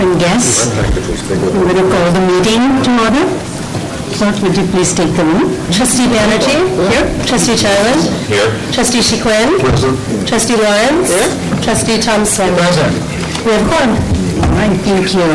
staff 0.00 0.08
and 0.08 0.20
guests. 0.20 0.72
We're 1.30 1.72
going 1.72 1.76
to 1.76 1.88
call 1.90 2.12
the 2.12 2.20
meeting 2.24 2.82
to 2.84 2.90
order. 3.04 3.26
Clerk, 4.16 4.42
would 4.42 4.56
you 4.56 4.66
please 4.68 4.92
take 4.94 5.12
the 5.16 5.24
roll? 5.24 5.48
Trustee 5.72 6.06
Banerjee? 6.08 6.64
Here. 6.90 7.06
Trustee 7.26 7.56
Chiland? 7.56 8.00
Here. 8.26 8.50
Trustee 8.72 9.02
Chiquin? 9.02 9.60
Trustee 10.26 10.56
Lawrence? 10.56 11.08
Here. 11.08 11.62
Trustee 11.62 12.00
Thompson? 12.00 12.54
Present. 12.54 12.92
We 13.44 13.52
have 13.52 13.66
one. 13.80 13.90
All 14.44 14.56
right, 14.56 14.76
thank 14.80 15.14
you. 15.14 15.30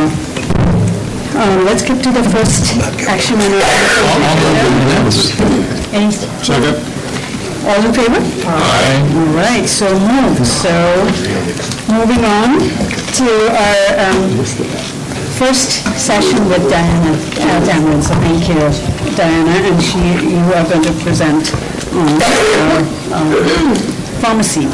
Um, 1.40 1.66
Let's 1.66 1.82
get 1.84 2.04
to 2.04 2.12
the 2.12 2.24
first 2.29 2.78
action 3.08 3.36
on 3.36 3.54
our... 3.54 5.12
Second. 5.12 6.94
All 7.66 7.82
in 7.82 7.94
favor? 7.94 8.22
Aye. 8.46 9.02
All 9.18 9.34
right, 9.34 9.65
so 9.65 9.90
moved. 9.97 10.46
So, 10.46 10.70
moving 11.90 12.22
on 12.24 12.62
to 13.18 13.28
our 13.58 14.06
um, 14.06 14.22
first 15.42 15.82
session 15.97 16.46
with 16.48 16.62
Diana 16.70 17.12
uh, 17.12 17.59
Dameron. 17.66 18.02
So 18.04 18.14
thank 18.22 18.48
you, 18.48 18.62
Diana, 19.18 19.52
and 19.66 19.82
she, 19.82 19.98
you 20.30 20.46
are 20.54 20.64
going 20.70 20.84
to 20.84 20.94
present 21.02 21.50
on 21.98 22.22
our 22.22 22.80
um, 23.18 23.76
pharmacy 24.22 24.68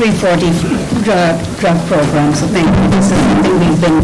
340 0.00 1.04
drug 1.04 1.36
drug 1.60 1.78
program. 1.86 2.32
So 2.34 2.46
thank 2.48 2.66
you. 2.66 2.88
This 2.90 3.12
is 3.12 3.18
something 3.20 3.54
we've 3.60 3.80
been 3.84 4.00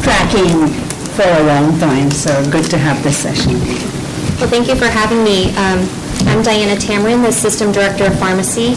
tracking 0.00 0.70
for 1.18 1.26
a 1.26 1.42
long 1.42 1.78
time, 1.78 2.10
so 2.10 2.32
good 2.50 2.64
to 2.70 2.78
have 2.78 3.02
this 3.02 3.18
session. 3.18 3.54
Well, 4.38 4.48
thank 4.48 4.68
you 4.68 4.76
for 4.76 4.86
having 4.86 5.22
me. 5.24 5.50
Um, 5.56 5.84
I'm 6.30 6.42
Diana 6.42 6.78
Tamron, 6.78 7.26
the 7.26 7.32
System 7.32 7.72
Director 7.72 8.06
of 8.06 8.16
Pharmacy, 8.20 8.74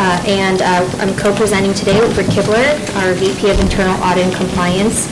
uh, 0.00 0.16
and 0.24 0.62
uh, 0.62 0.80
I'm 0.96 1.14
co-presenting 1.14 1.74
today 1.74 2.00
with 2.00 2.16
Rick 2.16 2.28
Kibler, 2.28 2.64
our 3.04 3.12
VP 3.12 3.50
of 3.50 3.60
Internal 3.60 3.92
Audit 4.00 4.24
and 4.24 4.34
Compliance. 4.34 5.04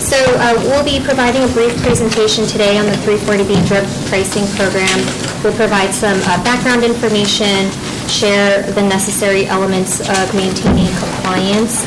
So 0.00 0.16
uh, 0.40 0.56
we'll 0.64 0.82
be 0.82 1.04
providing 1.04 1.44
a 1.44 1.48
brief 1.52 1.76
presentation 1.82 2.46
today 2.46 2.78
on 2.78 2.86
the 2.86 2.96
340B 3.04 3.60
drug 3.68 3.84
pricing 4.08 4.48
program. 4.56 4.96
We'll 5.44 5.52
provide 5.52 5.92
some 5.92 6.16
uh, 6.24 6.42
background 6.42 6.82
information, 6.82 7.68
share 8.08 8.64
the 8.72 8.88
necessary 8.88 9.44
elements 9.44 10.00
of 10.00 10.34
maintaining 10.34 10.88
compliance, 10.96 11.84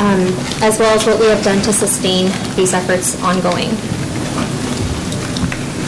um, 0.00 0.24
as 0.64 0.80
well 0.80 0.96
as 0.96 1.04
what 1.04 1.20
we 1.20 1.26
have 1.26 1.44
done 1.44 1.60
to 1.60 1.74
sustain 1.74 2.32
these 2.56 2.72
efforts 2.72 3.20
ongoing. 3.20 3.68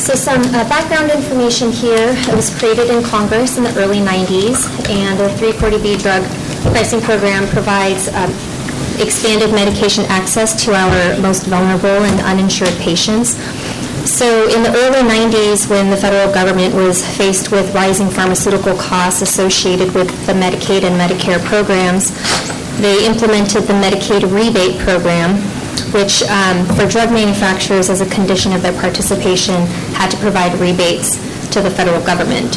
So 0.01 0.15
some 0.15 0.41
uh, 0.41 0.65
background 0.65 1.11
information 1.11 1.71
here. 1.71 2.17
It 2.17 2.35
was 2.35 2.49
created 2.59 2.89
in 2.89 3.05
Congress 3.05 3.59
in 3.59 3.65
the 3.65 3.75
early 3.77 3.99
90s, 3.99 4.65
and 4.89 5.21
the 5.21 5.29
340B 5.37 6.01
drug 6.01 6.25
pricing 6.73 7.03
program 7.03 7.47
provides 7.49 8.09
um, 8.09 8.33
expanded 8.99 9.53
medication 9.53 10.07
access 10.09 10.57
to 10.65 10.73
our 10.73 11.21
most 11.21 11.45
vulnerable 11.45 12.01
and 12.09 12.19
uninsured 12.23 12.73
patients. 12.81 13.37
So 14.09 14.49
in 14.49 14.63
the 14.63 14.73
early 14.73 15.05
90s, 15.07 15.69
when 15.69 15.91
the 15.91 15.99
federal 15.99 16.33
government 16.33 16.75
was 16.75 17.05
faced 17.19 17.53
with 17.53 17.73
rising 17.75 18.09
pharmaceutical 18.09 18.75
costs 18.79 19.21
associated 19.21 19.95
with 19.95 20.09
the 20.25 20.33
Medicaid 20.33 20.83
and 20.83 20.97
Medicare 20.97 21.45
programs, 21.45 22.09
they 22.81 23.05
implemented 23.05 23.65
the 23.65 23.75
Medicaid 23.75 24.25
rebate 24.33 24.81
program, 24.81 25.37
which 25.93 26.23
um, 26.25 26.67
for 26.77 26.87
drug 26.87 27.11
manufacturers, 27.13 27.91
as 27.91 28.01
a 28.01 28.07
condition 28.07 28.53
of 28.53 28.63
their 28.63 28.79
participation, 28.81 29.67
had 29.95 30.11
to 30.11 30.17
provide 30.19 30.59
rebates 30.61 31.17
to 31.51 31.61
the 31.61 31.71
federal 31.71 32.01
government. 32.05 32.55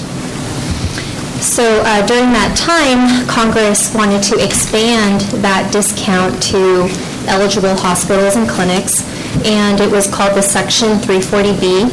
So 1.43 1.83
uh, 1.83 2.05
during 2.07 2.31
that 2.31 2.55
time, 2.55 3.27
Congress 3.27 3.93
wanted 3.93 4.23
to 4.31 4.39
expand 4.39 5.21
that 5.43 5.73
discount 5.73 6.41
to 6.43 6.87
eligible 7.27 7.75
hospitals 7.75 8.35
and 8.35 8.47
clinics, 8.47 9.03
and 9.43 9.81
it 9.81 9.91
was 9.91 10.07
called 10.07 10.37
the 10.37 10.41
Section 10.41 10.99
340B 11.03 11.91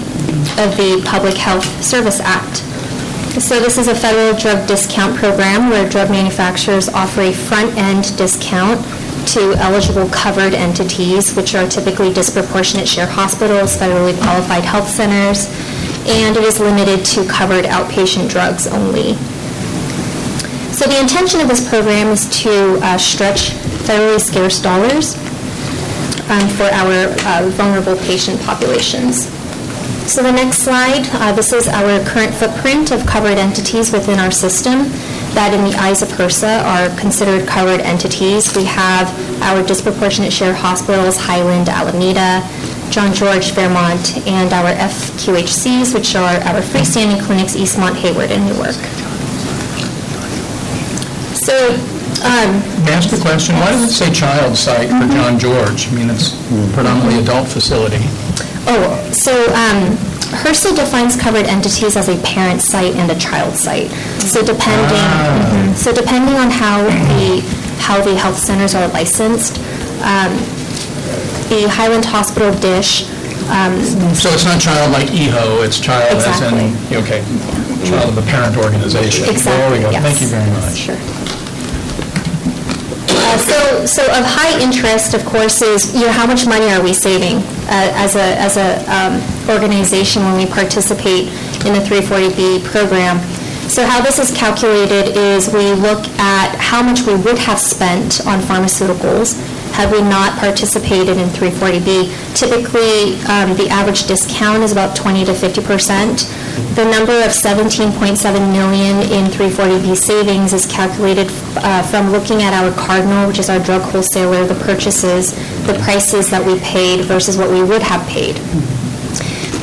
of 0.62 0.77
the 0.78 1.03
Public 1.05 1.34
Health 1.34 1.67
Service 1.83 2.20
Act. 2.20 2.62
So 3.42 3.58
this 3.58 3.79
is 3.79 3.89
a 3.89 3.95
federal 3.95 4.39
drug 4.39 4.67
discount 4.67 5.17
program 5.17 5.70
where 5.70 5.89
drug 5.89 6.11
manufacturers 6.11 6.89
offer 6.89 7.23
a 7.23 7.33
front-end 7.33 8.17
discount 8.17 8.79
to 9.35 9.55
eligible 9.58 10.08
covered 10.08 10.55
entities, 10.55 11.35
which 11.36 11.55
are 11.55 11.68
typically 11.68 12.13
disproportionate 12.13 12.89
share 12.89 13.07
hospitals, 13.07 13.77
federally 13.77 14.17
qualified 14.23 14.64
health 14.64 14.89
centers, 14.89 15.46
and 16.08 16.36
it 16.36 16.42
is 16.42 16.58
limited 16.58 17.05
to 17.05 17.24
covered 17.29 17.64
outpatient 17.64 18.29
drugs 18.29 18.67
only. 18.67 19.14
So 20.73 20.89
the 20.89 20.98
intention 20.98 21.40
of 21.40 21.48
this 21.48 21.69
program 21.69 22.08
is 22.08 22.29
to 22.42 22.80
uh, 22.83 22.98
stretch 22.98 23.51
federally 23.86 24.20
scarce 24.20 24.61
dollars 24.61 25.14
um, 26.30 26.48
for 26.57 26.64
our 26.73 27.13
uh, 27.27 27.51
vulnerable 27.55 27.96
patient 28.07 28.40
populations. 28.42 29.29
So 30.11 30.23
the 30.23 30.33
next 30.33 30.58
slide, 30.58 31.07
uh, 31.13 31.33
this 31.33 31.52
is 31.52 31.69
our 31.69 32.02
current 32.05 32.35
footprint 32.35 32.90
of 32.90 33.07
covered 33.07 33.39
entities 33.39 33.92
within 33.92 34.19
our 34.19 34.33
system 34.33 34.90
that 35.35 35.55
in 35.55 35.64
the 35.64 35.74
eyes 35.79 36.02
of 36.02 36.08
HRSA 36.08 36.63
are 36.64 36.89
considered 36.98 37.46
covered 37.46 37.80
entities. 37.80 38.55
We 38.57 38.64
have 38.64 39.07
our 39.42 39.63
disproportionate 39.67 40.33
share 40.33 40.55
hospitals, 40.55 41.17
Highland, 41.17 41.68
Alameda, 41.68 42.42
John 42.91 43.14
George, 43.14 43.52
Fairmont, 43.52 44.27
and 44.27 44.52
our 44.52 44.73
FQHCs, 44.74 45.95
which 45.95 46.17
are 46.17 46.36
our 46.51 46.61
freestanding 46.61 47.23
clinics, 47.23 47.55
Eastmont, 47.55 47.95
Hayward, 47.96 48.30
and 48.33 48.45
Newark. 48.46 48.74
So, 51.39 51.55
um, 52.27 52.51
May 52.85 52.92
I 52.92 52.98
ask 52.98 53.13
a 53.13 53.20
question? 53.20 53.55
Why 53.57 53.70
does 53.70 53.85
it 53.85 53.92
say 53.95 54.13
child 54.13 54.57
site 54.57 54.90
for 54.90 55.07
John 55.14 55.39
George? 55.39 55.89
I 55.89 55.92
mean, 55.92 56.11
it's 56.11 56.35
predominantly 56.74 57.23
adult 57.23 57.48
facility. 57.48 58.02
oh, 58.67 58.92
so 59.13 59.33
um, 59.55 59.96
HRSA 60.31 60.77
defines 60.77 61.17
covered 61.17 61.47
entities 61.47 61.97
as 61.97 62.08
a 62.08 62.17
parent 62.23 62.63
site 62.63 62.95
and 62.95 63.11
a 63.11 63.17
child 63.19 63.57
site. 63.57 63.91
So 64.20 64.42
depending, 64.42 65.07
Mhm. 65.11 65.77
so 65.77 65.92
depending 65.92 66.36
on 66.36 66.51
how 66.51 66.83
the 66.85 67.42
how 67.81 68.01
the 68.01 68.14
health 68.14 68.39
centers 68.39 68.75
are 68.75 68.86
licensed, 68.89 69.58
um, 70.03 70.31
the 71.48 71.67
Highland 71.69 72.05
Hospital 72.05 72.53
dish. 72.53 73.05
Um, 73.51 73.83
So 74.14 74.29
it's 74.31 74.45
not 74.45 74.61
child 74.61 74.92
like 74.92 75.08
EHO, 75.11 75.63
it's 75.63 75.81
child 75.81 76.05
as 76.17 76.27
Exactly. 76.27 76.67
in, 76.91 76.97
okay, 77.02 77.23
child 77.85 78.11
of 78.11 78.19
a 78.19 78.23
parent 78.31 78.57
organization. 78.58 79.29
Exactly. 79.29 79.61
There 79.63 79.70
we 79.73 79.79
go. 79.81 79.91
yes. 79.91 80.02
Thank 80.05 80.20
you 80.20 80.29
very 80.29 80.51
much. 80.51 80.77
Sure. 80.77 80.97
Uh, 83.08 83.39
So, 83.39 83.87
so 83.87 84.02
of 84.19 84.25
high 84.25 84.58
interest, 84.61 85.14
of 85.14 85.25
course, 85.25 85.63
is, 85.63 85.95
you 85.95 86.02
know, 86.07 86.13
how 86.13 86.27
much 86.27 86.47
money 86.47 86.69
are 86.70 86.81
we 86.83 86.92
saving 86.92 87.42
as 87.70 88.17
a, 88.17 88.36
as 88.39 88.57
a 88.57 88.83
um, 88.91 89.20
organization 89.48 90.23
when 90.23 90.36
we 90.36 90.47
participate 90.47 91.29
in 91.64 91.73
the 91.73 91.81
340B 91.81 92.64
program? 92.64 93.19
So 93.70 93.86
how 93.86 94.01
this 94.03 94.19
is 94.19 94.36
calculated 94.36 95.17
is 95.17 95.53
we 95.53 95.73
look 95.75 96.05
at 96.19 96.57
how 96.58 96.83
much 96.83 97.03
we 97.03 97.14
would 97.14 97.39
have 97.39 97.61
spent 97.61 98.27
on 98.27 98.41
pharmaceuticals 98.41 99.39
had 99.80 99.91
we 99.91 100.02
not 100.02 100.39
participated 100.39 101.17
in 101.17 101.27
340B. 101.30 102.13
Typically, 102.36 103.17
um, 103.33 103.57
the 103.57 103.67
average 103.70 104.07
discount 104.07 104.63
is 104.63 104.73
about 104.73 104.95
20 104.95 105.24
to 105.24 105.33
50 105.33 105.63
percent. 105.63 106.29
The 106.77 106.85
number 106.85 107.17
of 107.24 107.33
17.7 107.33 108.52
million 108.52 108.96
in 109.11 109.30
340B 109.33 109.96
savings 109.96 110.52
is 110.52 110.67
calculated 110.67 111.29
uh, 111.57 111.83
from 111.85 112.13
looking 112.13 112.42
at 112.42 112.52
our 112.52 112.70
Cardinal, 112.77 113.27
which 113.27 113.39
is 113.39 113.48
our 113.48 113.58
drug 113.58 113.80
wholesaler, 113.80 114.45
the 114.45 114.55
purchases, 114.67 115.33
the 115.67 115.80
prices 115.83 116.29
that 116.29 116.45
we 116.45 116.61
paid 116.61 117.07
versus 117.07 117.39
what 117.39 117.48
we 117.51 117.63
would 117.63 117.83
have 117.83 118.07
paid. 118.07 118.36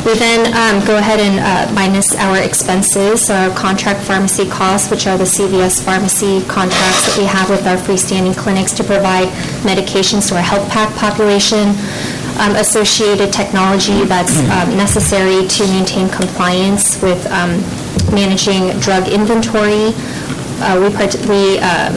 We 0.07 0.13
then 0.13 0.47
um, 0.55 0.87
go 0.87 0.95
ahead 0.97 1.19
and 1.19 1.35
uh, 1.37 1.73
minus 1.73 2.15
our 2.15 2.37
expenses, 2.37 3.29
our 3.29 3.53
contract 3.53 3.99
pharmacy 4.07 4.47
costs, 4.47 4.89
which 4.89 5.05
are 5.05 5.17
the 5.17 5.25
CVS 5.25 5.83
pharmacy 5.83 6.39
contracts 6.47 7.03
that 7.07 7.15
we 7.19 7.25
have 7.25 7.49
with 7.49 7.67
our 7.67 7.75
freestanding 7.75 8.31
clinics 8.37 8.71
to 8.79 8.85
provide 8.85 9.27
medications 9.67 10.29
to 10.29 10.35
our 10.35 10.41
health 10.41 10.63
pack 10.69 10.95
population, 10.95 11.75
um, 12.39 12.55
associated 12.55 13.33
technology 13.33 14.05
that's 14.05 14.39
um, 14.47 14.77
necessary 14.77 15.45
to 15.45 15.67
maintain 15.75 16.07
compliance 16.07 17.01
with 17.01 17.19
um, 17.27 17.59
managing 18.15 18.79
drug 18.79 19.09
inventory. 19.11 19.91
Uh, 20.63 20.79
We 20.79 20.89
part- 20.95 21.19
we, 21.27 21.59
uh, 21.59 21.91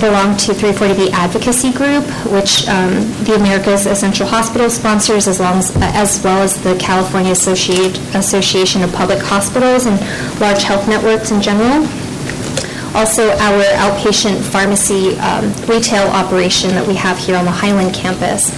belong 0.00 0.36
to 0.36 0.52
340B 0.52 1.10
Advocacy 1.12 1.72
Group, 1.72 2.04
which 2.30 2.68
um, 2.68 2.94
the 3.24 3.34
America's 3.36 3.86
Essential 3.86 4.26
Hospital 4.26 4.68
sponsors, 4.68 5.26
as, 5.28 5.40
long 5.40 5.58
as, 5.58 5.74
as 5.76 6.22
well 6.22 6.42
as 6.42 6.62
the 6.62 6.76
California 6.78 7.32
Associate, 7.32 7.96
Association 8.14 8.82
of 8.82 8.92
Public 8.92 9.20
Hospitals 9.20 9.86
and 9.86 10.00
large 10.40 10.62
health 10.62 10.88
networks 10.88 11.30
in 11.30 11.40
general. 11.40 11.86
Also, 12.94 13.28
our 13.28 13.62
outpatient 13.76 14.40
pharmacy 14.40 15.18
um, 15.18 15.52
retail 15.66 16.08
operation 16.08 16.70
that 16.70 16.86
we 16.86 16.94
have 16.94 17.18
here 17.18 17.36
on 17.36 17.44
the 17.44 17.50
Highland 17.50 17.94
campus. 17.94 18.52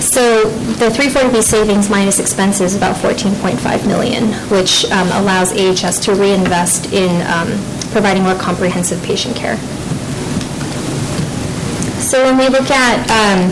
So 0.00 0.48
the 0.48 0.86
340B 0.86 1.42
savings 1.42 1.90
minus 1.90 2.18
expenses 2.18 2.72
is 2.72 2.76
about 2.76 2.96
14.5 2.96 3.86
million, 3.86 4.32
which 4.48 4.84
um, 4.90 5.08
allows 5.08 5.52
AHS 5.52 5.98
to 6.00 6.14
reinvest 6.14 6.92
in 6.92 7.20
um, 7.26 7.48
providing 7.90 8.22
more 8.22 8.36
comprehensive 8.36 9.02
patient 9.02 9.36
care. 9.36 9.58
So 12.14 12.22
when 12.22 12.38
we 12.38 12.46
look 12.46 12.70
at 12.70 13.02
um, 13.10 13.50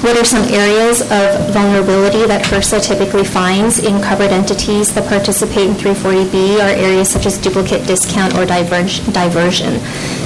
What 0.00 0.16
are 0.16 0.24
some 0.24 0.48
areas 0.48 1.02
of 1.02 1.52
vulnerability 1.52 2.24
that 2.24 2.42
HRSA 2.46 2.80
typically 2.80 3.22
finds 3.22 3.80
in 3.84 4.00
covered 4.00 4.30
entities 4.30 4.94
that 4.94 5.06
participate 5.06 5.68
in 5.68 5.74
340B 5.74 6.56
are 6.56 6.72
areas 6.72 7.10
such 7.10 7.26
as 7.26 7.36
duplicate 7.36 7.86
discount 7.86 8.32
or 8.32 8.46
diverge- 8.46 9.04
diversion. 9.12 9.78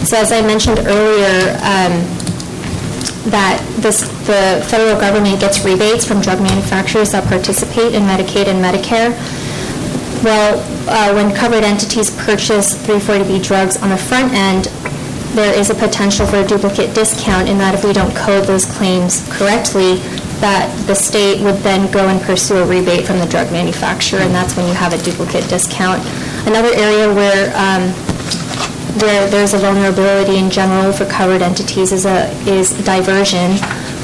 So 0.07 0.17
as 0.17 0.31
I 0.31 0.43
mentioned 0.43 0.79
earlier, 0.79 1.59
um, 1.67 1.99
that 3.35 3.59
this, 3.83 4.03
the 4.31 4.63
federal 4.71 4.95
government 5.01 5.41
gets 5.41 5.65
rebates 5.65 6.05
from 6.05 6.21
drug 6.21 6.41
manufacturers 6.41 7.11
that 7.11 7.25
participate 7.25 7.97
in 7.97 8.05
Medicaid 8.05 8.47
and 8.47 8.63
Medicare. 8.63 9.11
Well, 10.23 10.63
uh, 10.87 11.15
when 11.15 11.35
covered 11.35 11.65
entities 11.65 12.15
purchase 12.15 12.79
340B 12.87 13.43
drugs 13.43 13.77
on 13.83 13.89
the 13.89 13.97
front 13.97 14.35
end, 14.35 14.71
there 15.35 15.55
is 15.55 15.71
a 15.71 15.75
potential 15.75 16.27
for 16.27 16.37
a 16.37 16.47
duplicate 16.47 16.95
discount 16.95 17.49
in 17.49 17.59
that 17.59 17.75
if 17.75 17.85
we 17.85 17.93
don't 17.93 18.15
code 18.17 18.45
those 18.45 18.65
claims 18.65 19.27
correctly, 19.31 19.97
that 20.41 20.73
the 20.87 20.95
state 20.95 21.43
would 21.43 21.57
then 21.57 21.91
go 21.93 22.09
and 22.09 22.21
pursue 22.23 22.57
a 22.57 22.67
rebate 22.67 23.07
from 23.07 23.19
the 23.19 23.27
drug 23.27 23.53
manufacturer, 23.53 24.21
and 24.21 24.35
that's 24.35 24.57
when 24.57 24.67
you 24.67 24.75
have 24.75 24.93
a 24.93 24.99
duplicate 25.05 25.47
discount. 25.49 26.01
Another 26.47 26.73
area 26.75 27.13
where 27.13 27.53
um, 27.55 27.93
where 28.99 29.29
there's 29.31 29.55
a 29.55 29.59
vulnerability 29.59 30.37
in 30.37 30.51
general 30.51 30.93
for 30.93 31.07
covered 31.07 31.43
entities 31.43 31.93
is 31.93 32.07
a 32.07 32.33
is 32.49 32.73
diversion, 32.85 33.53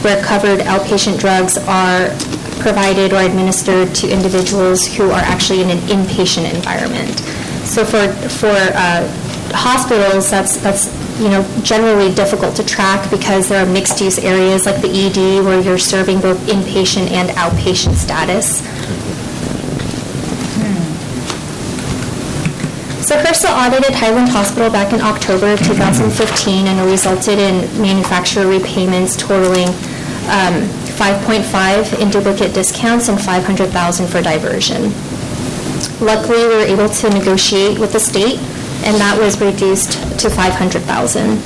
where 0.05 0.23
covered 0.23 0.61
outpatient 0.61 1.19
drugs 1.19 1.59
are 1.67 2.15
provided 2.61 3.13
or 3.13 3.21
administered 3.23 3.95
to 3.95 4.09
individuals 4.09 4.87
who 4.87 5.11
are 5.11 5.25
actually 5.25 5.63
in 5.63 5.71
an 5.71 5.79
inpatient 5.89 6.53
environment. 6.55 7.19
So 7.67 7.85
for 7.85 8.07
for 8.29 8.53
uh, 8.53 9.09
hospitals, 9.53 10.31
that's 10.31 10.57
that's 10.59 11.06
you 11.19 11.29
know 11.29 11.43
generally 11.63 12.13
difficult 12.15 12.57
to 12.57 12.65
track 12.65 13.11
because 13.11 13.49
there 13.49 13.65
are 13.65 13.71
mixed 13.71 14.01
use 14.01 14.19
areas 14.19 14.67
like 14.67 14.81
the 14.83 14.89
ED 14.89 15.45
where 15.45 15.61
you're 15.61 15.79
serving 15.79 16.21
both 16.21 16.39
inpatient 16.47 17.11
and 17.11 17.31
outpatient 17.31 17.95
status. 17.95 18.63
So 23.07 23.15
HRSA 23.23 23.55
audited 23.55 23.95
Highland 23.95 24.29
Hospital 24.31 24.69
back 24.69 24.93
in 24.93 25.01
October 25.01 25.53
of 25.53 25.61
2015, 25.63 26.67
and 26.67 26.81
it 26.81 26.91
resulted 26.91 27.39
in 27.39 27.63
manufacturer 27.81 28.49
repayments 28.49 29.15
totaling 29.15 29.69
um, 30.27 30.67
5.5 30.99 32.01
in 32.01 32.11
duplicate 32.11 32.53
discounts 32.53 33.09
and 33.09 33.21
500,000 33.21 34.09
for 34.09 34.21
diversion. 34.21 34.91
Luckily, 36.05 36.49
we 36.49 36.57
were 36.57 36.67
able 36.67 36.89
to 36.89 37.11
negotiate 37.11 37.79
with 37.79 37.93
the 37.93 38.01
state, 38.01 38.41
and 38.85 38.97
that 38.97 39.17
was 39.19 39.41
reduced 39.41 39.93
to 40.21 40.31
500,000. 40.31 41.37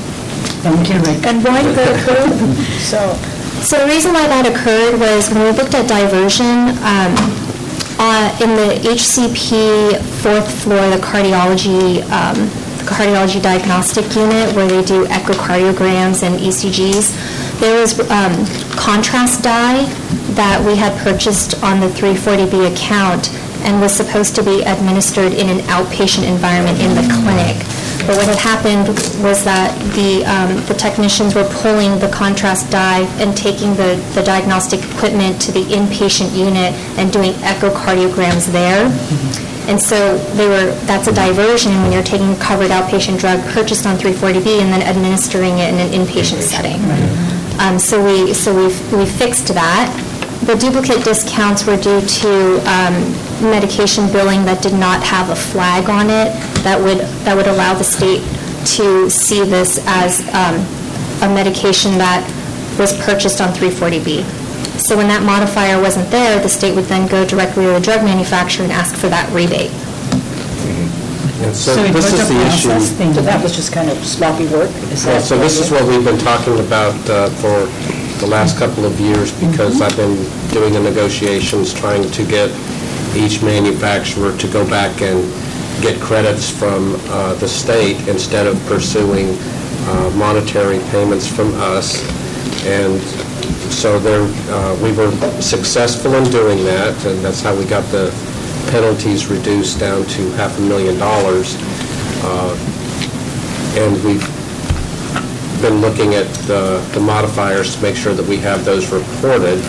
Thank 0.63 0.89
you, 0.91 0.99
Rick. 1.01 1.27
And 1.27 1.43
why 1.45 1.63
did 1.63 1.77
that 1.77 1.91
occur? 1.97 2.27
So, 2.81 3.15
So 3.63 3.79
the 3.79 3.87
reason 3.87 4.13
why 4.13 4.27
that 4.27 4.47
occurred 4.47 4.99
was 4.99 5.31
when 5.31 5.45
we 5.45 5.51
looked 5.53 5.75
at 5.75 5.89
diversion, 5.89 6.77
um, 6.83 7.13
uh, 8.01 8.33
in 8.41 8.57
the 8.57 8.81
HCP 8.89 10.01
fourth 10.23 10.49
floor, 10.63 10.81
the 10.89 10.97
cardiology, 10.97 12.01
um, 12.11 12.49
cardiology 12.89 13.43
diagnostic 13.43 14.05
unit 14.17 14.55
where 14.57 14.67
they 14.67 14.83
do 14.83 15.05
echocardiograms 15.07 16.23
and 16.23 16.41
ECGs, 16.41 17.13
there 17.61 17.79
was 17.79 18.01
um, 18.11 18.33
contrast 18.77 19.43
dye 19.43 19.85
that 20.33 20.65
we 20.65 20.77
had 20.77 20.97
purchased 21.05 21.63
on 21.63 21.81
the 21.81 21.89
340B 21.89 22.73
account 22.73 23.29
and 23.65 23.81
was 23.81 23.93
supposed 23.95 24.35
to 24.37 24.43
be 24.43 24.63
administered 24.63 25.33
in 25.33 25.49
an 25.49 25.59
outpatient 25.69 26.27
environment 26.29 26.79
in 26.81 26.91
the 26.95 27.03
clinic. 27.23 27.57
But 28.07 28.17
what 28.17 28.27
had 28.27 28.39
happened 28.39 28.89
was 29.23 29.45
that 29.45 29.71
the, 29.95 30.25
um, 30.25 30.57
the 30.67 30.75
technicians 30.75 31.35
were 31.35 31.45
pulling 31.63 31.99
the 32.01 32.09
contrast 32.09 32.71
dye 32.71 33.05
and 33.21 33.37
taking 33.37 33.75
the, 33.77 34.01
the 34.15 34.23
diagnostic 34.23 34.81
equipment 34.95 35.41
to 35.43 35.53
the 35.53 35.63
inpatient 35.65 36.35
unit 36.37 36.73
and 36.99 37.13
doing 37.13 37.33
echocardiograms 37.45 38.47
there. 38.51 38.89
And 39.69 39.81
so 39.81 40.17
they 40.35 40.49
were, 40.49 40.73
that's 40.87 41.07
a 41.07 41.13
diversion 41.13 41.73
when 41.83 41.93
you're 41.93 42.03
taking 42.03 42.33
a 42.33 42.37
covered 42.41 42.71
outpatient 42.71 43.21
drug 43.21 43.39
purchased 43.53 43.87
on 43.87 43.97
340B 43.99 44.61
and 44.61 44.73
then 44.73 44.83
administering 44.83 45.59
it 45.59 45.73
in 45.73 45.79
an 45.79 45.91
inpatient 45.93 46.41
setting. 46.43 46.81
Um, 47.61 47.79
So 47.79 48.03
we, 48.03 48.33
so 48.33 48.55
we 48.57 48.67
we 48.97 49.05
fixed 49.05 49.49
that. 49.55 49.93
The 50.47 50.55
duplicate 50.57 51.05
discounts 51.05 51.67
were 51.67 51.77
due 51.77 52.01
to 52.01 52.31
um, 52.65 52.97
medication 53.43 54.07
billing 54.13 54.45
that 54.45 54.63
did 54.63 54.75
not 54.75 55.03
have 55.03 55.31
a 55.31 55.37
flag 55.37 55.89
on 55.89 56.07
it 56.11 56.33
that 56.63 56.79
would, 56.81 56.99
that 57.25 57.35
would 57.37 57.47
allow 57.49 57.75
the 57.75 57.85
state 57.85 58.21
to 58.77 59.09
see 59.11 59.43
this 59.45 59.81
as 59.87 60.21
um, 60.37 60.61
a 61.25 61.33
medication 61.35 61.97
that 61.99 62.23
was 62.79 62.93
purchased 63.05 63.41
on 63.41 63.49
340B. 63.51 64.25
So 64.81 64.97
when 64.97 65.09
that 65.09 65.23
modifier 65.25 65.81
wasn't 65.81 66.11
there, 66.11 66.41
the 66.41 66.49
state 66.49 66.75
would 66.75 66.85
then 66.87 67.09
go 67.09 67.27
directly 67.27 67.65
to 67.67 67.73
the 67.73 67.81
drug 67.81 68.05
manufacturer 68.05 68.65
and 68.65 68.73
ask 68.73 68.95
for 68.97 69.09
that 69.09 69.29
rebate. 69.33 69.73
And 71.45 71.57
so 71.57 71.75
So 71.75 71.85
it 71.85 71.93
this 71.93 72.13
was 72.13 72.21
is 72.21 72.31
a 72.31 72.35
the 72.35 72.47
issue. 72.47 72.79
thing. 72.97 73.15
so 73.15 73.23
that 73.23 73.43
was 73.43 73.57
just 73.57 73.73
kind 73.73 73.89
of 73.91 73.97
sloppy 74.05 74.47
work? 74.49 74.69
Is 74.93 75.05
Well, 75.05 75.17
that 75.17 75.23
So 75.25 75.39
this 75.39 75.59
is 75.59 75.71
what 75.71 75.85
we've 75.89 76.05
been 76.05 76.19
talking 76.21 76.59
about 76.61 76.95
uh, 77.09 77.29
for 77.41 77.65
the 78.21 78.27
last 78.27 78.59
couple 78.59 78.85
of 78.85 79.01
years, 79.01 79.33
because 79.41 79.81
I've 79.81 79.97
been 79.97 80.17
doing 80.53 80.73
the 80.75 80.81
negotiations, 80.81 81.73
trying 81.73 82.05
to 82.11 82.23
get 82.27 82.51
each 83.17 83.43
manufacturer 83.43 84.37
to 84.37 84.49
go 84.49 84.69
back 84.69 85.03
and 85.03 85.21
get 85.83 86.01
credits 86.01 86.51
from 86.51 86.95
uh, 87.09 87.35
the 87.35 87.49
state 87.49 87.97
instead 88.09 88.47
of 88.47 88.57
pursuing 88.67 89.29
uh, 89.89 90.11
monetary 90.17 90.79
payments 90.91 91.27
from 91.27 91.53
us. 91.55 92.03
And 92.67 93.01
so 93.73 93.99
there, 93.99 94.23
uh, 94.53 94.77
we 94.83 94.93
were 94.93 95.11
successful 95.41 96.15
in 96.15 96.25
doing 96.31 96.65
that, 96.65 96.95
and 97.07 97.25
that's 97.25 97.41
how 97.41 97.55
we 97.57 97.65
got 97.65 97.85
the 97.91 98.11
penalties 98.71 99.27
reduced 99.29 99.81
down 99.81 100.05
to 100.05 100.31
half 100.33 100.59
a 100.59 100.63
million 100.63 100.99
dollars. 100.99 101.57
Uh, 102.23 102.57
And 103.71 103.95
we've 104.03 104.27
been 105.63 105.81
looking 105.81 106.15
at 106.15 106.27
the 106.51 106.83
the 106.93 106.99
modifiers 107.01 107.77
to 107.77 107.83
make 107.83 107.95
sure 107.97 108.15
that 108.15 108.27
we 108.27 108.37
have 108.43 108.65
those 108.65 108.91
reported 108.91 109.63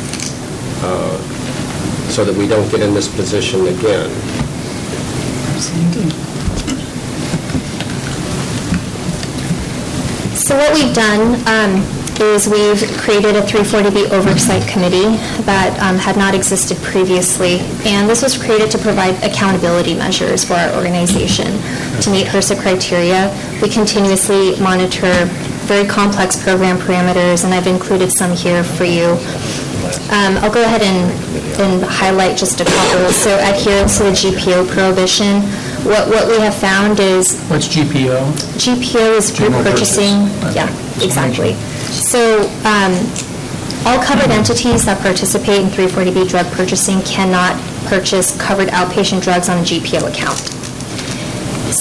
uh, 0.82 1.18
so 2.12 2.25
that 2.25 2.36
we 2.36 2.46
don't 2.46 2.69
get 2.69 2.81
in 2.81 2.94
this 2.94 3.08
position 3.08 3.62
again. 3.68 4.10
So 10.36 10.58
what 10.58 10.74
we've 10.74 10.94
done 10.94 11.40
um, 11.48 11.81
is 12.19 12.50
we've 12.50 12.81
created 13.00 13.38
a 13.38 13.42
340B 13.42 14.12
oversight 14.12 14.68
committee 14.68 15.16
that 15.48 15.72
um, 15.80 15.98
had 15.98 16.18
not 16.18 16.35
existed 16.35 16.78
previously, 16.80 17.59
and 17.85 18.09
this 18.09 18.21
was 18.21 18.38
created 18.38 18.69
to 18.71 18.78
provide 18.78 19.16
accountability 19.24 19.94
measures 19.94 20.44
for 20.44 20.56
our 20.56 20.76
organization 20.76 21.47
to 22.02 22.12
meet 22.12 22.28
HRSA 22.28 22.62
criteria. 22.62 23.31
We 23.62 23.69
continuously 23.69 24.59
monitor 24.59 25.14
very 25.71 25.88
complex 25.88 26.35
program 26.44 26.78
parameters, 26.78 27.45
and 27.45 27.54
I've 27.54 27.68
included 27.68 28.12
some 28.12 28.35
here 28.35 28.66
for 28.66 28.83
you. 28.83 29.16
Um, 30.10 30.38
I'll 30.44 30.52
go 30.52 30.64
ahead 30.64 30.81
and, 30.81 31.12
and 31.62 31.84
highlight 31.84 32.38
just 32.38 32.60
a 32.60 32.66
couple. 32.66 33.12
So 33.12 33.38
adherence 33.38 33.98
to 33.98 34.04
the 34.04 34.12
GPO 34.12 34.68
prohibition. 34.70 35.42
What, 35.86 36.08
what 36.10 36.28
we 36.28 36.40
have 36.40 36.56
found 36.56 37.00
is 37.00 37.40
What's 37.50 37.68
GPO? 37.68 38.34
GPO 38.58 39.18
is 39.18 39.30
group 39.31 39.52
General 39.52 39.64
purchasing. 39.64 40.26
Right. 40.42 40.56
Yeah, 40.56 40.70
exactly. 41.04 41.54
So 41.90 42.42
um, 42.66 42.94
all 43.86 44.02
covered 44.04 44.30
entities 44.30 44.86
that 44.86 45.02
participate 45.02 45.62
in 45.62 45.68
340B 45.68 46.30
drug 46.30 46.46
purchasing 46.54 47.02
cannot 47.02 47.60
purchase 47.86 48.40
covered 48.40 48.70
outpatient 48.70 49.24
drugs 49.24 49.50
on 49.50 49.58
a 49.60 49.62
GPO 49.62 50.10
account. 50.10 50.60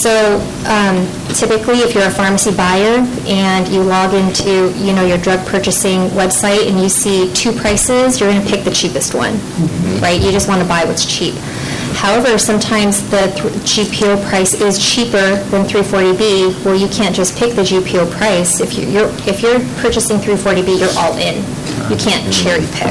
So 0.01 0.39
um, 0.65 1.05
typically, 1.35 1.79
if 1.85 1.93
you're 1.93 2.07
a 2.07 2.09
pharmacy 2.09 2.51
buyer 2.55 3.05
and 3.27 3.67
you 3.67 3.81
log 3.83 4.13
into, 4.15 4.73
you 4.79 4.93
know, 4.93 5.05
your 5.05 5.19
drug 5.19 5.45
purchasing 5.47 6.09
website 6.17 6.67
and 6.67 6.79
you 6.79 6.89
see 6.89 7.31
two 7.33 7.51
prices, 7.51 8.19
you're 8.19 8.29
going 8.31 8.41
to 8.41 8.49
pick 8.49 8.63
the 8.63 8.71
cheapest 8.71 9.13
one, 9.13 9.33
right? 10.01 10.19
You 10.19 10.31
just 10.31 10.47
want 10.47 10.59
to 10.61 10.67
buy 10.67 10.85
what's 10.85 11.05
cheap. 11.05 11.35
However, 11.93 12.39
sometimes 12.39 13.07
the 13.11 13.29
th- 13.35 13.53
GPO 13.61 14.27
price 14.27 14.55
is 14.59 14.79
cheaper 14.79 15.35
than 15.51 15.65
340B. 15.67 16.65
Well, 16.65 16.75
you 16.75 16.87
can't 16.87 17.15
just 17.15 17.37
pick 17.37 17.53
the 17.53 17.61
GPO 17.61 18.09
price. 18.17 18.59
If 18.59 18.75
you- 18.79 18.87
you're, 18.87 19.09
if 19.29 19.43
you're 19.43 19.59
purchasing 19.83 20.17
340B, 20.17 20.79
you're 20.79 20.97
all 20.97 21.13
in. 21.17 21.35
You 21.91 21.97
can't 21.97 22.25
cherry 22.33 22.65
pick. 22.73 22.89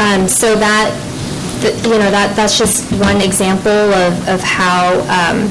Um, 0.00 0.26
So 0.28 0.54
that, 0.56 0.88
th- 1.60 1.74
you 1.84 1.98
know, 1.98 2.10
that, 2.10 2.34
that's 2.34 2.56
just 2.56 2.90
one 2.92 3.20
example 3.20 3.70
of, 3.92 4.28
of 4.28 4.40
how, 4.40 5.00
um, 5.12 5.50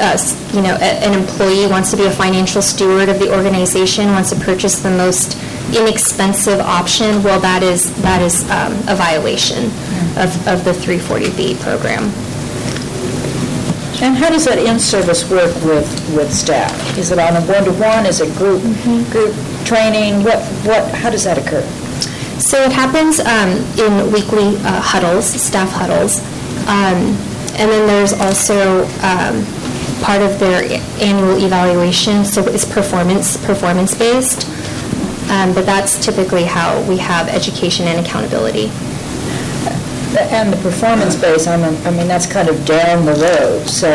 uh, 0.00 0.16
you 0.52 0.62
know, 0.62 0.74
a- 0.76 0.98
an 1.04 1.14
employee 1.14 1.66
wants 1.66 1.90
to 1.90 1.96
be 1.96 2.04
a 2.06 2.10
financial 2.10 2.62
steward 2.62 3.08
of 3.08 3.18
the 3.18 3.32
organization, 3.34 4.10
wants 4.12 4.30
to 4.30 4.36
purchase 4.36 4.80
the 4.80 4.90
most 4.90 5.36
inexpensive 5.76 6.60
option, 6.60 7.22
well, 7.22 7.40
that 7.40 7.62
is, 7.62 7.90
that 8.02 8.22
is 8.22 8.48
um, 8.50 8.72
a 8.88 8.94
violation 8.94 9.64
of, 10.16 10.30
of 10.46 10.64
the 10.64 10.72
340B 10.72 11.60
program. 11.60 12.04
And 14.02 14.14
how 14.14 14.28
does 14.28 14.44
that 14.44 14.58
in-service 14.58 15.28
work 15.30 15.54
with, 15.64 15.88
with 16.14 16.32
staff? 16.32 16.70
Is 16.98 17.10
it 17.10 17.18
on 17.18 17.34
a 17.34 17.40
one-to-one, 17.46 18.04
is 18.06 18.20
it 18.20 18.34
group, 18.36 18.60
group 19.10 19.34
training? 19.64 20.22
What, 20.22 20.38
what, 20.68 20.94
how 20.94 21.08
does 21.10 21.24
that 21.24 21.38
occur? 21.38 21.62
So 22.38 22.62
it 22.62 22.72
happens 22.72 23.20
um, 23.20 23.50
in 23.80 24.12
weekly 24.12 24.56
uh, 24.58 24.80
huddles, 24.82 25.24
staff 25.26 25.70
huddles. 25.72 26.20
Um, 26.68 27.16
And 27.58 27.70
then 27.72 27.86
there's 27.88 28.12
also 28.12 28.84
um, 29.00 29.40
part 30.02 30.22
of 30.22 30.38
their 30.38 30.62
annual 31.00 31.36
evaluation, 31.44 32.24
so 32.24 32.42
it's 32.46 32.64
performance, 32.64 33.36
performance-based. 33.46 34.46
Um, 35.30 35.52
But 35.54 35.66
that's 35.66 35.98
typically 36.04 36.44
how 36.44 36.80
we 36.82 36.98
have 36.98 37.28
education 37.28 37.86
and 37.88 37.98
accountability. 38.04 38.70
And 40.30 40.50
the 40.52 40.56
performance 40.62 41.14
base, 41.14 41.46
I 41.46 41.56
mean, 41.58 41.76
I 41.84 41.90
mean, 41.90 42.08
that's 42.08 42.26
kind 42.26 42.48
of 42.48 42.64
down 42.64 43.04
the 43.04 43.12
road, 43.14 43.68
so 43.68 43.88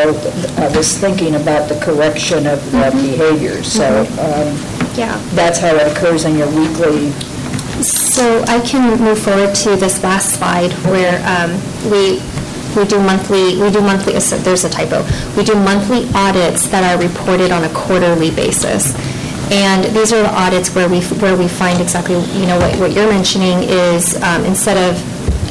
I 0.58 0.67
was 0.77 0.96
thinking 0.98 1.34
about 1.36 1.67
the 1.67 1.79
correction 1.79 2.46
of 2.46 2.60
of 2.75 2.93
behaviors, 2.93 3.72
so 3.72 4.01
um, 4.20 4.53
Yeah. 4.96 5.17
that's 5.34 5.58
how 5.60 5.74
it 5.74 5.88
occurs 5.91 6.25
in 6.25 6.38
your 6.38 6.50
weekly, 6.50 7.12
So 7.81 8.43
I 8.48 8.60
can 8.60 9.00
move 9.00 9.17
forward 9.17 9.55
to 9.65 9.75
this 9.75 10.03
last 10.03 10.36
slide 10.38 10.72
where 10.93 11.17
um, 11.25 11.51
we, 11.89 12.22
we 12.75 12.85
do 12.85 12.99
monthly, 12.99 13.61
we 13.61 13.69
do 13.71 13.81
monthly, 13.81 14.13
there's 14.13 14.63
a 14.63 14.69
typo. 14.69 15.03
We 15.37 15.43
do 15.43 15.55
monthly 15.55 16.09
audits 16.13 16.67
that 16.67 16.83
are 16.83 17.01
reported 17.01 17.51
on 17.51 17.63
a 17.63 17.69
quarterly 17.73 18.31
basis. 18.31 18.95
And 19.51 19.83
these 19.95 20.13
are 20.13 20.23
the 20.23 20.33
audits 20.33 20.73
where 20.73 20.87
we, 20.87 21.01
where 21.19 21.35
we 21.35 21.47
find 21.47 21.81
exactly, 21.81 22.15
you 22.39 22.45
know, 22.47 22.57
what, 22.57 22.79
what 22.79 22.91
you're 22.93 23.09
mentioning 23.09 23.63
is 23.63 24.15
um, 24.23 24.45
instead 24.45 24.77
of 24.77 24.95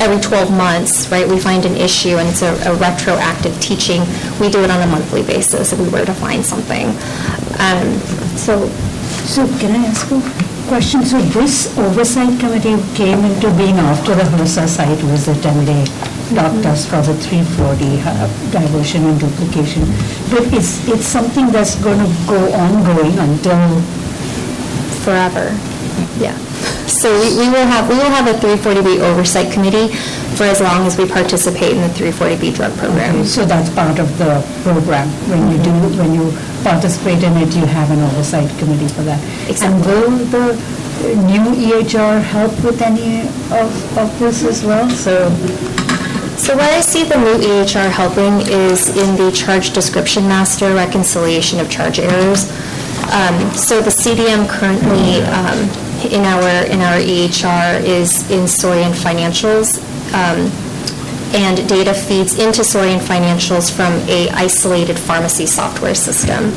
every 0.01 0.21
12 0.21 0.51
months, 0.51 1.11
right, 1.11 1.29
we 1.29 1.39
find 1.39 1.67
an 1.67 1.77
issue 1.77 2.17
and 2.17 2.29
it's 2.29 2.43
a 2.43 2.51
a 2.65 2.75
retroactive 2.77 3.59
teaching, 3.61 4.01
we 4.41 4.49
do 4.49 4.65
it 4.65 4.71
on 4.71 4.81
a 4.81 4.87
monthly 4.87 5.23
basis 5.23 5.73
if 5.73 5.79
we 5.79 5.89
were 5.91 6.05
to 6.05 6.15
find 6.15 6.45
something. 6.45 6.89
Um, 7.61 8.01
So 8.37 8.69
So 9.29 9.47
can 9.59 9.77
I 9.77 9.87
ask 9.87 10.11
a 10.11 10.50
question? 10.71 11.05
So 11.05 11.19
this 11.35 11.77
oversight 11.77 12.39
committee 12.39 12.79
came 12.95 13.25
into 13.25 13.51
being 13.59 13.75
after 13.91 14.15
the 14.15 14.23
HRSA 14.23 14.69
site 14.69 14.99
visit 14.99 15.45
and 15.45 15.67
they 15.67 15.83
docked 16.33 16.65
us 16.65 16.87
for 16.87 17.03
the 17.03 17.15
340 17.15 17.99
uh, 18.07 18.29
diversion 18.53 19.05
and 19.07 19.19
duplication. 19.19 19.83
But 20.31 20.47
it's, 20.55 20.87
it's 20.87 21.07
something 21.07 21.51
that's 21.51 21.75
going 21.83 21.99
to 21.99 22.11
go 22.29 22.39
ongoing 22.55 23.19
until, 23.19 23.83
forever. 25.03 25.51
Yeah. 26.23 26.39
So 26.91 27.09
we 27.21 27.29
we 27.39 27.47
will 27.49 27.67
have, 27.67 27.89
we 27.89 27.95
will 27.95 28.11
have 28.11 28.27
a 28.27 28.35
340B 28.39 28.99
oversight 29.01 29.53
committee 29.53 29.95
for 30.37 30.45
as 30.45 30.61
long 30.61 30.87
as 30.87 30.99
we 30.99 31.07
participate 31.07 31.73
in 31.77 31.81
the 31.83 31.89
340B 31.89 32.55
drug 32.55 32.77
program. 32.79 33.25
so 33.25 33.45
that's 33.45 33.71
part 33.71 33.99
of 33.99 34.09
the 34.19 34.43
program. 34.63 35.09
When 35.31 35.51
you 35.53 35.59
do, 35.63 35.73
when 35.99 36.15
you 36.15 36.33
participate 36.63 37.23
in 37.23 37.37
it, 37.37 37.55
you 37.55 37.65
have 37.67 37.91
an 37.91 38.01
oversight 38.01 38.51
committee 38.59 38.89
for 38.89 39.03
that. 39.03 39.21
Exactly. 39.49 39.77
And 39.77 39.87
will 39.87 40.17
the 40.35 40.47
new 41.33 41.45
EHR 41.57 42.23
help 42.23 42.53
with 42.63 42.83
any 42.83 43.21
of, 43.63 43.71
of 43.99 44.19
this 44.19 44.45
as 44.45 44.65
well? 44.65 44.89
So 44.91 45.31
So 46.37 46.57
what 46.57 46.71
I 46.73 46.81
see 46.81 47.05
the 47.05 47.19
new 47.19 47.37
EHR 47.49 47.91
helping 47.91 48.41
is 48.49 48.89
in 48.97 49.17
the 49.17 49.31
charge 49.31 49.73
description 49.73 50.27
master 50.27 50.75
reconciliation 50.75 51.61
of 51.61 51.71
charge 51.71 51.99
errors. 51.99 52.51
Um, 53.13 53.37
So 53.55 53.81
the 53.81 53.91
CDM 53.91 54.49
currently 54.49 55.23
um, 55.23 55.69
in 56.05 56.25
our, 56.25 56.67
in 56.67 56.81
our 56.81 56.99
EHR 56.99 57.83
is 57.85 58.31
in 58.31 58.45
Soarian 58.47 58.93
Financials. 58.93 59.79
um, 60.15 60.51
And 61.33 61.69
data 61.69 61.95
feeds 61.95 62.39
into 62.39 62.63
Soarian 62.63 62.99
Financials 62.99 63.71
from 63.71 63.93
a 64.09 64.29
isolated 64.31 64.99
pharmacy 64.99 65.47
software 65.47 65.95
system. 65.95 66.51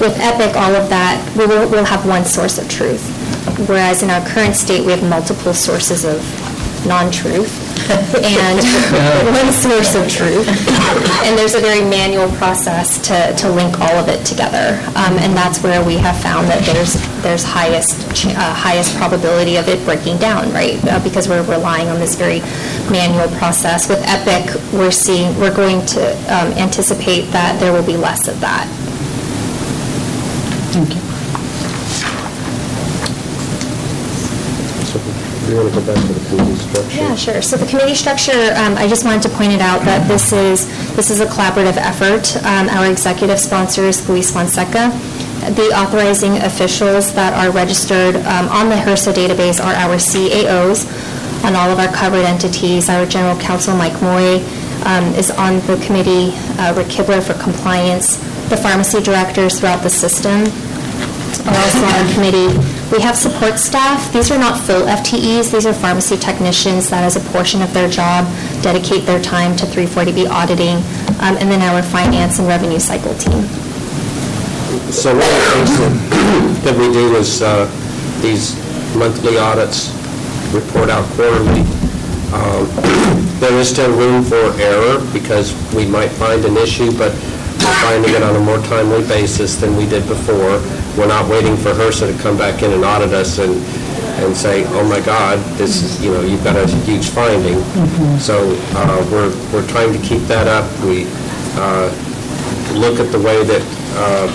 With 0.00 0.16
Epic, 0.18 0.56
all 0.56 0.74
of 0.74 0.88
that, 0.88 1.20
we 1.36 1.44
will, 1.46 1.68
we'll 1.68 1.84
have 1.84 2.06
one 2.06 2.24
source 2.24 2.56
of 2.56 2.66
truth. 2.70 3.04
Whereas 3.68 4.02
in 4.02 4.08
our 4.08 4.24
current 4.26 4.56
state, 4.56 4.82
we 4.86 4.92
have 4.92 5.02
multiple 5.02 5.52
sources 5.52 6.04
of 6.06 6.16
non-truth 6.86 7.52
and 7.90 8.58
one 9.34 9.52
source 9.52 9.94
of 9.94 10.08
truth. 10.08 10.46
And 11.26 11.36
there's 11.38 11.54
a 11.54 11.60
very 11.60 11.80
manual 11.82 12.28
process 12.36 12.98
to, 13.08 13.34
to 13.36 13.50
link 13.50 13.80
all 13.80 13.96
of 13.98 14.08
it 14.08 14.24
together. 14.24 14.80
Um, 14.96 15.18
And 15.18 15.36
that's 15.36 15.62
where 15.62 15.84
we 15.84 15.96
have 15.96 16.20
found 16.22 16.48
that 16.48 16.62
there's, 16.64 16.94
there's 17.22 17.44
highest, 17.44 18.26
uh, 18.26 18.54
highest 18.54 18.96
probability 18.96 19.56
of 19.56 19.68
it 19.68 19.84
breaking 19.84 20.18
down, 20.18 20.52
right? 20.52 20.82
Uh, 20.84 21.02
Because 21.02 21.28
we're 21.28 21.42
relying 21.42 21.88
on 21.88 21.98
this 21.98 22.14
very 22.16 22.40
manual 22.90 23.28
process. 23.38 23.88
With 23.88 24.02
Epic, 24.06 24.54
we're 24.72 24.90
seeing, 24.90 25.38
we're 25.38 25.54
going 25.54 25.84
to 25.86 26.10
um, 26.32 26.52
anticipate 26.54 27.30
that 27.32 27.58
there 27.60 27.72
will 27.72 27.86
be 27.86 27.96
less 27.96 28.28
of 28.28 28.40
that. 28.40 28.66
Thank 30.72 30.94
you. 30.94 31.09
You 35.50 35.56
want 35.56 35.74
to 35.74 35.80
go 35.80 35.86
back 35.86 36.00
to 36.06 36.12
the 36.12 36.28
committee 36.28 36.54
structure? 36.56 36.96
Yeah, 36.96 37.14
sure. 37.14 37.42
So 37.42 37.56
the 37.56 37.66
committee 37.66 37.94
structure, 37.94 38.54
um, 38.54 38.76
I 38.78 38.86
just 38.86 39.04
wanted 39.04 39.22
to 39.22 39.30
point 39.30 39.52
it 39.52 39.60
out 39.60 39.82
that 39.84 40.06
this 40.06 40.32
is, 40.32 40.66
this 40.94 41.10
is 41.10 41.20
a 41.20 41.26
collaborative 41.26 41.76
effort. 41.76 42.36
Um, 42.46 42.68
Our 42.68 42.90
executive 42.90 43.38
sponsor 43.40 43.82
is 43.82 44.08
Luis 44.08 44.30
Fonseca. 44.30 44.90
The 45.56 45.72
authorizing 45.74 46.36
officials 46.38 47.12
that 47.14 47.32
are 47.34 47.50
registered 47.50 48.16
um, 48.16 48.48
on 48.48 48.68
the 48.68 48.76
HRSA 48.76 49.12
database 49.14 49.58
are 49.58 49.74
our 49.74 49.96
CAOs 49.96 50.86
on 51.44 51.56
all 51.56 51.70
of 51.70 51.78
our 51.78 51.90
covered 51.92 52.24
entities. 52.24 52.88
Our 52.88 53.06
general 53.06 53.38
counsel, 53.40 53.74
Mike 53.76 54.00
Moy, 54.02 54.44
um, 54.84 55.04
is 55.14 55.30
on 55.30 55.60
the 55.66 55.82
committee, 55.84 56.32
uh, 56.60 56.74
Rick 56.76 56.88
Kibler 56.88 57.22
for 57.22 57.34
compliance, 57.42 58.16
the 58.48 58.56
pharmacy 58.56 59.00
directors 59.00 59.58
throughout 59.58 59.82
the 59.82 59.90
system 59.90 60.44
on 61.38 62.12
committee. 62.14 62.48
We 62.90 63.00
have 63.02 63.16
support 63.16 63.58
staff. 63.58 64.12
These 64.12 64.30
are 64.30 64.38
not 64.38 64.58
full 64.58 64.82
FTEs. 64.82 65.52
These 65.52 65.66
are 65.66 65.72
pharmacy 65.72 66.16
technicians 66.16 66.90
that, 66.90 67.04
as 67.04 67.16
a 67.16 67.20
portion 67.30 67.62
of 67.62 67.72
their 67.72 67.88
job, 67.88 68.26
dedicate 68.62 69.06
their 69.06 69.20
time 69.22 69.56
to 69.56 69.66
340B 69.66 70.28
auditing, 70.28 70.76
um, 71.20 71.36
and 71.38 71.50
then 71.50 71.62
our 71.62 71.82
finance 71.82 72.38
and 72.38 72.48
revenue 72.48 72.80
cycle 72.80 73.14
team. 73.14 73.42
So 74.90 75.12
one 75.14 75.22
of 75.22 75.30
the 75.30 75.50
things 75.54 75.78
that- 75.78 76.00
that 76.64 76.76
we 76.76 76.92
do 76.92 77.14
is 77.16 77.42
uh, 77.42 77.66
these 78.22 78.56
monthly 78.96 79.38
audits, 79.38 79.94
report 80.52 80.90
out 80.90 81.04
quarterly. 81.14 81.62
Um, 82.32 83.16
There 83.40 83.56
is 83.58 83.70
still 83.70 83.90
room 83.96 84.22
for 84.22 84.52
error 84.60 85.00
because 85.14 85.54
we 85.74 85.86
might 85.86 86.10
find 86.10 86.44
an 86.44 86.58
issue, 86.58 86.92
but 86.98 87.10
we're 87.14 87.80
finding 87.80 88.14
it 88.14 88.22
on 88.22 88.36
a 88.36 88.40
more 88.40 88.58
timely 88.68 89.00
basis 89.08 89.56
than 89.56 89.74
we 89.78 89.86
did 89.88 90.06
before. 90.06 90.60
We're 90.96 91.06
not 91.08 91.28
waiting 91.30 91.56
for 91.56 91.72
HRSA 91.72 92.14
to 92.16 92.22
come 92.22 92.36
back 92.36 92.62
in 92.62 92.72
and 92.72 92.84
audit 92.84 93.12
us 93.12 93.38
and, 93.38 93.54
and 94.22 94.36
say, 94.36 94.64
oh 94.68 94.86
my 94.88 95.00
God, 95.00 95.38
this 95.56 95.82
is, 95.82 96.02
you 96.04 96.12
know, 96.12 96.20
you've 96.22 96.44
got 96.44 96.56
a 96.56 96.66
huge 96.84 97.08
finding. 97.08 97.58
So 98.18 98.36
uh, 98.74 99.08
we're, 99.10 99.30
we're 99.52 99.66
trying 99.68 99.92
to 99.92 99.98
keep 100.00 100.22
that 100.22 100.46
up. 100.48 100.66
We 100.84 101.06
uh, 101.56 101.88
look 102.74 102.98
at 103.00 103.10
the 103.12 103.18
way 103.20 103.44
that 103.44 103.62
uh, 103.96 104.26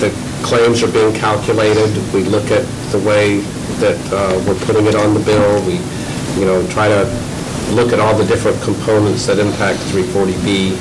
the 0.00 0.10
claims 0.44 0.82
are 0.82 0.90
being 0.92 1.14
calculated. 1.14 1.90
We 2.12 2.24
look 2.24 2.50
at 2.50 2.64
the 2.92 2.98
way 2.98 3.38
that 3.80 3.98
uh, 4.12 4.44
we're 4.46 4.58
putting 4.66 4.86
it 4.86 4.94
on 4.94 5.14
the 5.14 5.20
bill. 5.20 5.64
We, 5.66 5.78
you 6.38 6.46
know, 6.46 6.66
try 6.68 6.88
to 6.88 7.04
look 7.70 7.92
at 7.92 8.00
all 8.00 8.14
the 8.16 8.26
different 8.26 8.60
components 8.62 9.26
that 9.26 9.38
impact 9.38 9.78
340B 9.94 10.76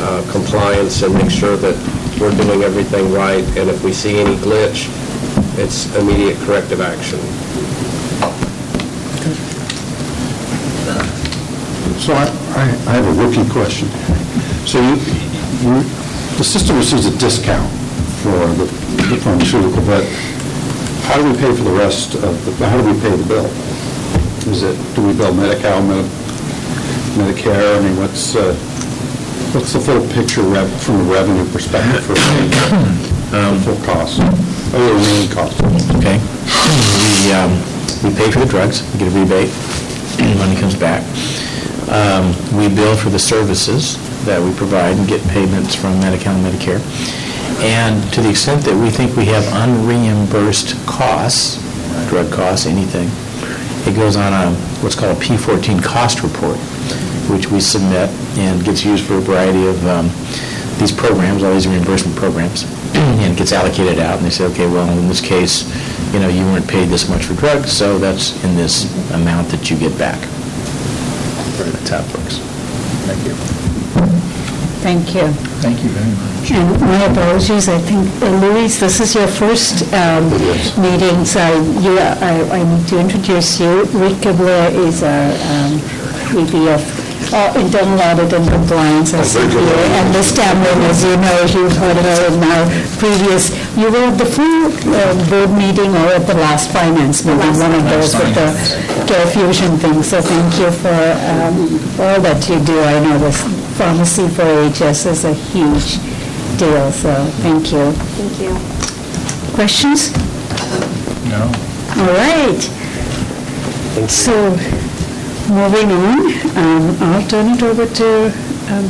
uh, 0.00 0.32
compliance 0.32 1.02
and 1.02 1.14
make 1.14 1.30
sure 1.30 1.56
that 1.56 1.76
we're 2.20 2.34
doing 2.36 2.62
everything 2.62 3.12
right. 3.12 3.44
And 3.56 3.68
if 3.70 3.82
we 3.84 3.92
see 3.92 4.18
any 4.18 4.36
glitch, 4.36 4.88
it's 5.58 5.94
immediate 5.96 6.36
corrective 6.46 6.80
action. 6.80 7.18
So 11.98 12.12
I, 12.12 12.24
I 12.56 12.62
I 12.90 12.92
have 12.98 13.06
a 13.06 13.12
rookie 13.22 13.48
question. 13.50 13.88
So 14.66 14.80
you, 14.80 14.96
you, 15.64 15.82
the 16.36 16.44
system 16.44 16.76
receives 16.76 17.06
a 17.06 17.16
discount 17.18 17.70
for 18.22 18.30
the 18.58 18.64
the 19.08 19.16
pharmaceutical, 19.18 19.82
but 19.86 20.04
how 21.08 21.16
do 21.20 21.30
we 21.30 21.36
pay 21.38 21.54
for 21.54 21.64
the 21.64 21.72
rest 21.72 22.14
of, 22.14 22.58
the? 22.58 22.66
how 22.66 22.80
do 22.80 22.84
we 22.92 22.98
pay 23.00 23.14
the 23.14 23.24
bill? 23.28 23.44
Is 24.50 24.62
it, 24.62 24.76
do 24.94 25.06
we 25.06 25.12
bill 25.12 25.34
Medi-Cal, 25.34 25.82
Medi- 25.82 26.08
Medicare? 27.16 27.78
I 27.78 27.82
mean, 27.82 27.96
what's, 27.98 28.34
uh, 28.34 28.54
what's 29.54 29.72
the 29.72 29.78
full 29.78 30.02
picture 30.12 30.42
rev, 30.42 30.68
from 30.82 30.96
a 30.96 31.04
revenue 31.04 31.46
perspective 31.52 32.04
for 32.04 32.14
the 32.14 33.60
full 33.62 33.78
cost, 33.86 34.18
or 34.74 34.82
the 34.82 34.94
remaining 34.94 35.30
cost? 35.30 35.62
Okay. 35.94 36.18
We, 36.18 37.30
um, 37.30 37.54
we 38.02 38.10
pay 38.18 38.30
for 38.32 38.40
the 38.40 38.50
drugs, 38.50 38.82
we 38.92 38.98
get 38.98 39.08
a 39.08 39.14
rebate, 39.14 39.50
and 40.18 40.36
money 40.40 40.58
comes 40.58 40.74
back. 40.74 41.06
Um, 41.88 42.34
We 42.58 42.68
bill 42.68 42.96
for 42.96 43.10
the 43.10 43.18
services 43.18 43.94
that 44.24 44.42
we 44.42 44.52
provide 44.56 44.96
and 44.96 45.06
get 45.06 45.22
payments 45.28 45.74
from 45.74 46.00
Medi-Cal 46.00 46.34
and 46.34 46.44
Medicare. 46.44 46.82
And 47.62 48.12
to 48.12 48.22
the 48.22 48.30
extent 48.30 48.64
that 48.64 48.74
we 48.74 48.90
think 48.90 49.14
we 49.16 49.26
have 49.26 49.44
unreimbursed 49.54 50.84
costs, 50.86 51.62
drug 52.08 52.32
costs, 52.32 52.66
anything, 52.66 53.08
it 53.86 53.94
goes 53.94 54.16
on 54.16 54.32
a, 54.32 54.52
what's 54.82 54.96
called 54.96 55.16
a 55.16 55.20
P-14 55.20 55.82
cost 55.84 56.24
report, 56.24 56.58
which 57.30 57.50
we 57.50 57.60
submit 57.60 58.10
and 58.38 58.64
gets 58.64 58.84
used 58.84 59.04
for 59.06 59.14
a 59.14 59.20
variety 59.20 59.66
of 59.66 59.86
um, 59.86 60.06
these 60.78 60.92
programs, 60.92 61.42
all 61.42 61.52
these 61.52 61.68
reimbursement 61.68 62.16
programs, 62.16 62.64
and 62.94 63.32
it 63.32 63.38
gets 63.38 63.52
allocated 63.52 63.98
out, 63.98 64.18
and 64.18 64.26
they 64.26 64.30
say, 64.30 64.44
okay, 64.46 64.66
well, 64.66 64.88
in 64.98 65.08
this 65.08 65.20
case, 65.20 65.64
you 66.12 66.20
know, 66.20 66.28
you 66.28 66.44
weren't 66.46 66.68
paid 66.68 66.88
this 66.88 67.08
much 67.08 67.24
for 67.24 67.34
drugs, 67.34 67.72
so 67.72 67.98
that's 67.98 68.42
in 68.44 68.56
this 68.56 68.84
amount 69.12 69.48
that 69.48 69.70
you 69.70 69.76
get 69.78 69.96
back. 69.98 70.20
That's 71.56 71.90
how 71.90 72.00
it 72.00 72.18
works. 72.18 72.38
Thank 73.06 73.24
you. 73.24 73.34
Thank 74.84 75.14
you. 75.14 75.28
Thank 75.64 75.82
you 75.82 75.88
very 75.90 76.12
much. 76.12 76.50
And 76.50 76.80
my 76.80 77.04
apologies, 77.04 77.68
I 77.68 77.78
think, 77.78 78.04
uh, 78.22 78.28
Louise, 78.38 78.78
this 78.78 79.00
is 79.00 79.14
your 79.14 79.26
first 79.26 79.90
um, 79.94 80.28
meeting, 80.76 81.24
so 81.24 81.40
you, 81.80 81.98
I 81.98 82.42
I 82.52 82.62
need 82.62 82.86
to 82.88 83.00
introduce 83.00 83.58
you. 83.60 83.84
Rick 83.96 84.20
Kibler 84.20 84.74
is 84.86 85.02
our 85.02 85.32
um, 85.32 85.80
VP 86.34 86.68
of 86.68 86.82
uh, 87.32 87.54
Internal 87.56 87.98
Audit 87.98 88.32
and 88.34 88.46
Compliance 88.48 89.14
at 89.14 89.24
CPA, 89.24 89.78
and 89.98 90.12
Liz 90.12 90.32
Tamlin, 90.34 90.80
as 90.90 91.02
you 91.02 91.14
know, 91.16 91.38
you've 91.46 91.76
heard 91.78 91.96
her 91.96 92.20
in 92.26 92.42
our 92.42 92.66
previous, 92.98 93.54
you 93.78 93.90
were 93.90 94.10
at 94.10 94.18
the 94.18 94.26
full 94.26 94.66
uh, 94.92 95.14
board 95.30 95.50
meeting 95.56 95.94
or 95.94 96.10
at 96.10 96.26
the 96.26 96.34
last 96.34 96.70
finance 96.70 97.24
meeting, 97.24 97.54
one 97.58 97.72
of 97.74 97.84
those 97.88 98.14
with 98.14 98.34
the 98.34 98.50
CareFusion 99.06 99.78
thing, 99.78 100.02
so 100.02 100.20
thank 100.20 100.58
you 100.58 100.70
for 100.70 100.98
um, 101.30 101.56
all 102.02 102.20
that 102.20 102.42
you 102.48 102.58
do. 102.64 102.78
I 102.82 102.98
know 103.00 103.18
this 103.18 103.40
pharmacy 103.78 104.28
for 104.28 104.44
HS 104.70 105.06
is 105.06 105.24
a 105.24 105.34
huge 105.34 105.98
deal, 106.58 106.90
so 106.92 107.14
thank 107.46 107.72
you. 107.72 107.92
Thank 108.18 108.40
you. 108.42 109.54
Questions? 109.54 110.12
No? 111.30 111.46
All 111.96 112.12
right. 112.14 112.60
So, 114.10 114.34
moving 115.54 115.90
on, 115.92 116.18
um, 116.58 116.96
I'll 117.00 117.26
turn 117.28 117.54
it 117.54 117.62
over 117.62 117.86
to 117.86 118.26
um, 118.74 118.84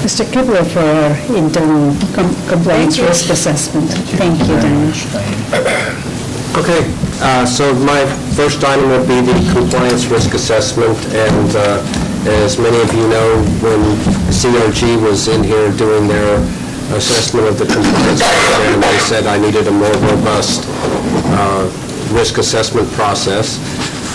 Mr. 0.00 0.24
Kibler 0.24 0.64
for 0.64 0.80
our 0.80 1.12
internal 1.36 1.94
com- 2.14 2.34
compliance 2.48 2.98
risk 2.98 3.30
assessment. 3.30 3.90
Thank 4.16 4.38
you, 4.48 4.56
Diane. 4.56 4.92
Okay, 6.56 6.82
uh, 7.20 7.44
so 7.44 7.74
my 7.74 8.06
first 8.34 8.62
item 8.64 8.88
would 8.90 9.06
be 9.08 9.20
the 9.20 9.34
compliance 9.52 10.06
risk 10.06 10.34
assessment, 10.34 10.96
and 11.12 11.56
uh, 11.56 11.82
as 12.44 12.58
many 12.58 12.80
of 12.80 12.92
you 12.94 13.06
know, 13.08 13.42
when 13.60 13.80
CRG 14.32 15.02
was 15.02 15.28
in 15.28 15.42
here 15.44 15.70
doing 15.72 16.08
their 16.08 16.38
assessment 16.96 17.46
of 17.48 17.58
the 17.58 17.66
compliance 17.66 18.22
program, 18.22 18.80
they 18.80 18.98
said 19.00 19.26
I 19.26 19.36
needed 19.38 19.66
a 19.68 19.70
more 19.72 19.92
robust 20.08 20.64
uh, 21.36 21.68
risk 22.12 22.38
assessment 22.38 22.90
process. 22.92 23.58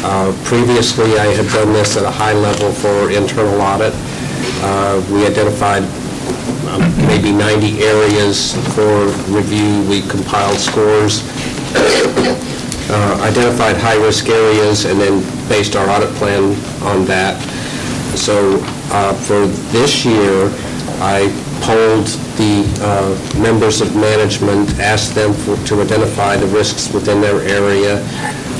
Uh, 0.01 0.32
Previously, 0.46 1.20
I 1.20 1.25
had 1.27 1.46
done 1.51 1.74
this 1.74 1.98
at 1.98 2.03
a 2.03 2.10
high 2.12 2.34
level 2.34 2.72
for 2.72 3.12
internal 3.12 3.60
audit. 3.60 3.94
Uh, 4.63 5.03
We 5.12 5.27
identified 5.27 5.84
um, 6.72 6.82
maybe 7.06 7.32
90 7.34 7.84
areas 7.84 8.56
for 8.75 9.08
review. 9.27 9.84
We 9.89 10.01
compiled 10.08 10.58
scores 10.58 11.24
uh, 12.89 13.20
identified 13.22 13.75
high-risk 13.77 14.29
areas 14.29 14.86
and 14.86 15.00
then 15.00 15.20
based 15.50 15.75
our 15.75 15.89
audit 15.89 16.10
plan 16.15 16.56
on 16.82 17.06
that. 17.06 17.36
So 18.15 18.58
for 19.27 19.48
this 19.72 20.06
year, 20.06 20.50
I 21.01 21.27
polled 21.62 22.08
the 22.39 22.63
members 23.38 23.82
of 23.82 23.96
management, 23.96 24.79
asked 24.79 25.13
them 25.13 25.34
to 25.65 25.82
identify 25.82 26.38
the 26.38 26.48
risks 26.48 26.91
within 26.94 27.22
their 27.22 27.41
area, 27.41 28.00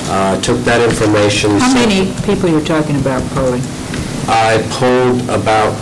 uh, 0.08 0.40
took 0.40 0.58
that 0.64 0.80
information. 0.80 1.58
How 1.58 1.72
many 1.74 2.12
people 2.24 2.48
you're 2.48 2.64
talking 2.64 2.96
about 3.00 3.22
polling? 3.32 3.62
I 4.28 4.62
polled 4.70 5.22
about 5.30 5.72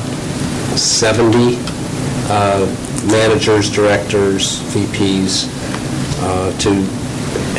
70 0.76 1.58
uh, 2.30 2.66
managers, 3.10 3.70
directors, 3.70 4.60
VPs, 4.74 5.48
uh, 6.22 6.52
to 6.58 6.70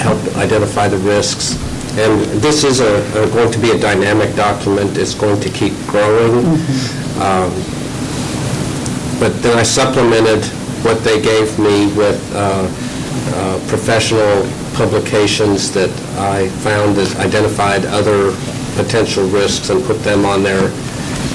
help 0.02 0.20
identify 0.38 0.88
the 0.88 0.98
risks. 0.98 1.56
And 1.98 2.22
this 2.42 2.64
is 2.64 2.80
a, 2.82 3.02
a- 3.24 3.30
going 3.32 3.52
to 3.52 3.60
be 3.60 3.72
a 3.72 3.78
dynamic 3.80 4.36
document, 4.36 4.98
it's 4.98 5.14
going 5.16 5.40
to 5.42 5.50
keep 5.50 5.74
growing. 5.88 6.46
Um, 7.20 7.52
But 9.20 9.36
then 9.44 9.58
I 9.60 9.64
supplemented 9.64 10.46
what 10.86 11.04
they 11.04 11.20
gave 11.22 11.60
me 11.60 11.92
with 11.94 12.20
uh, 12.34 12.40
uh, 13.36 13.60
professional 13.68 14.48
publications 14.74 15.72
that 15.72 15.90
I 16.18 16.50
found 16.64 16.96
that 16.96 17.16
identified 17.18 17.86
other 17.86 18.36
potential 18.76 19.28
risks 19.28 19.70
and 19.70 19.84
put 19.84 20.00
them 20.04 20.26
on 20.26 20.44
there 20.44 20.72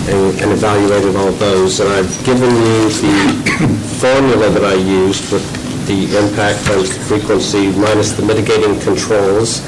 and 0.09 0.41
and 0.41 0.53
evaluated 0.53 1.17
all 1.17 1.33
those. 1.33 1.81
And 1.81 1.89
I've 1.89 2.25
given 2.25 2.51
you 2.51 2.89
the 2.89 3.69
formula 4.01 4.51
that 4.51 4.65
I 4.65 4.75
used 4.75 5.33
with 5.33 5.45
the 5.87 6.17
impact 6.17 6.65
the 6.65 6.83
frequency 7.09 7.71
minus 7.73 8.13
the 8.13 8.25
mitigating 8.25 8.81
controls 8.81 9.61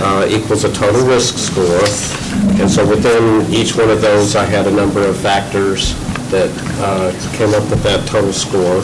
uh, 0.00 0.26
equals 0.30 0.64
a 0.64 0.72
total 0.72 1.06
risk 1.06 1.36
score. 1.36 1.84
And 2.58 2.70
so 2.70 2.88
within 2.88 3.52
each 3.52 3.76
one 3.76 3.90
of 3.90 4.00
those, 4.00 4.34
I 4.34 4.44
had 4.44 4.66
a 4.66 4.70
number 4.70 5.06
of 5.06 5.16
factors 5.18 5.92
that 6.30 6.50
uh, 6.80 7.12
came 7.36 7.50
up 7.50 7.68
with 7.68 7.82
that 7.82 8.08
total 8.08 8.32
score. 8.32 8.80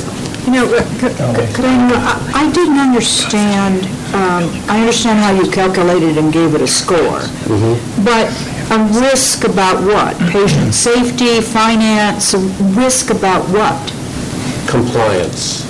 You 0.46 0.52
know, 0.52 0.66
could 0.98 1.14
could 1.54 1.64
I, 1.64 1.88
know- 1.88 1.96
I 1.96 2.46
I 2.48 2.52
didn't 2.52 2.78
understand, 2.78 3.84
um, 4.14 4.44
I 4.70 4.80
understand 4.80 5.18
how 5.20 5.32
you 5.32 5.50
calculated 5.50 6.16
and 6.18 6.32
gave 6.32 6.54
it 6.54 6.62
a 6.62 6.66
score, 6.68 7.20
but 8.04 8.26
a 8.70 8.78
risk 9.00 9.44
about 9.44 9.82
what? 9.84 10.16
Patient 10.30 10.72
safety, 10.74 11.40
finance, 11.40 12.34
a 12.34 12.38
risk 12.78 13.10
about 13.10 13.42
what? 13.50 13.76
compliance 14.68 15.64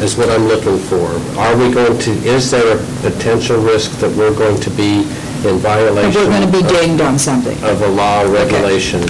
is 0.00 0.16
what 0.16 0.28
I'm 0.30 0.46
looking 0.46 0.78
for. 0.78 1.06
Are 1.40 1.56
we 1.56 1.72
going 1.74 1.98
to, 1.98 2.10
is 2.24 2.50
there 2.52 2.76
a 2.78 2.80
potential 3.02 3.60
risk 3.60 3.90
that 3.98 4.14
we're 4.16 4.34
going 4.34 4.60
to 4.60 4.70
be 4.70 5.00
in 5.42 5.56
If 5.56 5.60
violation? 5.62 6.20
we're 6.22 6.28
going 6.30 6.46
to 6.46 6.52
be 6.52 6.62
of- 6.64 6.68
dinged 6.68 7.00
on 7.00 7.18
something? 7.18 7.56
Of 7.64 7.82
a 7.82 7.88
law 7.88 8.22
or 8.22 8.28
regulation? 8.28 9.02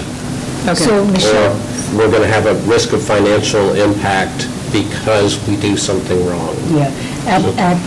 Okay. 0.65 0.75
So, 0.75 1.03
Or 1.05 1.11
Michelle, 1.13 1.55
we're 1.97 2.11
going 2.11 2.23
to 2.23 2.29
have 2.29 2.47
a 2.47 2.55
risk 2.67 2.93
of 2.95 3.03
financial 3.03 3.75
impact 3.75 4.49
because 4.73 5.39
we 5.49 5.57
do 5.57 5.77
something 5.77 6.19
wrong? 6.27 6.55
yeah, 6.71 6.91
at 7.27 7.45
at 7.59 7.79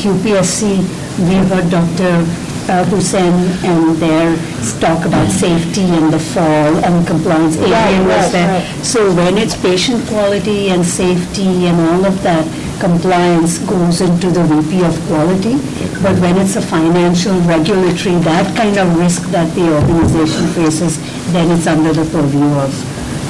QPSC, 0.00 0.82
we 1.28 1.34
heard 1.48 1.70
Dr. 1.70 2.24
uh, 2.68 2.84
Hussain 2.84 3.34
and 3.64 3.96
their 3.96 4.36
talk 4.80 5.04
about 5.06 5.28
safety 5.30 5.82
and 5.82 6.12
the 6.12 6.18
fall 6.18 6.76
and 6.84 7.06
compliance. 7.06 7.56
Adrian 7.56 8.06
was 8.06 8.16
right, 8.16 8.32
there. 8.32 8.60
right. 8.60 8.84
So 8.84 9.14
when 9.14 9.38
it's 9.38 9.56
patient 9.56 10.06
quality 10.06 10.68
and 10.70 10.84
safety 10.84 11.66
and 11.66 11.80
all 11.80 12.04
of 12.04 12.22
that, 12.22 12.44
compliance 12.80 13.58
goes 13.58 14.00
into 14.00 14.30
the 14.30 14.44
VP 14.44 14.84
of 14.84 14.94
quality. 15.06 15.56
But 16.02 16.18
when 16.20 16.36
it's 16.38 16.56
a 16.56 16.62
financial, 16.62 17.34
regulatory, 17.40 18.16
that 18.22 18.54
kind 18.56 18.76
of 18.78 18.96
risk 18.98 19.22
that 19.30 19.52
the 19.54 19.66
organization 19.74 20.46
faces, 20.48 20.98
then 21.32 21.50
it's 21.50 21.66
under 21.66 21.92
the 21.92 22.04
purview 22.10 22.46
of 22.60 22.70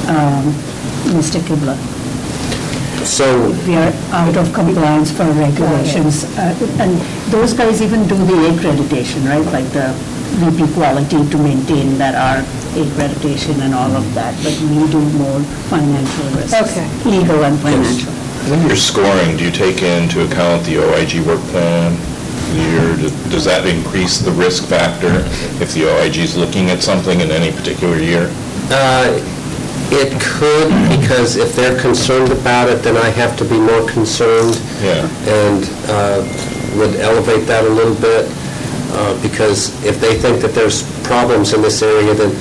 um, 0.09 0.53
Mr. 1.15 1.39
Kibler. 1.41 1.77
So, 3.19 3.51
We 3.67 3.75
are 3.75 3.91
out 4.15 4.37
of 4.37 4.53
compliance 4.53 5.11
for 5.11 5.25
regulations. 5.35 6.23
Uh, 6.39 6.55
And 6.79 6.95
those 7.35 7.51
guys 7.51 7.81
even 7.81 8.07
do 8.07 8.15
the 8.15 8.39
accreditation, 8.47 9.27
right? 9.27 9.43
Like 9.51 9.67
the 9.75 9.91
VP 10.39 10.71
quality 10.73 11.19
to 11.27 11.37
maintain 11.37 11.97
that 11.97 12.15
our 12.15 12.39
accreditation 12.79 13.59
and 13.59 13.75
all 13.75 13.91
of 13.91 14.07
that. 14.15 14.31
But 14.39 14.55
we 14.71 14.87
do 14.87 15.01
more 15.19 15.41
financial 15.67 16.27
risks. 16.39 16.55
Okay. 16.63 16.87
Legal 17.03 17.43
and 17.43 17.59
financial. 17.59 18.13
When 18.47 18.63
you're 18.65 18.79
scoring, 18.79 19.35
do 19.35 19.43
you 19.43 19.51
take 19.51 19.83
into 19.83 20.23
account 20.23 20.63
the 20.63 20.79
OIG 20.79 21.19
work 21.27 21.43
plan? 21.51 21.99
Your- 22.55 22.95
Does 23.35 23.43
that 23.43 23.67
increase 23.67 24.19
the 24.23 24.31
risk 24.31 24.63
factor 24.63 25.27
if 25.59 25.73
the 25.75 25.91
OIG 25.91 26.23
is 26.23 26.37
looking 26.37 26.69
at 26.71 26.79
something 26.81 27.19
in 27.19 27.31
any 27.31 27.51
particular 27.51 27.97
year? 27.99 28.31
uh, 28.71 29.11
it 29.91 30.13
could, 30.21 30.69
because 30.99 31.35
if 31.35 31.55
they're 31.55 31.79
concerned 31.79 32.31
about 32.31 32.69
it, 32.69 32.83
then 32.83 32.95
I 32.97 33.09
have 33.09 33.37
to 33.37 33.45
be 33.45 33.57
more 33.59 33.87
concerned. 33.89 34.55
Yeah. 34.81 35.07
and 35.27 35.63
uh, 35.87 36.21
would 36.77 36.95
elevate 36.97 37.47
that 37.47 37.65
a 37.65 37.69
little 37.69 37.95
bit, 37.95 38.29
uh, 38.93 39.19
because 39.21 39.73
if 39.83 39.99
they 39.99 40.15
think 40.15 40.41
that 40.41 40.53
there's 40.53 40.83
problems 41.03 41.53
in 41.53 41.61
this 41.61 41.81
area, 41.81 42.13
then, 42.13 42.31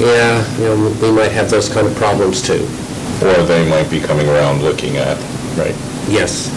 yeah, 0.00 0.40
you 0.58 0.64
know, 0.64 0.96
we 1.02 1.12
might 1.12 1.30
have 1.32 1.50
those 1.50 1.68
kind 1.68 1.86
of 1.86 1.94
problems 1.96 2.40
too. 2.42 2.64
Or 3.22 3.44
they 3.44 3.68
might 3.68 3.90
be 3.90 4.00
coming 4.00 4.28
around 4.28 4.62
looking 4.62 4.96
at, 4.96 5.16
right? 5.56 5.76
Yes, 6.08 6.48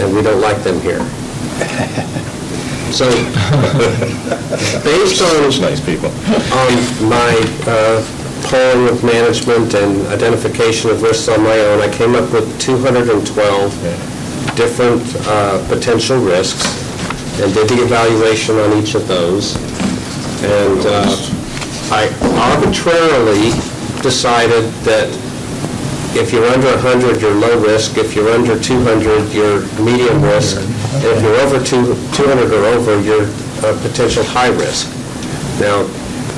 and 0.00 0.14
we 0.14 0.22
don't 0.22 0.40
like 0.40 0.62
them 0.62 0.80
here. 0.80 1.00
So, 2.92 3.08
based 4.84 5.22
on 5.22 5.32
Those 5.40 5.60
nice 5.60 5.80
people. 5.80 6.10
on 6.52 7.08
my 7.08 7.32
uh, 7.66 8.04
polling 8.52 8.86
of 8.90 9.02
management 9.02 9.72
and 9.72 10.06
identification 10.08 10.90
of 10.90 11.00
risks 11.02 11.26
on 11.26 11.42
my 11.42 11.58
own, 11.58 11.80
I 11.80 11.88
came 11.88 12.14
up 12.14 12.30
with 12.32 12.44
212 12.60 13.16
different 14.54 15.00
uh, 15.26 15.56
potential 15.68 16.18
risks 16.18 16.60
and 17.40 17.48
did 17.54 17.66
the 17.70 17.82
evaluation 17.82 18.58
on 18.58 18.76
each 18.76 18.94
of 18.94 19.08
those. 19.08 19.56
And 20.44 20.84
uh, 20.84 21.08
I 21.96 22.12
arbitrarily 22.52 23.56
decided 24.02 24.68
that 24.84 25.08
if 26.14 26.30
you're 26.30 26.44
under 26.44 26.76
100, 26.76 27.22
you're 27.22 27.32
low 27.32 27.58
risk, 27.58 27.96
if 27.96 28.14
you're 28.14 28.32
under 28.32 28.60
200, 28.60 29.32
you're 29.32 29.62
medium 29.80 30.20
risk, 30.20 30.60
And 30.60 31.04
If 31.08 31.22
you're 31.22 31.40
over 31.40 31.56
two- 31.64 31.96
200 32.12 32.52
or 32.52 32.64
over, 32.76 33.00
you're 33.00 33.24
a 33.64 33.72
potential 33.80 34.24
high 34.24 34.52
risk. 34.52 34.92
Now, 35.58 35.88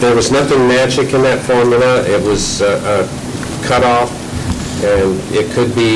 there 0.00 0.14
was 0.14 0.30
nothing 0.30 0.66
magic 0.68 1.14
in 1.14 1.22
that 1.22 1.42
formula. 1.44 2.02
It 2.04 2.22
was 2.22 2.60
uh, 2.62 2.78
a 3.06 3.66
cutoff, 3.66 4.10
and 4.84 5.18
it 5.32 5.50
could 5.52 5.74
be, 5.74 5.92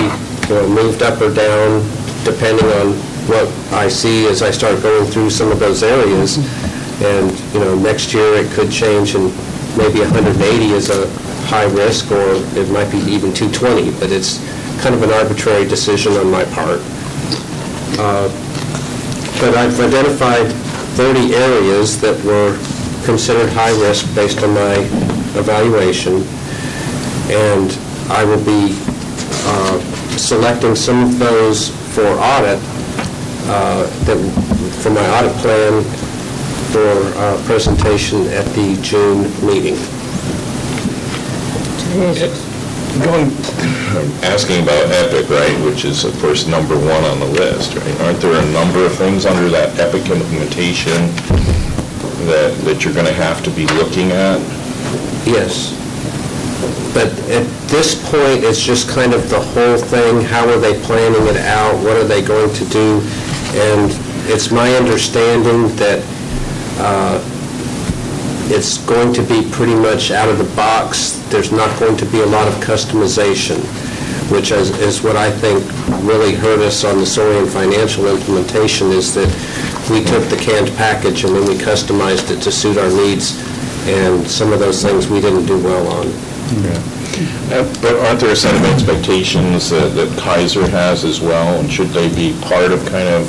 you 0.49 0.55
know, 0.55 0.69
moved 0.69 1.03
up 1.03 1.21
or 1.21 1.33
down 1.33 1.83
depending 2.25 2.67
on 2.81 2.93
what 3.29 3.49
I 3.73 3.89
see 3.89 4.27
as 4.27 4.43
I 4.43 4.51
start 4.51 4.83
going 4.83 5.07
through 5.11 5.31
some 5.31 5.53
of 5.53 5.59
those 5.59 5.83
areas. 5.83 6.39
And, 7.03 7.31
you 7.55 7.61
know, 7.61 7.75
next 7.79 8.13
year 8.13 8.35
it 8.35 8.51
could 8.53 8.71
change 8.73 9.15
and 9.15 9.31
maybe 9.77 10.01
180 10.01 10.73
is 10.73 10.91
a 10.91 11.07
high 11.47 11.65
risk, 11.73 12.11
or 12.11 12.35
it 12.59 12.69
might 12.71 12.91
be 12.91 12.99
even 12.99 13.33
220, 13.33 13.93
but 14.01 14.11
it's 14.11 14.39
kind 14.83 14.95
of 14.95 15.03
an 15.03 15.11
arbitrary 15.11 15.67
decision 15.67 16.13
on 16.15 16.31
my 16.31 16.45
part. 16.47 16.81
Uh, 17.99 18.29
But 19.41 19.55
I've 19.55 19.79
identified 19.79 20.51
30 20.99 21.35
areas 21.37 22.01
that 22.01 22.19
were 22.25 22.59
considered 23.09 23.49
high 23.55 23.73
risk 23.81 24.05
based 24.15 24.43
on 24.43 24.53
my 24.53 24.75
evaluation, 25.41 26.17
and 27.33 27.73
I 28.11 28.23
will 28.23 28.45
be 28.45 28.77
uh, 29.49 29.81
selecting 30.19 30.77
some 30.77 31.05
of 31.05 31.19
those 31.19 31.71
for 31.95 32.05
audit, 32.05 32.61
uh, 33.49 33.89
that, 34.05 34.19
for 34.83 34.91
my 34.91 35.09
audit 35.17 35.33
plan 35.41 35.83
for 36.69 36.93
uh, 37.17 37.43
presentation 37.47 38.27
at 38.27 38.45
the 38.53 38.77
June 38.83 39.23
meeting. 39.41 39.81
Going, 43.05 43.33
asking 44.23 44.65
about 44.65 44.85
Epic, 44.93 45.31
right, 45.31 45.57
which 45.65 45.87
is, 45.87 46.05
of 46.05 46.13
course, 46.21 46.47
number 46.47 46.77
one 46.77 47.05
on 47.05 47.21
the 47.21 47.27
list, 47.41 47.75
right? 47.75 48.01
Aren't 48.03 48.21
there 48.21 48.39
a 48.39 48.53
number 48.53 48.85
of 48.85 48.95
things 48.97 49.25
under 49.25 49.49
that 49.49 49.79
Epic 49.79 50.11
implementation 50.11 51.38
that, 52.27 52.57
that 52.65 52.85
you're 52.85 52.95
going 52.95 53.07
to 53.07 53.13
have 53.13 53.43
to 53.45 53.51
be 53.51 53.67
looking 53.67 54.11
at? 54.13 54.39
Yes. 55.27 55.75
But 56.95 57.13
at 57.31 57.47
this 57.69 57.95
point, 58.11 58.45
it's 58.45 58.61
just 58.61 58.89
kind 58.89 59.13
of 59.13 59.29
the 59.31 59.41
whole 59.41 59.77
thing, 59.77 60.23
how 60.23 60.49
are 60.49 60.59
they 60.59 60.81
planning 60.83 61.27
it 61.29 61.37
out, 61.37 61.75
what 61.85 61.97
are 61.97 62.05
they 62.05 62.23
going 62.23 62.53
to 62.55 62.65
do? 62.67 63.01
And 63.55 63.93
it's 64.31 64.51
my 64.51 64.75
understanding 64.75 65.75
that 65.77 66.03
uh, 66.79 67.23
it's 68.51 68.79
going 68.79 69.13
to 69.15 69.23
be 69.23 69.49
pretty 69.51 69.75
much 69.75 70.11
out 70.11 70.29
of 70.29 70.39
the 70.39 70.57
box. 70.57 71.13
There's 71.29 71.53
not 71.53 71.79
going 71.79 71.97
to 71.99 72.07
be 72.07 72.21
a 72.21 72.27
lot 72.27 72.49
of 72.49 72.55
customization, 72.55 73.59
which 74.31 74.51
is 74.51 74.71
is 74.79 75.03
what 75.03 75.17
I 75.17 75.31
think 75.31 75.63
really 76.03 76.35
hurt 76.35 76.61
us 76.61 76.85
on 76.85 76.97
the 76.97 77.05
Soarian 77.05 77.47
financial 77.47 78.07
implementation, 78.07 78.91
is 78.91 79.15
that 79.15 79.29
we 79.91 80.05
took 80.05 80.25
the 80.29 80.37
canned 80.37 80.69
package 80.77 81.25
and 81.25 81.35
then 81.35 81.47
we 81.49 81.55
customized 81.55 82.31
it 82.31 82.41
to 82.43 82.53
suit 82.53 82.77
our 82.79 82.91
needs, 82.91 83.39
and 83.89 84.27
some 84.29 84.53
of 84.53 84.59
those 84.61 84.83
things 84.83 85.09
we 85.09 85.21
didn't 85.21 85.47
do 85.47 85.59
well 85.59 85.87
on. 85.89 86.07
Uh, 87.53 87.65
But 87.83 87.95
aren't 88.07 88.21
there 88.21 88.31
a 88.33 88.37
set 88.37 88.55
of 88.55 88.65
expectations 88.65 89.71
that 89.71 89.95
that 89.97 90.09
Kaiser 90.19 90.67
has 90.69 91.05
as 91.05 91.21
well? 91.21 91.59
And 91.59 91.71
should 91.71 91.89
they 91.89 92.09
be 92.15 92.37
part 92.43 92.71
of 92.71 92.85
kind 92.87 93.09
of 93.09 93.27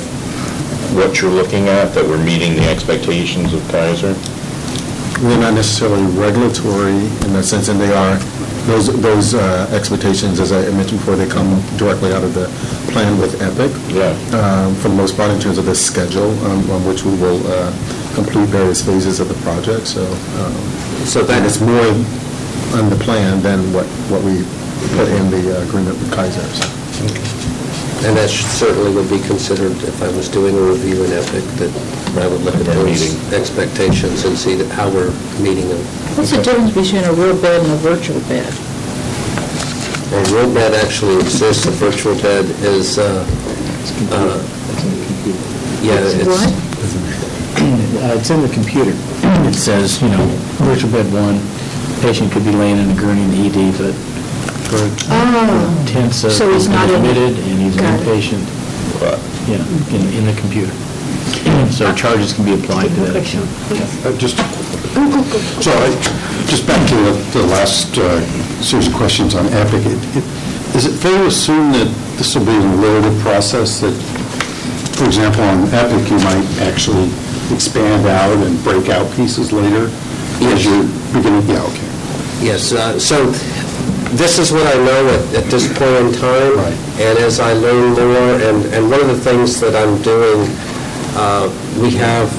what 0.94 1.20
you're 1.20 1.30
looking 1.30 1.68
at, 1.68 1.94
that 1.94 2.04
we're 2.04 2.22
meeting 2.22 2.54
the 2.56 2.68
expectations 2.68 3.52
of 3.52 3.60
Kaiser? 3.68 4.14
They're 5.20 5.38
not 5.40 5.54
necessarily 5.54 6.04
regulatory 6.16 6.96
in 7.24 7.32
that 7.34 7.44
sense, 7.44 7.68
and 7.68 7.80
they 7.80 7.92
are, 7.92 8.16
those, 8.66 8.86
those 9.00 9.34
uh, 9.34 9.68
expectations, 9.72 10.40
as 10.40 10.52
I 10.52 10.62
mentioned 10.70 11.00
before, 11.00 11.16
they 11.16 11.28
come 11.28 11.60
directly 11.76 12.12
out 12.12 12.22
of 12.24 12.34
the 12.34 12.46
plan 12.92 13.18
with 13.18 13.40
Epic. 13.40 13.72
Yeah. 13.88 14.12
um, 14.36 14.74
For 14.76 14.88
the 14.88 14.94
most 14.94 15.16
part, 15.16 15.30
in 15.30 15.40
terms 15.40 15.58
of 15.58 15.64
the 15.66 15.74
schedule 15.74 16.30
um, 16.46 16.70
on 16.70 16.84
which 16.86 17.02
we 17.04 17.14
will 17.16 17.40
uh, 17.46 17.70
complete 18.14 18.48
various 18.48 18.84
phases 18.84 19.20
of 19.20 19.28
the 19.28 19.34
project, 19.42 19.86
so. 19.86 20.04
um, 20.04 20.54
So 21.06 21.22
that 21.24 21.44
it's 21.46 21.60
more 21.60 21.90
on 22.78 22.90
the 22.90 22.96
plan 23.02 23.42
than 23.42 23.72
what, 23.72 23.86
what 24.10 24.22
we 24.22 24.44
put 24.96 25.08
in 25.08 25.30
the 25.30 25.58
uh, 25.58 25.64
agreement 25.66 25.98
with 25.98 26.12
Kaiser. 26.12 26.40
so. 26.54 27.69
And 28.02 28.16
that 28.16 28.30
should- 28.30 28.46
certainly 28.48 28.90
would 28.92 29.10
be 29.10 29.18
considered 29.20 29.72
if 29.84 30.02
I 30.02 30.08
was 30.16 30.28
doing 30.28 30.56
a 30.56 30.60
review 30.60 31.04
in 31.04 31.12
Epic, 31.12 31.44
that 31.60 31.70
I 32.24 32.26
would 32.26 32.42
look 32.44 32.54
at 32.56 32.66
Our 32.68 32.74
those 32.84 33.00
meeting. 33.00 33.16
expectations 33.34 34.24
and 34.24 34.36
see 34.38 34.54
that 34.56 34.68
how 34.70 34.88
we're 34.88 35.12
meeting 35.38 35.68
them. 35.68 35.78
What's 36.16 36.30
the 36.30 36.38
difference 36.42 36.72
between 36.72 37.04
a 37.04 37.12
real 37.12 37.36
bed 37.36 37.60
and 37.62 37.72
a 37.72 37.76
virtual 37.76 38.18
bed? 38.20 38.52
A 40.12 40.22
real 40.34 40.48
bed 40.52 40.74
actually 40.74 41.16
exists, 41.20 41.66
a 41.66 41.70
virtual 41.70 42.14
bed 42.16 42.46
is, 42.64 42.98
uh, 42.98 43.24
uh, 44.10 44.38
yeah, 45.82 46.00
it's... 46.00 46.26
What? 46.26 46.52
Uh, 47.60 48.16
It's 48.16 48.30
in 48.30 48.40
the 48.42 48.48
computer. 48.48 48.92
It 49.46 49.54
says, 49.54 50.00
you 50.00 50.08
know, 50.08 50.24
virtual 50.64 50.90
bed 50.90 51.12
one, 51.12 51.38
patient 52.00 52.32
could 52.32 52.44
be 52.44 52.50
laying 52.52 52.78
in 52.78 52.90
a 52.90 52.94
gurney 52.94 53.22
in 53.22 53.30
the 53.30 53.46
ED, 53.46 53.72
but 53.76 53.94
for 54.70 54.78
tense 55.90 56.22
of 56.24 56.32
So 56.32 56.46
he's 56.52 56.66
he's 56.66 56.68
not 56.70 56.88
in- 56.88 56.96
admitted 56.96 57.38
and 57.38 57.58
he's 57.60 57.76
an 57.76 57.82
Got 57.82 58.00
it. 58.00 58.06
inpatient, 58.06 58.44
yeah, 59.50 59.58
in, 59.94 60.02
in 60.14 60.24
the 60.26 60.34
computer. 60.40 60.72
So 61.72 61.92
charges 61.94 62.32
can 62.32 62.44
be 62.44 62.54
applied 62.54 62.88
to 62.88 63.00
that 63.10 63.16
account. 63.16 63.48
Uh, 64.06 64.16
Just, 64.18 64.36
so 65.62 65.70
I, 65.72 65.88
just 66.48 66.66
back 66.66 66.82
to 66.88 66.94
the 66.96 67.12
the 67.38 67.46
last 67.46 67.96
uh, 67.98 68.20
series 68.62 68.86
of 68.88 68.94
questions 68.94 69.34
on 69.34 69.46
Epic. 69.52 69.84
It- 69.86 70.16
it- 70.16 70.24
Is 70.76 70.86
it 70.86 70.94
fair 71.02 71.18
to 71.18 71.26
assume 71.26 71.72
that 71.72 71.88
this 72.16 72.34
will 72.36 72.44
be 72.46 72.54
an 72.54 72.78
iterative 72.78 73.18
process, 73.26 73.80
that, 73.80 73.90
for 74.94 75.04
example, 75.04 75.42
on 75.42 75.66
Epic, 75.74 76.08
you 76.08 76.18
might 76.22 76.46
actually 76.62 77.10
expand 77.52 78.06
out 78.06 78.38
and 78.46 78.54
break 78.62 78.88
out 78.88 79.10
pieces 79.16 79.50
later? 79.50 79.90
As 80.54 80.64
you're 80.64 80.86
beginning, 81.12 81.42
yeah, 81.50 81.66
okay. 81.66 81.88
Yes, 82.40 82.70
uh, 82.72 82.98
so 83.00 83.16
this 84.16 84.38
is 84.38 84.52
what 84.52 84.66
I 84.66 84.76
know 84.82 85.08
at, 85.08 85.44
at 85.44 85.50
this 85.50 85.66
point 85.66 85.96
in 85.96 86.12
time. 86.12 86.56
Right. 86.56 86.78
And 87.00 87.18
as 87.18 87.40
I 87.40 87.52
learn 87.52 87.94
more, 87.94 88.34
and, 88.48 88.66
and 88.74 88.90
one 88.90 89.00
of 89.00 89.08
the 89.08 89.18
things 89.18 89.60
that 89.60 89.74
I'm 89.76 90.00
doing, 90.02 90.48
uh, 91.16 91.48
we 91.80 91.90
have 91.96 92.30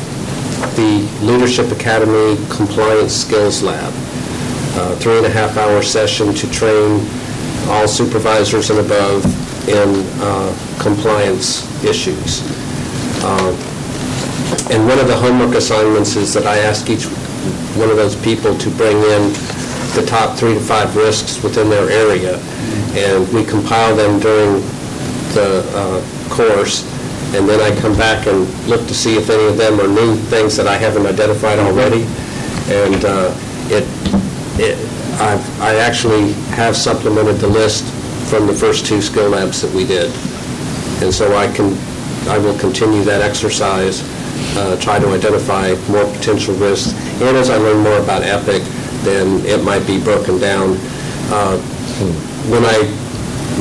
the 0.76 1.08
Leadership 1.26 1.72
Academy 1.72 2.38
Compliance 2.50 3.14
Skills 3.16 3.62
Lab, 3.64 3.94
uh, 4.76 4.96
three 4.98 5.18
and 5.18 5.26
a 5.26 5.30
half 5.30 5.58
hour 5.58 5.82
session 5.82 6.34
to 6.34 6.50
train 6.52 7.06
all 7.68 7.88
supervisors 7.88 8.70
and 8.70 8.80
above 8.80 9.26
in 9.68 9.90
uh, 10.22 10.54
compliance 10.80 11.66
issues. 11.84 12.42
Uh, 13.24 13.56
And 14.72 14.86
one 14.88 15.00
of 15.00 15.08
the 15.08 15.16
homework 15.16 15.56
assignments 15.56 16.16
is 16.16 16.34
that 16.34 16.46
I 16.46 16.60
ask 16.60 16.90
each 16.90 17.06
one 17.76 17.90
of 17.90 17.96
those 17.96 18.16
people 18.16 18.56
to 18.58 18.70
bring 18.72 18.98
in 18.98 19.32
the 19.96 20.06
top 20.06 20.38
three 20.38 20.54
to 20.54 20.60
five 20.60 20.96
risks 20.96 21.44
within 21.44 21.70
their 21.70 21.90
area, 21.90 22.38
and 22.96 23.28
we 23.34 23.44
compile 23.44 23.96
them 23.96 24.20
during 24.20 24.62
the 25.34 25.64
uh, 25.76 26.30
course, 26.30 26.84
and 27.34 27.48
then 27.48 27.60
I 27.62 27.80
come 27.80 27.96
back 27.98 28.28
and 28.28 28.48
look 28.68 28.88
to 28.88 28.94
see 28.94 29.16
if 29.16 29.30
any 29.30 29.46
of 29.46 29.58
them 29.58 29.80
are 29.80 29.88
new 29.88 30.16
things 30.16 30.58
that 30.58 30.68
I 30.68 30.78
haven't 30.78 31.06
identified 31.06 31.60
already. 31.60 32.04
And 32.68 33.04
uh, 33.06 33.36
it, 33.68 33.86
it, 34.60 34.78
I've, 35.20 35.62
I 35.62 35.76
actually 35.76 36.34
have 36.56 36.76
supplemented 36.76 37.38
the 37.38 37.48
list 37.48 37.86
from 38.30 38.48
the 38.48 38.54
first 38.54 38.86
two 38.86 39.02
skill 39.02 39.30
labs 39.30 39.62
that 39.62 39.74
we 39.74 39.86
did. 39.86 40.12
And 41.02 41.14
so 41.14 41.36
I 41.36 41.52
can, 41.52 41.78
I 42.28 42.38
will 42.38 42.58
continue 42.60 43.04
that 43.04 43.22
exercise, 43.22 44.04
uh, 44.58 44.78
try 44.80 45.00
to 45.00 45.08
identify 45.10 45.76
more 45.90 46.06
potential 46.14 46.56
risks. 46.56 46.94
And 47.22 47.38
as 47.38 47.50
I 47.50 47.58
learn 47.58 47.82
more 47.84 47.98
about 48.00 48.24
Epic, 48.24 48.62
then 49.04 49.44
it 49.46 49.64
might 49.64 49.86
be 49.88 50.00
broken 50.00 50.40
down. 50.40 50.78
Uh, 51.32 51.58
When 52.50 52.66
I 52.66 52.80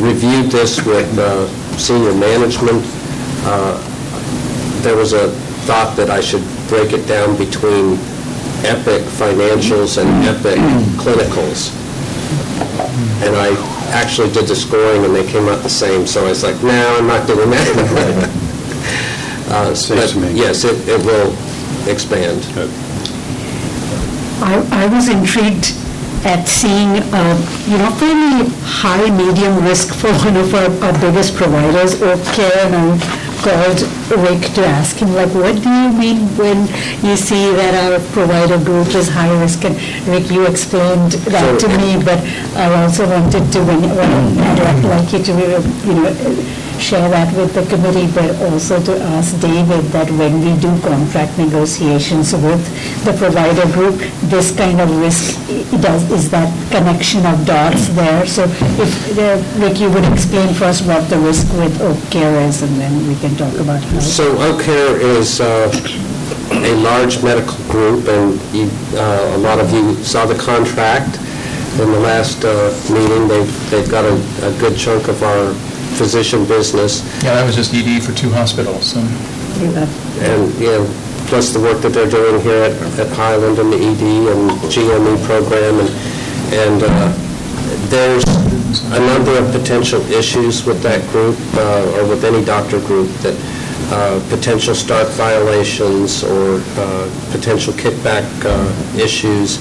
reviewed 0.01 0.51
this 0.51 0.81
with 0.87 1.11
uh, 1.19 1.47
senior 1.77 2.15
management, 2.15 2.81
uh, 3.45 3.77
there 4.83 4.97
was 4.97 5.13
a 5.13 5.29
thought 5.69 5.97
that 5.97 6.09
I 6.09 6.21
should 6.21 6.43
break 6.69 6.93
it 6.93 7.05
down 7.07 7.37
between 7.37 7.99
Epic 8.65 9.03
financials 9.21 9.99
and 10.01 10.09
Epic 10.25 10.59
clinicals. 10.97 11.77
And 13.25 13.37
I 13.37 13.53
actually 13.93 14.33
did 14.33 14.47
the 14.47 14.57
scoring, 14.57 15.05
and 15.05 15.15
they 15.15 15.27
came 15.31 15.49
out 15.49 15.63
the 15.63 15.69
same, 15.69 16.07
so 16.07 16.25
I 16.25 16.31
was 16.31 16.43
like, 16.43 16.57
no, 16.63 16.97
I'm 16.99 17.07
not 17.07 17.27
doing 17.27 17.51
that. 17.51 18.31
Uh, 19.51 19.75
to 19.75 19.95
but 19.97 20.15
me. 20.15 20.31
Yes, 20.39 20.63
it 20.63 20.79
it 20.87 21.05
will 21.05 21.35
expand. 21.91 22.39
I, 24.43 24.85
I 24.85 24.87
was 24.87 25.09
intrigued 25.09 25.77
at 26.25 26.47
seeing, 26.47 27.01
um, 27.15 27.37
you 27.65 27.79
know, 27.79 27.91
fairly 27.97 28.49
high, 28.63 29.09
medium 29.11 29.65
risk 29.65 29.95
for 29.95 30.13
one 30.25 30.37
of 30.37 30.53
our, 30.55 30.69
our 30.85 30.93
biggest 31.01 31.35
providers, 31.35 32.01
Oak 32.03 32.23
Care, 32.35 32.67
and 32.67 32.75
I 32.77 33.21
called 33.41 33.81
Rick 34.21 34.53
to 34.53 34.67
ask 34.67 34.97
him, 34.99 35.15
like, 35.15 35.33
what 35.33 35.57
do 35.63 35.71
you 35.71 35.93
mean 35.97 36.29
when 36.37 36.69
you 37.03 37.17
see 37.17 37.51
that 37.57 37.73
our 37.89 37.99
provider 38.13 38.63
group 38.63 38.89
is 38.95 39.09
high 39.09 39.33
risk? 39.41 39.65
And 39.65 39.77
Rick, 40.09 40.31
you 40.31 40.47
explained 40.47 41.13
that 41.33 41.59
to 41.61 41.69
me, 41.69 41.97
but 42.05 42.21
I 42.55 42.83
also 42.83 43.09
wanted 43.09 43.51
to, 43.53 43.59
when, 43.65 43.81
when 43.81 44.39
I'd 44.39 44.85
like 44.85 45.13
you 45.13 45.23
to, 45.25 45.33
you 45.33 45.95
know, 45.95 46.60
share 46.81 47.09
that 47.11 47.35
with 47.37 47.55
the 47.55 47.65
committee, 47.67 48.11
but 48.15 48.35
also 48.51 48.83
to 48.83 48.99
ask 49.15 49.39
David 49.41 49.85
that 49.93 50.11
when 50.13 50.41
we 50.41 50.59
do 50.61 50.73
contract 50.81 51.37
negotiations 51.39 52.33
with 52.33 52.63
the 53.05 53.13
provider 53.13 53.71
group, 53.73 54.01
this 54.33 54.55
kind 54.57 54.81
of 54.81 54.89
risk, 54.99 55.37
does, 55.81 56.11
is 56.11 56.31
that 56.31 56.49
connection 56.71 57.25
of 57.27 57.45
dots 57.47 57.89
there? 57.89 58.27
So 58.27 58.45
if, 58.81 59.19
uh, 59.19 59.37
Rick, 59.61 59.79
you 59.79 59.91
would 59.91 60.05
explain 60.11 60.55
for 60.55 60.65
us 60.65 60.81
what 60.83 61.09
the 61.11 61.19
risk 61.19 61.47
with 61.55 61.81
Oak 61.83 62.01
Care 62.11 62.41
is, 62.49 62.63
and 62.63 62.75
then 62.81 63.07
we 63.07 63.15
can 63.17 63.37
talk 63.37 63.55
about 63.59 63.83
how. 63.83 64.01
So 64.01 64.37
Oak 64.39 64.63
Care 64.63 64.97
is 65.01 65.41
uh, 65.41 65.71
a 66.51 66.75
large 66.83 67.23
medical 67.23 67.57
group, 67.69 68.09
and 68.09 68.41
you, 68.55 68.71
uh, 68.95 69.37
a 69.37 69.39
lot 69.39 69.61
of 69.61 69.71
you 69.73 69.95
saw 70.03 70.25
the 70.27 70.35
contract 70.39 71.17
in 71.79 71.93
the 71.93 72.01
last 72.01 72.45
uh, 72.45 72.73
meeting. 72.93 73.29
They've, 73.29 73.71
they've 73.71 73.91
got 73.91 74.05
a 74.05 74.15
a 74.43 74.59
good 74.59 74.77
chunk 74.77 75.09
of 75.09 75.23
our 75.23 75.55
physician 75.97 76.47
business, 76.47 77.03
Yeah, 77.23 77.35
that 77.35 77.45
was 77.47 77.57
just 77.57 77.75
ED 77.75 78.03
for 78.03 78.13
two 78.13 78.31
hospitals, 78.31 78.87
so. 78.93 79.01
and, 80.21 80.55
you 80.61 80.67
know, 80.67 80.85
plus 81.27 81.53
the 81.53 81.61
work 81.61 81.81
that 81.83 81.93
they're 81.93 82.11
doing 82.11 82.41
here 82.41 82.65
at 82.65 82.99
at 82.99 83.09
Highland 83.13 83.59
and 83.59 83.73
the 83.73 83.77
ED 83.77 84.03
and 84.33 84.51
GME 84.73 85.25
program, 85.25 85.81
and, 85.81 85.91
and 86.53 86.83
uh, 86.83 87.13
there's 87.89 88.25
a 88.93 89.01
number 89.01 89.37
of 89.39 89.51
potential 89.53 90.01
issues 90.11 90.65
with 90.65 90.83
that 90.83 91.07
group, 91.11 91.37
uh, 91.55 91.97
or 91.99 92.09
with 92.09 92.25
any 92.25 92.45
doctor 92.45 92.81
group, 92.81 93.09
that 93.23 93.35
uh, 93.93 94.21
potential 94.29 94.75
Stark 94.75 95.09
violations 95.09 96.23
or 96.23 96.61
uh, 96.79 97.11
potential 97.33 97.73
kickback 97.73 98.25
uh, 98.45 98.99
issues, 98.99 99.59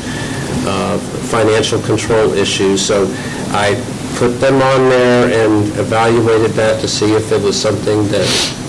uh, 0.68 0.98
financial 1.30 1.82
control 1.82 2.34
issues. 2.34 2.86
So 2.86 3.08
I 3.50 3.74
put 4.20 4.38
them 4.42 4.62
on 4.62 4.90
there 4.90 5.48
and 5.48 5.66
evaluated 5.80 6.52
that 6.52 6.82
to 6.82 6.90
see 6.90 7.14
if 7.14 7.32
it 7.32 7.42
was 7.42 7.60
something 7.60 8.06
that 8.10 8.28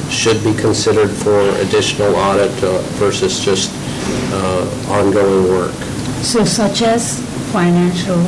should 0.08 0.38
be 0.44 0.54
considered 0.54 1.10
for 1.10 1.40
additional 1.66 2.14
audit 2.14 2.52
uh, 2.62 2.78
versus 3.02 3.44
just 3.44 3.68
uh, 4.30 4.62
ongoing 4.88 5.50
work. 5.50 5.72
So 6.22 6.44
such 6.44 6.82
as 6.82 7.18
financial 7.50 8.22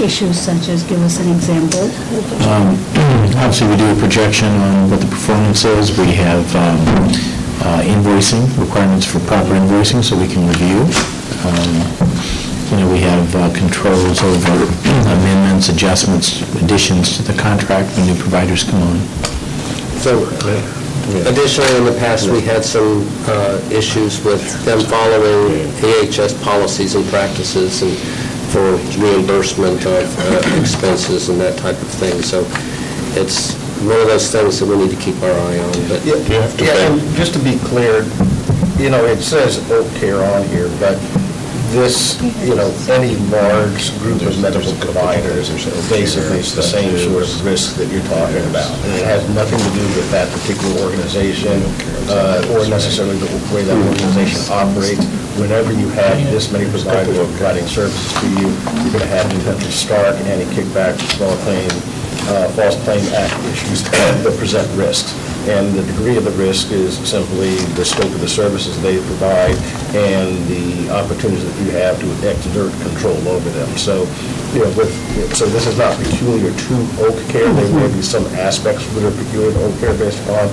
issues 0.00 0.40
such 0.40 0.68
as, 0.68 0.82
give 0.84 1.02
us 1.02 1.20
an 1.20 1.28
example. 1.28 1.84
Um, 2.48 2.72
Obviously, 3.36 3.68
we 3.68 3.76
do 3.76 3.92
a 3.92 3.96
projection 3.96 4.48
on 4.48 4.90
what 4.90 5.00
the 5.00 5.08
performance 5.08 5.66
is. 5.66 5.98
We 5.98 6.06
have 6.24 6.56
um, 6.56 6.80
uh, 7.68 7.82
invoicing, 7.84 8.48
requirements 8.58 9.04
for 9.04 9.20
proper 9.20 9.50
invoicing, 9.50 10.02
so 10.02 10.16
we 10.16 10.26
can 10.26 10.48
review. 10.48 10.88
Um, 11.44 12.11
You 12.72 12.78
know, 12.78 12.90
we 12.90 13.00
have 13.00 13.36
uh, 13.36 13.52
controls 13.52 14.22
over 14.22 14.64
amendments, 15.04 15.68
adjustments, 15.68 16.40
additions 16.62 17.18
to 17.18 17.22
the 17.22 17.38
contract 17.38 17.94
when 17.98 18.06
new 18.06 18.14
providers 18.14 18.64
come 18.64 18.82
on. 18.82 18.98
So 20.00 20.24
additionally, 21.28 21.76
in 21.76 21.84
the 21.84 21.96
past, 21.98 22.30
we 22.30 22.40
had 22.40 22.64
some 22.64 23.06
uh, 23.28 23.60
issues 23.70 24.24
with 24.24 24.64
them 24.64 24.80
following 24.80 25.68
AHS 25.84 26.32
policies 26.42 26.94
and 26.94 27.04
practices 27.08 27.82
and 27.82 27.92
for 28.48 28.76
reimbursement 28.98 29.84
of 29.84 30.18
uh, 30.18 30.58
expenses 30.58 31.28
and 31.28 31.38
that 31.42 31.58
type 31.58 31.76
of 31.76 31.88
thing. 31.88 32.22
So 32.22 32.40
it's 33.20 33.52
one 33.84 34.00
of 34.00 34.06
those 34.06 34.32
things 34.32 34.60
that 34.60 34.66
we 34.66 34.76
need 34.78 34.90
to 34.90 34.96
keep 34.96 35.20
our 35.22 35.30
eye 35.30 35.58
on, 35.58 35.72
but 35.88 36.06
You 36.06 36.16
have 36.40 36.56
to 36.56 36.64
Yeah, 36.64 36.90
and 36.90 37.16
just 37.16 37.34
to 37.34 37.38
be 37.38 37.58
clear, 37.58 38.04
you 38.78 38.88
know, 38.88 39.04
it 39.04 39.20
says 39.20 39.58
Oak 39.70 39.92
Care 39.96 40.24
on 40.24 40.48
here, 40.48 40.70
but 40.80 40.96
this, 41.72 42.20
you 42.44 42.54
know, 42.54 42.68
any 42.92 43.16
large 43.32 43.96
group 43.98 44.20
of 44.22 44.38
medical 44.40 44.72
providers, 44.76 45.48
basically 45.88 46.38
it's 46.38 46.52
the 46.52 46.62
same 46.62 46.96
sort 46.98 47.24
of 47.24 47.44
risk 47.44 47.76
that 47.76 47.90
you're 47.90 48.04
talking 48.12 48.44
about. 48.52 48.70
And 48.84 48.92
it 49.00 49.04
has 49.08 49.24
nothing 49.34 49.58
to 49.58 49.70
do 49.72 49.84
with 49.96 50.10
that 50.12 50.28
particular 50.30 50.84
organization 50.84 51.64
uh, 52.12 52.44
or 52.52 52.68
necessarily 52.68 53.16
the 53.16 53.26
way 53.54 53.64
that 53.64 53.76
organization 53.88 54.40
operates. 54.52 55.04
Whenever 55.40 55.72
you 55.72 55.88
have 55.96 56.20
this 56.28 56.52
many 56.52 56.68
providers 56.68 57.16
providing 57.40 57.66
services 57.66 58.12
to 58.20 58.28
you, 58.36 58.52
you're 58.52 58.92
going 58.92 59.08
to 59.08 59.12
have 59.16 59.24
potential 59.32 59.72
stark, 59.72 60.14
anti-kickback, 60.28 61.00
false 61.16 61.40
claim, 61.44 61.72
uh, 62.28 62.48
false 62.52 62.76
claim 62.84 63.04
act 63.14 63.34
issues 63.46 63.82
that 63.90 64.36
present 64.38 64.68
risks. 64.76 65.12
And 65.48 65.74
the 65.74 65.82
degree 65.82 66.16
of 66.16 66.24
the 66.24 66.30
risk 66.32 66.70
is 66.70 66.96
simply 67.08 67.56
the 67.74 67.84
scope 67.84 68.12
of 68.12 68.20
the 68.20 68.28
services 68.28 68.80
they 68.80 68.98
provide 68.98 69.56
and 69.94 70.38
the 70.46 70.88
opportunities 70.90 71.44
that 71.44 71.64
you 71.64 71.70
have 71.72 71.98
to 71.98 72.06
exert 72.30 72.72
control 72.82 73.18
over 73.26 73.50
them. 73.50 73.68
So, 73.76 74.06
you 74.54 74.60
know, 74.60 74.70
with, 74.78 74.92
so 75.34 75.46
this 75.46 75.66
is 75.66 75.76
not 75.78 75.98
peculiar 75.98 76.54
to 76.54 76.74
Oak 77.02 77.18
Care. 77.28 77.52
There 77.52 77.74
may 77.74 77.92
be 77.92 78.02
some 78.02 78.24
aspects 78.38 78.86
that 78.94 79.02
are 79.02 79.24
peculiar 79.24 79.52
to 79.52 79.64
Oak 79.64 79.78
Care 79.80 79.98
based 79.98 80.22
upon 80.22 80.46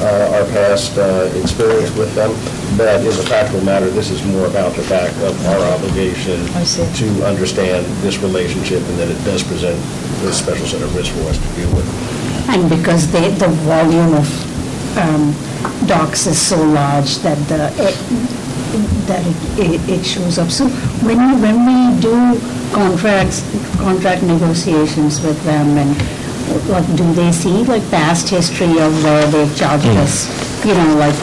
uh, 0.00 0.34
our 0.36 0.44
past 0.52 0.96
uh, 0.98 1.30
experience 1.40 1.90
with 1.96 2.14
them. 2.14 2.30
But 2.76 2.88
as 3.00 3.18
a 3.18 3.24
practical 3.28 3.62
matter, 3.64 3.88
this 3.90 4.10
is 4.10 4.24
more 4.26 4.46
about 4.46 4.74
the 4.76 4.82
fact 4.82 5.16
of 5.18 5.34
our 5.46 5.60
obligation 5.74 6.40
I 6.54 6.64
see. 6.64 6.84
to 7.04 7.26
understand 7.26 7.86
this 8.02 8.18
relationship 8.18 8.82
and 8.82 8.98
that 8.98 9.08
it 9.08 9.22
does 9.24 9.42
present 9.42 9.76
a 10.24 10.32
special 10.32 10.66
set 10.66 10.82
of 10.82 10.94
risks 10.94 11.14
for 11.16 11.28
us 11.30 11.38
to 11.38 11.48
deal 11.56 11.70
with. 11.74 11.86
And 12.48 12.68
because 12.68 13.10
they, 13.10 13.30
the 13.30 13.48
volume 13.48 14.14
of 14.14 14.28
um, 14.98 15.34
docs 15.86 16.26
is 16.26 16.38
so 16.40 16.56
large 16.62 17.16
that 17.18 17.38
the, 17.48 17.66
it- 17.82 18.36
that 19.06 19.24
it- 19.26 19.72
it 19.72 20.00
it 20.00 20.04
shows 20.04 20.38
up. 20.38 20.50
So 20.50 20.66
when, 21.06 21.16
we- 21.18 21.40
when 21.40 21.64
we 21.64 22.00
do 22.00 22.38
contracts, 22.72 23.40
contract 23.78 24.22
negotiations 24.22 25.20
with 25.22 25.40
them, 25.44 25.78
and 25.78 25.96
like, 26.68 26.86
do 26.96 27.12
they 27.14 27.32
see 27.32 27.64
like 27.64 27.82
past 27.90 28.28
history 28.28 28.78
of 28.78 28.92
where 29.04 29.26
they've 29.30 29.56
charged 29.56 29.86
us, 29.86 30.26
you 30.64 30.74
know, 30.74 30.96
like 30.96 31.14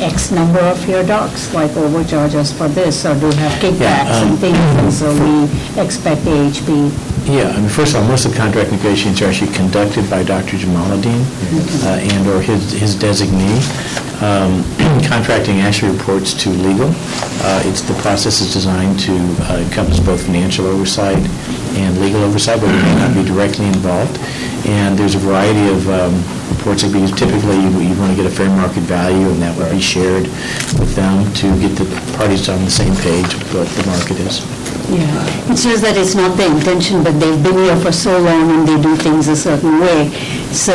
X 0.00 0.30
number 0.30 0.60
of 0.60 0.88
your 0.88 1.02
docs, 1.04 1.52
like 1.54 1.70
overcharge 1.76 2.34
us 2.34 2.52
for 2.52 2.68
this, 2.68 3.04
or 3.04 3.14
do 3.18 3.26
have 3.36 3.52
kickbacks 3.60 4.20
um, 4.22 4.28
and 4.30 4.38
things, 4.38 4.58
and 4.58 4.92
so 4.92 5.08
we 5.24 5.44
expect 5.80 6.22
AHP 6.22 6.68
Yeah, 7.26 7.48
I 7.50 7.60
mean, 7.60 7.68
first 7.68 7.94
of 7.94 8.02
all, 8.02 8.08
most 8.08 8.26
of 8.26 8.32
the 8.32 8.38
contract 8.38 8.72
negotiations 8.72 9.22
are 9.22 9.26
actually 9.26 9.52
conducted 9.52 10.08
by 10.10 10.22
Dr. 10.24 10.56
Jamaluddin 10.56 11.20
uh, 11.84 12.14
and/or 12.14 12.40
his 12.40 12.72
his 12.72 12.96
designee. 12.96 13.60
Um, 14.22 14.64
Contracting 15.08 15.60
actually 15.60 15.92
reports 15.98 16.32
to 16.42 16.48
legal. 16.50 16.88
Uh, 17.42 17.62
It's, 17.66 17.82
the 17.82 17.94
process 18.02 18.40
is 18.40 18.52
designed 18.52 18.98
to 19.00 19.12
uh, 19.50 19.58
encompass 19.66 19.98
both 20.00 20.24
financial 20.24 20.66
oversight 20.66 21.18
and 21.76 21.98
legal 22.00 22.22
oversight, 22.22 22.60
but 22.60 22.68
we 22.70 22.76
may 22.82 22.94
not 23.02 23.12
be 23.14 23.24
directly 23.24 23.66
involved. 23.66 24.16
And 24.64 24.96
there's 24.96 25.14
a 25.14 25.18
variety 25.18 25.72
of 25.74 25.88
um, 25.90 26.14
reports 26.54 26.82
that 26.82 26.92
we 26.94 27.00
use. 27.00 27.10
Typically, 27.10 27.58
you 27.58 27.70
you 27.82 27.98
want 27.98 28.14
to 28.14 28.16
get 28.16 28.26
a 28.26 28.34
fair 28.34 28.48
market 28.48 28.86
value, 28.86 29.28
and 29.28 29.42
that 29.42 29.56
would 29.58 29.70
be 29.70 29.80
shared 29.80 30.24
with 30.78 30.94
them 30.94 31.26
to 31.42 31.46
get 31.58 31.74
the 31.74 31.86
parties 32.16 32.48
on 32.48 32.64
the 32.64 32.70
same 32.70 32.94
page 33.02 33.26
with 33.34 33.54
what 33.54 33.68
the 33.74 33.84
market 33.90 34.20
is. 34.22 34.46
Yeah, 34.90 35.50
it's 35.50 35.64
just 35.64 35.82
that 35.82 35.96
it's 35.96 36.14
not 36.14 36.36
the 36.36 36.46
intention, 36.46 37.02
but 37.02 37.18
they've 37.18 37.42
been 37.42 37.56
here 37.58 37.76
for 37.80 37.92
so 37.92 38.18
long 38.18 38.50
and 38.50 38.68
they 38.68 38.80
do 38.80 38.94
things 38.96 39.26
a 39.28 39.36
certain 39.36 39.80
way. 39.80 40.10
So 40.52 40.74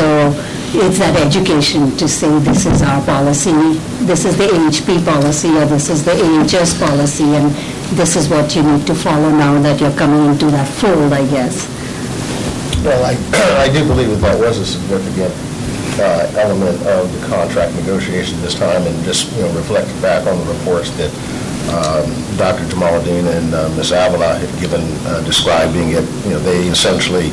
it's 0.74 1.00
that 1.00 1.16
education 1.16 1.96
to 1.98 2.08
say 2.08 2.28
this 2.40 2.66
is 2.66 2.82
our 2.82 3.04
policy, 3.06 3.80
this 4.04 4.26
is 4.26 4.38
the 4.38 4.48
AHP 4.48 5.06
policy, 5.06 5.50
or 5.56 5.66
this 5.66 5.90
is 5.90 6.04
the 6.04 6.12
AHS 6.12 6.80
policy, 6.80 7.24
and 7.36 7.52
this 7.96 8.16
is 8.16 8.28
what 8.28 8.56
you 8.56 8.64
need 8.64 8.86
to 8.88 8.96
follow 8.96 9.30
now 9.30 9.62
that 9.62 9.80
you're 9.80 9.96
coming 9.96 10.26
into 10.26 10.48
that 10.52 10.68
fold, 10.68 11.14
I 11.14 11.26
guess. 11.30 11.77
Well, 12.88 13.04
I, 13.04 13.20
I 13.68 13.68
do 13.68 13.86
believe 13.86 14.08
that 14.12 14.24
that 14.24 14.40
was 14.40 14.60
a 14.60 14.66
significant 14.66 15.36
uh, 16.00 16.32
element 16.40 16.80
of 16.88 17.12
the 17.12 17.28
contract 17.28 17.76
negotiation 17.76 18.40
this 18.40 18.56
time, 18.56 18.82
and 18.88 19.04
just, 19.04 19.30
you 19.36 19.42
know, 19.42 19.52
reflect 19.60 19.90
back 20.02 20.26
on 20.26 20.40
the 20.40 20.54
reports 20.54 20.90
that 20.96 21.12
um, 21.76 22.08
Dr. 22.40 22.64
Jamaluddin 22.72 23.28
and 23.28 23.54
uh, 23.54 23.68
Ms. 23.76 23.92
Avila 23.92 24.40
had 24.40 24.48
given, 24.62 24.80
uh, 25.04 25.20
describing 25.26 26.00
it, 26.00 26.08
you 26.24 26.32
know, 26.32 26.40
they 26.40 26.64
essentially, 26.72 27.28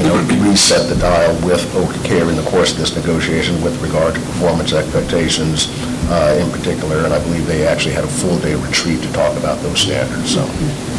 you 0.00 0.02
know, 0.08 0.16
reset 0.40 0.88
the 0.88 0.96
dial 0.96 1.36
with 1.44 1.60
Oak 1.76 1.92
Care 2.02 2.30
in 2.30 2.36
the 2.36 2.48
course 2.48 2.72
of 2.72 2.78
this 2.78 2.96
negotiation 2.96 3.60
with 3.60 3.76
regard 3.82 4.14
to 4.14 4.20
performance 4.20 4.72
expectations 4.72 5.68
uh, 6.08 6.40
in 6.40 6.50
particular, 6.50 7.04
and 7.04 7.12
I 7.12 7.22
believe 7.22 7.44
they 7.46 7.66
actually 7.66 7.92
had 7.92 8.04
a 8.04 8.08
full-day 8.24 8.54
retreat 8.54 9.02
to 9.02 9.12
talk 9.12 9.36
about 9.36 9.60
those 9.60 9.80
standards, 9.80 10.32
so. 10.32 10.95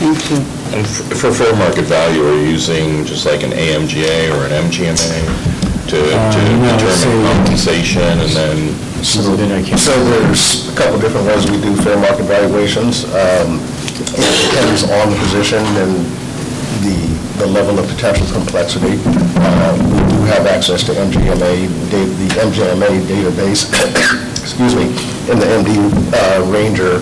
Thank 0.00 0.18
you. 0.30 0.36
And 0.76 0.84
f- 0.86 1.06
for 1.20 1.30
fair 1.32 1.54
market 1.56 1.84
value, 1.86 2.26
are 2.26 2.34
you 2.34 2.48
using 2.58 3.04
just 3.04 3.26
like 3.26 3.42
an 3.42 3.52
AMGA 3.52 4.30
or 4.34 4.46
an 4.46 4.52
MGMA 4.66 5.22
to 5.88 5.98
Uh, 6.00 6.32
to 6.32 6.38
no, 6.58 6.72
determine 6.76 6.98
so- 6.98 7.22
compensation 7.34 8.02
and 8.20 8.30
then, 8.30 8.74
Some 9.04 9.34
of 9.34 9.38
it 9.40 9.52
I 9.52 9.60
can't- 9.62 9.78
So 9.78 9.92
there's 10.04 10.68
a 10.68 10.72
couple 10.72 10.98
different 10.98 11.26
ways 11.26 11.44
we 11.50 11.58
do 11.60 11.76
fair 11.76 11.96
market 11.98 12.24
valuations. 12.24 13.04
Um, 13.04 13.60
It 13.94 14.50
depends 14.50 14.82
on 14.84 15.10
the 15.10 15.16
position 15.22 15.62
and 15.82 15.92
the, 16.82 16.96
the 17.38 17.46
level 17.46 17.78
of 17.78 17.86
potential 17.86 18.26
complexity. 18.32 18.98
Uh, 19.36 19.72
We 19.76 20.00
do 20.12 20.18
have 20.34 20.46
access 20.46 20.82
to 20.84 20.92
MGMA, 20.98 21.68
da- 21.90 22.12
the 22.20 22.28
MGMA 22.40 22.90
database, 23.06 23.68
excuse 24.42 24.74
me, 24.74 24.86
in 25.30 25.38
the 25.38 25.46
MD 25.46 25.72
uh, 26.12 26.44
Ranger, 26.52 26.96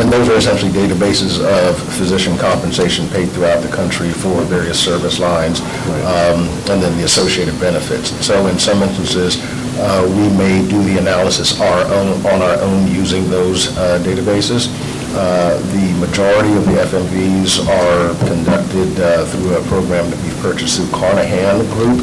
and 0.00 0.10
those 0.10 0.28
are 0.28 0.36
essentially 0.36 0.72
databases 0.72 1.44
of 1.44 1.78
physician 1.96 2.36
compensation 2.38 3.06
paid 3.08 3.28
throughout 3.30 3.62
the 3.62 3.68
country 3.68 4.10
for 4.10 4.40
various 4.42 4.82
service 4.82 5.18
lines, 5.18 5.60
um, 5.60 6.48
and 6.72 6.82
then 6.82 6.96
the 6.96 7.04
associated 7.04 7.58
benefits. 7.60 8.10
So 8.24 8.46
in 8.46 8.58
some 8.58 8.82
instances, 8.82 9.36
uh, 9.78 10.06
we 10.08 10.28
may 10.38 10.66
do 10.68 10.82
the 10.84 10.98
analysis 10.98 11.60
our 11.60 11.84
own, 11.92 12.24
on 12.26 12.40
our 12.40 12.58
own 12.60 12.88
using 12.88 13.28
those 13.28 13.76
uh, 13.76 14.00
databases. 14.02 14.72
Uh, 15.14 15.60
The 15.72 15.92
majority 16.00 16.52
of 16.56 16.64
the 16.64 16.80
FMVs 16.80 17.60
are 17.68 18.14
conducted 18.26 18.98
uh, 19.00 19.26
through 19.26 19.54
a 19.54 19.62
program 19.68 20.08
that 20.10 20.18
we've 20.22 20.40
purchased 20.40 20.76
through 20.76 20.90
Carnahan 20.98 21.60
Group. 21.76 22.00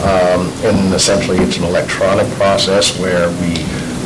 Um, 0.00 0.48
And 0.64 0.94
essentially, 0.94 1.38
it's 1.44 1.58
an 1.58 1.64
electronic 1.64 2.26
process 2.40 2.98
where 2.98 3.28
we 3.44 3.52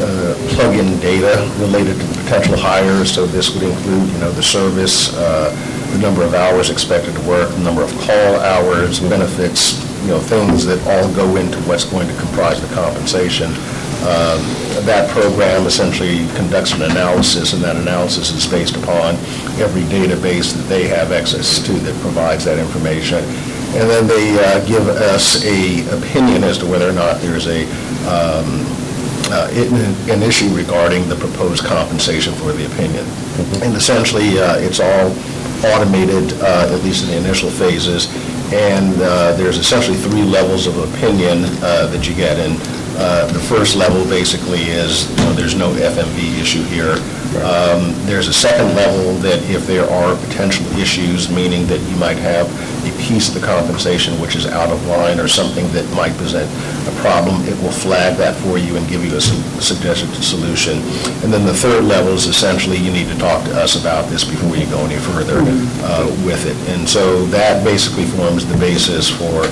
uh, 0.00 0.35
plug 0.54 0.74
in 0.76 0.98
data 1.00 1.48
related 1.59 1.98
to 2.00 2.07
potential 2.22 2.57
hires. 2.57 3.12
So 3.12 3.26
this 3.26 3.54
would 3.54 3.62
include, 3.62 4.09
you 4.11 4.18
know, 4.18 4.33
the 4.33 4.42
service, 4.42 5.14
uh, 5.16 5.50
the 5.92 5.98
number 5.98 6.22
of 6.22 6.35
hours 6.35 6.70
expected 6.70 7.14
to 7.14 7.22
work, 7.22 7.50
the 7.50 7.61
number 7.62 7.83
of 7.83 7.90
call 7.98 8.40
hours, 8.40 9.00
benefits, 9.00 9.78
you 10.02 10.09
know, 10.09 10.20
things 10.20 10.66
that 10.66 10.80
all 10.87 11.12
go 11.14 11.37
into 11.37 11.59
what's 11.68 11.85
going 11.85 12.09
to 12.09 12.14
comprise 12.16 12.61
the 12.61 12.72
compensation. 12.74 13.50
Um, 14.04 14.42
That 14.85 15.09
program 15.09 15.66
essentially 15.66 16.26
conducts 16.37 16.72
an 16.74 16.83
analysis, 16.83 17.54
and 17.54 17.62
that 17.62 17.76
analysis 17.76 18.30
is 18.33 18.44
based 18.46 18.76
upon 18.76 19.14
every 19.57 19.83
database 19.88 20.52
that 20.52 20.66
they 20.68 20.88
have 20.88 21.11
access 21.11 21.59
to 21.64 21.72
that 21.72 21.94
provides 22.02 22.44
that 22.44 22.59
information. 22.59 23.24
And 23.78 23.88
then 23.88 24.07
they 24.07 24.37
uh, 24.44 24.61
give 24.66 24.87
us 24.88 25.42
a 25.46 25.88
opinion 25.96 26.44
as 26.44 26.59
to 26.59 26.66
whether 26.66 26.87
or 26.87 26.92
not 26.92 27.22
there's 27.22 27.46
a, 27.46 27.64
um, 28.04 28.66
uh, 29.35 29.49
it- 29.53 29.70
an 30.14 30.23
issue 30.23 30.49
regarding 30.55 31.09
the 31.09 31.16
proposed 31.16 31.64
compensation 31.64 32.33
for 32.35 32.53
the 32.53 32.64
opinion. 32.73 33.05
And 33.62 33.75
essentially, 33.75 34.38
uh, 34.40 34.57
it's 34.66 34.81
all 34.81 35.09
automated, 35.75 36.33
uh, 36.40 36.70
at 36.75 36.81
least 36.85 37.05
in 37.05 37.11
the 37.11 37.16
initial 37.16 37.51
phases, 37.51 38.07
and 38.53 38.94
uh, 39.03 39.33
there's 39.35 39.59
essentially 39.59 39.97
three 39.97 40.23
levels 40.23 40.66
of 40.66 40.75
opinion 40.94 41.44
uh, 41.62 41.87
that 41.92 42.07
you 42.09 42.14
get. 42.14 42.38
And 42.38 42.55
uh, 42.96 43.26
the 43.33 43.40
first 43.40 43.76
level 43.76 44.04
basically 44.04 44.62
is, 44.62 45.11
you 45.11 45.16
know, 45.24 45.33
there's 45.33 45.54
no 45.57 45.72
FMV 45.72 46.40
issue 46.40 46.62
here. 46.64 46.96
Um, 47.42 47.90
There's 48.07 48.28
a 48.28 48.33
second 48.33 48.76
level 48.76 49.14
that 49.26 49.42
if 49.50 49.66
there 49.66 49.90
are 49.90 50.14
potential 50.26 50.64
issues, 50.78 51.28
meaning 51.28 51.66
that 51.66 51.80
you 51.90 51.96
might 51.96 52.16
have 52.18 52.46
a 52.87 52.92
piece 53.02 53.26
of 53.26 53.35
the 53.35 53.44
compensation 53.44 54.20
which 54.20 54.37
is 54.37 54.46
out 54.46 54.70
of 54.70 54.78
line 54.87 55.18
or 55.18 55.26
something 55.26 55.66
that 55.72 55.83
might 55.96 56.14
present 56.16 56.46
a 56.87 56.94
problem, 57.00 57.42
it 57.48 57.59
will 57.61 57.72
flag 57.72 58.16
that 58.18 58.37
for 58.37 58.57
you 58.57 58.76
and 58.76 58.87
give 58.88 59.04
you 59.04 59.16
a 59.16 59.20
su- 59.20 59.42
suggested 59.61 60.14
solution. 60.22 60.78
And 61.26 61.33
then 61.33 61.44
the 61.44 61.54
third 61.54 61.83
level 61.85 62.12
is 62.12 62.26
essentially, 62.26 62.76
you 62.78 62.92
need 62.92 63.09
to 63.09 63.18
talk 63.18 63.42
to 63.46 63.52
us 63.59 63.74
about 63.80 64.09
this 64.11 64.22
before 64.22 64.57
you 64.57 64.66
go 64.66 64.78
any 64.87 64.98
further 64.98 65.42
uh, 65.90 66.07
with 66.24 66.46
it. 66.46 66.57
And 66.70 66.88
so 66.88 67.26
that 67.35 67.64
basically 67.64 68.04
forms 68.04 68.46
the 68.46 68.57
basis 68.59 69.11
for 69.11 69.42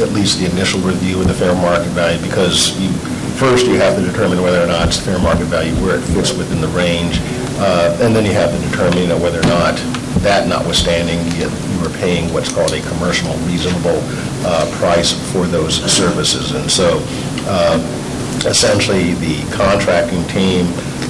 at 0.00 0.10
least 0.12 0.38
the 0.38 0.50
initial 0.50 0.80
review 0.80 1.20
of 1.20 1.28
the 1.28 1.34
fair 1.34 1.54
market 1.54 1.90
value, 1.90 2.20
because 2.22 2.78
you, 2.80 2.88
first 3.36 3.66
you 3.66 3.74
have 3.74 3.96
to 3.96 4.02
determine 4.02 4.40
whether 4.42 4.62
or 4.62 4.66
not 4.66 4.88
it's 4.88 4.98
fair 4.98 5.18
market 5.18 5.46
value, 5.46 5.72
where 5.84 5.98
it 5.98 6.02
fits 6.14 6.32
within 6.32 6.60
the 6.60 6.68
range, 6.68 7.18
uh, 7.58 7.98
and 8.00 8.14
then 8.14 8.24
you 8.24 8.32
have 8.32 8.50
to 8.50 8.68
determine, 8.70 8.98
you 8.98 9.08
know, 9.08 9.18
whether 9.18 9.40
or 9.40 9.48
not, 9.48 9.76
that 10.22 10.46
notwithstanding, 10.46 11.18
you 11.34 11.48
you 11.48 11.86
are 11.86 11.92
paying 11.98 12.32
what's 12.32 12.52
called 12.52 12.72
a 12.72 12.80
commercial 12.82 13.32
reasonable 13.48 13.98
uh, 14.44 14.70
price 14.78 15.12
for 15.32 15.46
those 15.46 15.82
services. 15.90 16.52
And 16.52 16.70
so 16.70 17.00
uh, 17.46 17.78
essentially, 18.46 19.14
the 19.14 19.42
contracting 19.50 20.22
team 20.28 20.66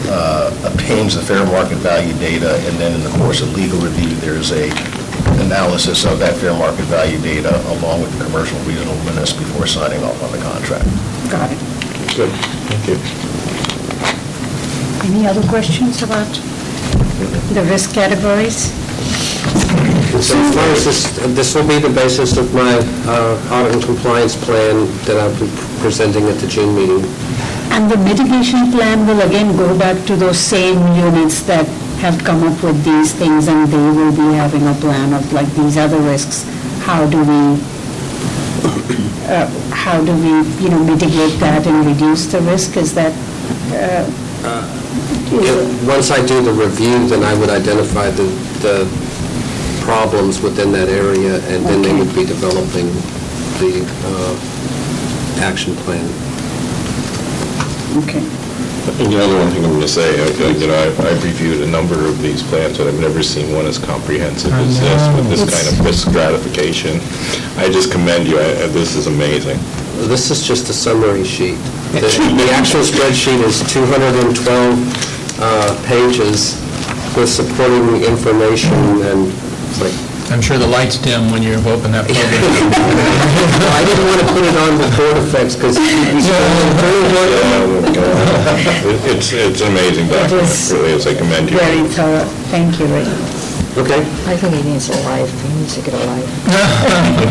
uh, 0.08 0.48
obtains 0.64 1.14
the 1.14 1.22
fair 1.22 1.44
market 1.44 1.76
value 1.76 2.12
data, 2.14 2.56
and 2.66 2.76
then 2.78 2.94
in 2.94 3.02
the 3.02 3.10
course 3.18 3.42
of 3.42 3.54
legal 3.54 3.78
review, 3.80 4.08
there's 4.16 4.52
a 4.52 4.70
analysis 5.52 6.06
of 6.06 6.18
that 6.18 6.34
fair 6.40 6.56
market 6.56 6.88
value 6.88 7.20
data 7.20 7.52
along 7.76 8.00
with 8.00 8.08
the 8.16 8.24
commercial 8.24 8.58
reasonableness 8.64 9.34
before 9.34 9.66
signing 9.66 10.02
off 10.02 10.16
on 10.24 10.32
the 10.32 10.40
contract. 10.40 10.88
Got 11.28 11.52
it. 11.52 11.60
Good, 12.16 12.32
thank 12.72 12.88
you. 12.88 12.96
Any 15.12 15.26
other 15.26 15.46
questions 15.48 16.02
about 16.02 16.32
the 17.52 17.62
risk 17.68 17.92
categories? 17.92 18.72
So 20.24 20.38
as 20.40 20.54
far 20.54 20.64
as 20.72 20.84
this, 20.86 21.00
this 21.36 21.54
will 21.54 21.68
be 21.68 21.78
the 21.78 21.92
basis 21.92 22.36
of 22.38 22.54
my 22.54 22.80
uh, 23.04 23.52
audit 23.52 23.74
and 23.74 23.82
compliance 23.84 24.36
plan 24.36 24.86
that 25.04 25.18
I'll 25.20 25.38
be 25.38 25.52
presenting 25.80 26.24
at 26.28 26.36
the 26.36 26.46
June 26.46 26.74
meeting. 26.74 27.04
And 27.72 27.90
the 27.90 27.98
mitigation 27.98 28.72
plan 28.72 29.06
will 29.06 29.20
again 29.20 29.54
go 29.56 29.76
back 29.76 30.06
to 30.06 30.16
those 30.16 30.38
same 30.38 30.80
units 30.94 31.42
that 31.42 31.66
have 32.02 32.18
come 32.24 32.42
up 32.42 32.60
with 32.64 32.82
these 32.84 33.14
things, 33.14 33.46
and 33.46 33.68
they 33.68 33.76
will 33.78 34.10
be 34.10 34.34
having 34.34 34.66
a 34.66 34.74
plan 34.74 35.14
of 35.14 35.32
like 35.32 35.46
these 35.54 35.76
other 35.78 36.00
risks. 36.00 36.42
How 36.82 37.06
do 37.08 37.18
we, 37.18 37.42
uh, 39.30 39.46
how 39.70 40.04
do 40.04 40.12
we, 40.12 40.34
you 40.60 40.68
know, 40.68 40.82
mitigate 40.82 41.38
that 41.38 41.64
and 41.64 41.86
reduce 41.86 42.26
the 42.26 42.40
risk? 42.40 42.76
Is 42.76 42.92
that, 42.94 43.12
uh, 43.72 44.04
Once 45.86 46.10
I 46.10 46.26
do 46.26 46.42
the 46.42 46.52
review, 46.52 47.06
then 47.06 47.22
I 47.22 47.34
would 47.38 47.50
identify 47.50 48.10
the, 48.10 48.24
the 48.66 48.76
problems 49.84 50.42
within 50.42 50.72
that 50.72 50.88
area, 50.88 51.36
and 51.54 51.64
then 51.64 51.82
they 51.82 51.92
would 51.94 52.12
be 52.16 52.24
developing 52.26 52.86
the 53.62 53.86
uh, 54.10 55.40
action 55.40 55.76
plan. 55.76 56.04
okay. 58.02 58.41
And 58.98 59.12
you 59.12 59.18
know, 59.18 59.28
the 59.30 59.38
one 59.38 59.50
thing 59.52 59.64
I'm 59.64 59.70
going 59.70 59.80
to 59.82 59.88
say, 59.88 60.08
I- 60.20 60.26
I- 60.48 60.50
you 60.58 60.66
know, 60.66 60.74
I've 60.78 60.98
I've 61.06 61.22
reviewed 61.24 61.62
a 61.62 61.66
number 61.66 61.94
of 62.06 62.20
these 62.20 62.42
plans, 62.42 62.78
but 62.78 62.86
I've 62.88 62.98
never 63.00 63.22
seen 63.22 63.52
one 63.54 63.66
as 63.66 63.78
comprehensive 63.78 64.52
as 64.52 64.80
this, 64.80 65.02
with 65.16 65.28
this 65.30 65.44
kind 65.54 65.66
of 65.78 65.84
risk 65.86 66.08
stratification. 66.08 67.00
I 67.58 67.68
just 67.70 67.92
commend 67.92 68.26
you, 68.26 68.38
I- 68.38 68.64
I- 68.64 68.66
this 68.68 68.96
is 68.96 69.06
amazing. 69.06 69.58
This 70.08 70.30
is 70.30 70.42
just 70.46 70.68
a 70.68 70.72
summary 70.72 71.24
sheet. 71.24 71.56
The 71.92 72.00
the 72.36 72.48
actual 72.52 72.80
spreadsheet 72.80 73.40
is 73.44 73.62
212 73.72 75.38
uh, 75.40 75.74
pages 75.86 76.58
with 77.16 77.28
supporting 77.28 78.02
information, 78.02 78.72
and 79.02 79.28
it's 79.70 79.80
like, 79.80 79.94
I'm 80.30 80.40
sure 80.40 80.56
the 80.58 80.66
lights 80.66 80.96
dim 80.98 81.30
when 81.32 81.42
you 81.42 81.54
open 81.66 81.90
that 81.92 82.06
program. 82.06 82.14
I 83.74 83.84
didn't 83.84 84.06
want 84.06 84.20
to 84.20 84.26
put 84.32 84.44
it 84.44 84.56
on 84.56 84.78
the 84.78 84.88
board 84.96 85.16
effects, 85.18 85.54
because 85.56 85.76
It- 85.76 85.82
It's, 89.10 89.32
it's 89.32 89.60
an 89.60 89.68
amazing 89.72 90.08
document, 90.08 90.48
is 90.48 90.72
really 90.72 90.92
is, 90.92 91.06
I 91.06 91.14
commend 91.14 91.50
you. 91.50 91.58
Very 91.58 91.86
thorough. 91.88 92.24
Thank 92.52 92.78
you, 92.80 92.86
Ray. 92.86 93.06
Okay, 93.76 94.00
I 94.28 94.36
think 94.36 94.54
he 94.54 94.62
needs 94.70 94.88
a 94.90 94.92
life, 95.08 95.30
he 95.42 95.48
needs 95.56 95.74
to 95.76 95.82
get 95.82 95.94
a 95.94 96.04
life. 96.04 96.28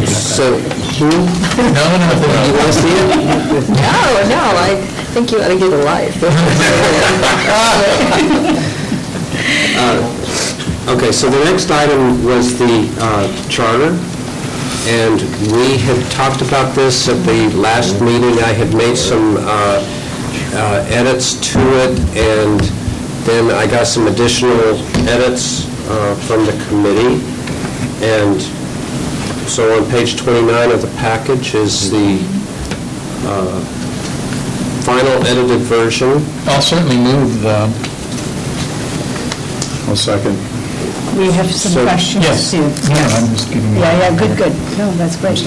so, 0.10 0.58
No, 0.58 0.64
no, 1.10 1.16
no. 2.18 2.46
you 2.46 2.54
want 2.58 2.66
to 2.66 2.74
see 2.74 2.90
it? 2.90 2.98
No, 3.70 4.26
no, 4.30 4.42
I 4.58 4.76
think 5.14 5.30
you 5.32 5.38
ought 5.42 5.50
to 5.50 5.56
get 5.58 5.72
a 5.72 5.78
life. 5.86 6.18
Uh, 9.74 9.98
Okay, 10.88 11.12
so 11.12 11.30
the 11.30 11.44
next 11.46 11.70
item 11.70 12.24
was 12.26 12.58
the 12.58 12.90
uh, 13.00 13.50
charter, 13.50 13.94
and 14.90 15.22
we 15.54 15.78
had 15.78 16.12
talked 16.12 16.42
about 16.42 16.74
this 16.76 17.08
at 17.08 17.24
the 17.24 17.56
last 17.56 18.02
meeting. 18.02 18.40
I 18.40 18.52
had 18.52 18.74
made 18.74 18.98
some 18.98 19.38
uh, 19.38 19.86
uh, 20.54 20.86
edits 20.90 21.36
to 21.54 21.60
it, 21.60 22.00
and 22.18 22.60
then 23.26 23.52
I 23.52 23.70
got 23.70 23.86
some 23.86 24.08
additional 24.08 24.76
edits 25.08 25.68
uh, 25.88 26.16
from 26.26 26.46
the 26.48 26.54
committee. 26.68 27.24
And 28.04 28.42
so 29.48 29.78
on 29.78 29.90
page 29.92 30.18
29 30.18 30.72
of 30.72 30.82
the 30.82 30.92
package 30.98 31.54
is 31.54 31.92
the 31.92 32.18
uh, 33.30 33.62
final 34.82 35.24
edited 35.28 35.62
version. 35.62 36.26
I'll 36.48 36.62
certainly 36.62 36.98
move 36.98 37.44
the, 37.44 37.68
One 39.88 39.96
second. 39.96 40.51
We 41.18 41.32
have 41.32 41.52
some 41.52 41.74
So- 41.74 41.84
questions 41.84 42.24
yes, 42.26 42.52
too. 42.52 42.58
yeah, 42.90 43.18
I'm 43.18 43.28
just 43.36 43.50
giving 43.52 43.74
you. 43.74 43.80
Yeah, 43.82 43.98
yeah, 44.10 44.16
good, 44.18 44.38
good. 44.38 44.54
No, 44.78 44.92
that's 44.96 45.16
great. 45.18 45.46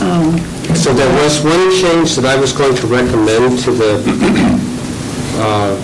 Um, 0.00 0.40
So 0.74 0.92
there 0.94 1.10
was 1.22 1.40
one 1.40 1.70
change 1.80 2.14
that 2.16 2.24
I 2.24 2.36
was 2.36 2.52
going 2.52 2.74
to 2.76 2.86
recommend 2.86 3.58
to 3.64 3.72
the 3.72 3.92
uh, 5.38 5.76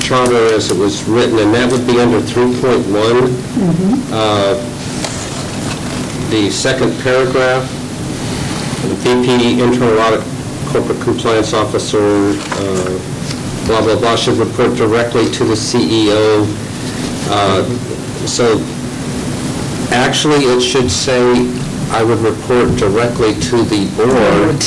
charter 0.00 0.54
as 0.54 0.70
it 0.70 0.76
was 0.78 1.04
written, 1.04 1.38
and 1.38 1.54
that 1.54 1.70
would 1.70 1.86
be 1.86 2.00
under 2.00 2.20
3.1, 2.20 3.32
uh, 4.12 4.54
the 6.30 6.50
second 6.50 6.92
paragraph, 7.02 7.64
the 8.82 8.94
VP 9.02 9.60
Internal 9.60 9.98
Audit 10.00 10.22
Corporate 10.72 11.00
Compliance 11.00 11.52
Officer, 11.54 12.32
uh, 12.32 12.98
blah, 13.66 13.82
blah, 13.82 13.96
blah, 13.98 14.16
should 14.16 14.36
report 14.38 14.76
directly 14.76 15.30
to 15.32 15.44
the 15.44 15.54
CEO. 15.56 16.46
Uh, 17.28 17.64
So 18.26 18.58
actually, 19.90 20.44
it 20.44 20.60
should 20.60 20.90
say, 20.90 21.22
I 21.90 22.02
would 22.02 22.18
report 22.18 22.76
directly 22.76 23.32
to 23.48 23.56
the 23.64 23.86
board 23.96 24.60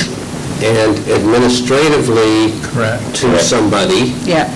and 0.63 0.97
administratively 1.09 2.57
Correct. 2.63 3.03
to 3.21 3.37
somebody. 3.39 4.13
Yeah, 4.25 4.49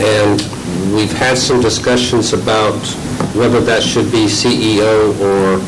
And 0.00 0.40
we've 0.94 1.12
had 1.12 1.36
some 1.36 1.60
discussions 1.60 2.32
about 2.32 2.78
whether 3.34 3.60
that 3.60 3.82
should 3.82 4.10
be 4.10 4.26
CEO 4.28 5.12
or 5.20 5.60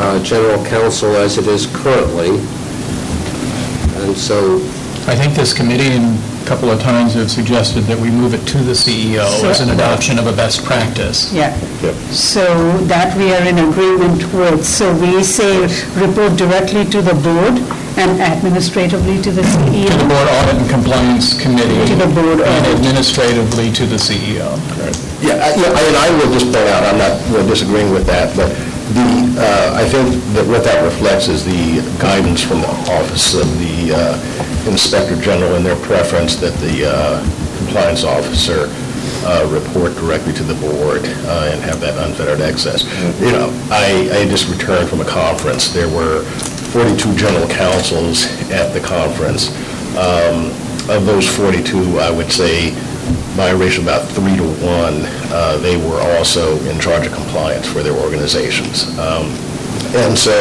uh, 0.00 0.22
general 0.22 0.64
counsel 0.64 1.14
as 1.16 1.36
it 1.36 1.46
is 1.46 1.66
currently. 1.66 2.38
And 4.00 4.16
so 4.16 4.56
I 5.06 5.14
think 5.16 5.34
this 5.34 5.52
committee, 5.52 5.92
in 5.92 6.04
a 6.04 6.37
couple 6.48 6.70
of 6.70 6.80
times, 6.80 7.12
have 7.12 7.30
suggested 7.30 7.82
that 7.84 7.98
we 8.00 8.08
move 8.10 8.32
it 8.32 8.40
to 8.48 8.56
the 8.64 8.72
CEO 8.72 9.28
as 9.44 9.60
an 9.60 9.68
adoption 9.68 10.18
of 10.18 10.26
a 10.26 10.32
best 10.32 10.64
practice. 10.64 11.30
Yeah. 11.30 11.52
Yep. 11.84 11.94
So 12.08 12.44
that 12.88 13.12
we 13.20 13.34
are 13.36 13.44
in 13.44 13.58
agreement 13.68 14.24
with. 14.32 14.64
So 14.64 14.88
we 14.96 15.22
say 15.22 15.68
report 16.00 16.38
directly 16.40 16.86
to 16.88 17.02
the 17.02 17.12
board 17.20 17.60
and 18.00 18.16
administratively 18.22 19.20
to 19.20 19.30
the 19.30 19.42
CEO. 19.42 19.92
To 19.92 19.98
the 19.98 20.08
Board 20.08 20.28
Audit 20.40 20.56
and 20.56 20.70
Compliance 20.70 21.36
Committee. 21.36 21.84
To 21.92 21.96
the 22.00 22.08
Board 22.16 22.40
And 22.40 22.64
Audit. 22.64 22.78
administratively 22.80 23.68
to 23.72 23.84
the 23.84 23.98
CEO. 23.98 24.48
Yeah, 25.20 25.36
I- 25.44 25.52
yeah, 25.52 25.68
and 25.68 25.96
I 26.00 26.08
will 26.16 26.32
just 26.32 26.46
point 26.48 26.64
out, 26.72 26.82
I'm 26.88 26.96
not 26.96 27.12
you 27.28 27.38
know, 27.38 27.46
disagreeing 27.46 27.90
with 27.92 28.06
that, 28.06 28.34
but 28.36 28.48
the, 28.94 29.40
uh, 29.40 29.74
I 29.76 29.84
think 29.88 30.14
that 30.34 30.46
what 30.46 30.64
that 30.64 30.82
reflects 30.82 31.28
is 31.28 31.44
the 31.44 31.80
guidance 32.00 32.42
from 32.42 32.60
the 32.60 32.68
Office 32.90 33.34
of 33.34 33.46
the 33.58 33.92
uh, 33.94 34.70
Inspector 34.70 35.14
General 35.22 35.54
and 35.56 35.64
their 35.64 35.76
preference 35.84 36.36
that 36.36 36.54
the 36.60 36.88
uh, 36.88 37.20
compliance 37.58 38.04
officer 38.04 38.66
uh, 39.26 39.44
report 39.50 39.94
directly 39.96 40.32
to 40.32 40.42
the 40.42 40.54
board 40.54 41.02
uh, 41.04 41.50
and 41.52 41.60
have 41.62 41.80
that 41.80 41.96
unfettered 42.06 42.40
access. 42.40 42.84
You 43.20 43.32
know, 43.32 43.50
I, 43.70 44.08
I 44.12 44.28
just 44.28 44.48
returned 44.48 44.88
from 44.88 45.00
a 45.00 45.04
conference. 45.04 45.68
There 45.68 45.88
were 45.88 46.22
42 46.72 47.14
general 47.16 47.48
counsels 47.48 48.24
at 48.50 48.72
the 48.72 48.80
conference. 48.80 49.50
Um, 49.96 50.52
Of 50.88 51.04
those 51.04 51.28
42, 51.28 52.00
I 52.00 52.10
would 52.10 52.32
say 52.32 52.72
by 53.38 53.50
a 53.50 53.56
ratio 53.56 53.80
of 53.82 53.86
about 53.86 54.02
three 54.10 54.34
to 54.34 54.42
one, 54.66 55.06
uh, 55.30 55.56
they 55.62 55.76
were 55.78 56.02
also 56.18 56.58
in 56.66 56.78
charge 56.80 57.06
of 57.06 57.12
compliance 57.14 57.66
for 57.70 57.82
their 57.86 57.94
organizations. 57.94 58.90
Um, 58.98 59.30
And 59.94 60.12
so 60.18 60.34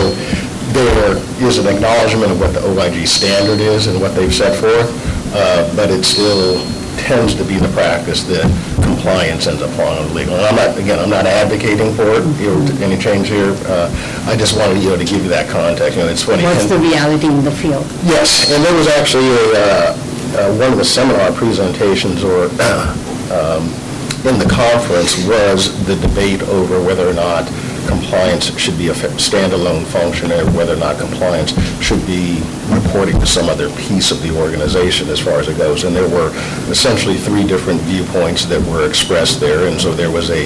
there 0.75 1.15
is 1.39 1.57
an 1.57 1.67
acknowledgement 1.67 2.31
of 2.33 2.39
what 2.41 2.51
the 2.51 2.59
OIG 2.67 3.07
standard 3.07 3.61
is 3.61 3.87
and 3.87 4.01
what 4.01 4.11
they've 4.13 4.33
set 4.33 4.59
forth, 4.59 4.89
uh, 5.33 5.63
but 5.75 5.89
it 5.89 6.03
still 6.03 6.59
tends 6.97 7.33
to 7.35 7.45
be 7.45 7.55
the 7.55 7.69
practice 7.69 8.23
that 8.27 8.43
compliance 8.83 9.47
ends 9.47 9.61
up 9.61 9.69
following 9.79 10.11
legal. 10.13 10.35
And 10.35 10.43
I'm 10.49 10.55
not, 10.57 10.75
again, 10.77 10.99
I'm 10.99 11.09
not 11.09 11.25
advocating 11.25 11.93
for 11.93 12.09
it, 12.17 12.23
you 12.41 12.49
know, 12.51 12.83
any 12.83 12.97
change 12.99 13.29
here. 13.29 13.55
Uh, 13.71 13.87
I 14.27 14.35
just 14.35 14.57
wanted, 14.57 14.83
you 14.83 14.89
know, 14.89 14.97
to 14.97 15.05
give 15.05 15.23
you 15.23 15.29
that 15.29 15.47
context. 15.47 15.95
You 15.95 16.03
know, 16.03 16.09
it's 16.09 16.23
funny. 16.23 16.43
What's 16.43 16.65
the 16.65 16.79
reality 16.79 17.27
in 17.27 17.43
the 17.45 17.51
field? 17.51 17.85
Yes, 18.03 18.51
and 18.51 18.59
there 18.65 18.75
was 18.75 18.87
actually 18.99 19.29
a, 19.29 19.45
uh, 19.53 19.97
uh, 20.35 20.55
one 20.57 20.71
of 20.71 20.77
the 20.77 20.85
seminar 20.85 21.31
presentations 21.31 22.23
or 22.23 22.45
um, 23.31 23.63
in 24.25 24.39
the 24.39 24.47
conference 24.49 25.15
was 25.25 25.85
the 25.85 25.95
debate 25.97 26.41
over 26.43 26.81
whether 26.81 27.07
or 27.07 27.13
not 27.13 27.47
compliance 27.87 28.55
should 28.59 28.77
be 28.77 28.89
a 28.89 28.93
standalone 28.93 29.85
function 29.85 30.31
or 30.31 30.45
whether 30.51 30.73
or 30.73 30.77
not 30.77 30.99
compliance 30.99 31.51
should 31.81 32.05
be 32.05 32.41
reporting 32.67 33.17
to 33.19 33.25
some 33.25 33.47
other 33.47 33.69
piece 33.75 34.11
of 34.11 34.21
the 34.21 34.37
organization 34.37 35.07
as 35.09 35.19
far 35.19 35.39
as 35.39 35.47
it 35.47 35.57
goes. 35.57 35.83
And 35.83 35.95
there 35.95 36.09
were 36.09 36.29
essentially 36.69 37.15
three 37.15 37.47
different 37.47 37.79
viewpoints 37.81 38.45
that 38.45 38.61
were 38.67 38.87
expressed 38.87 39.39
there. 39.39 39.67
And 39.67 39.79
so 39.79 39.93
there 39.93 40.11
was 40.11 40.29
a, 40.29 40.43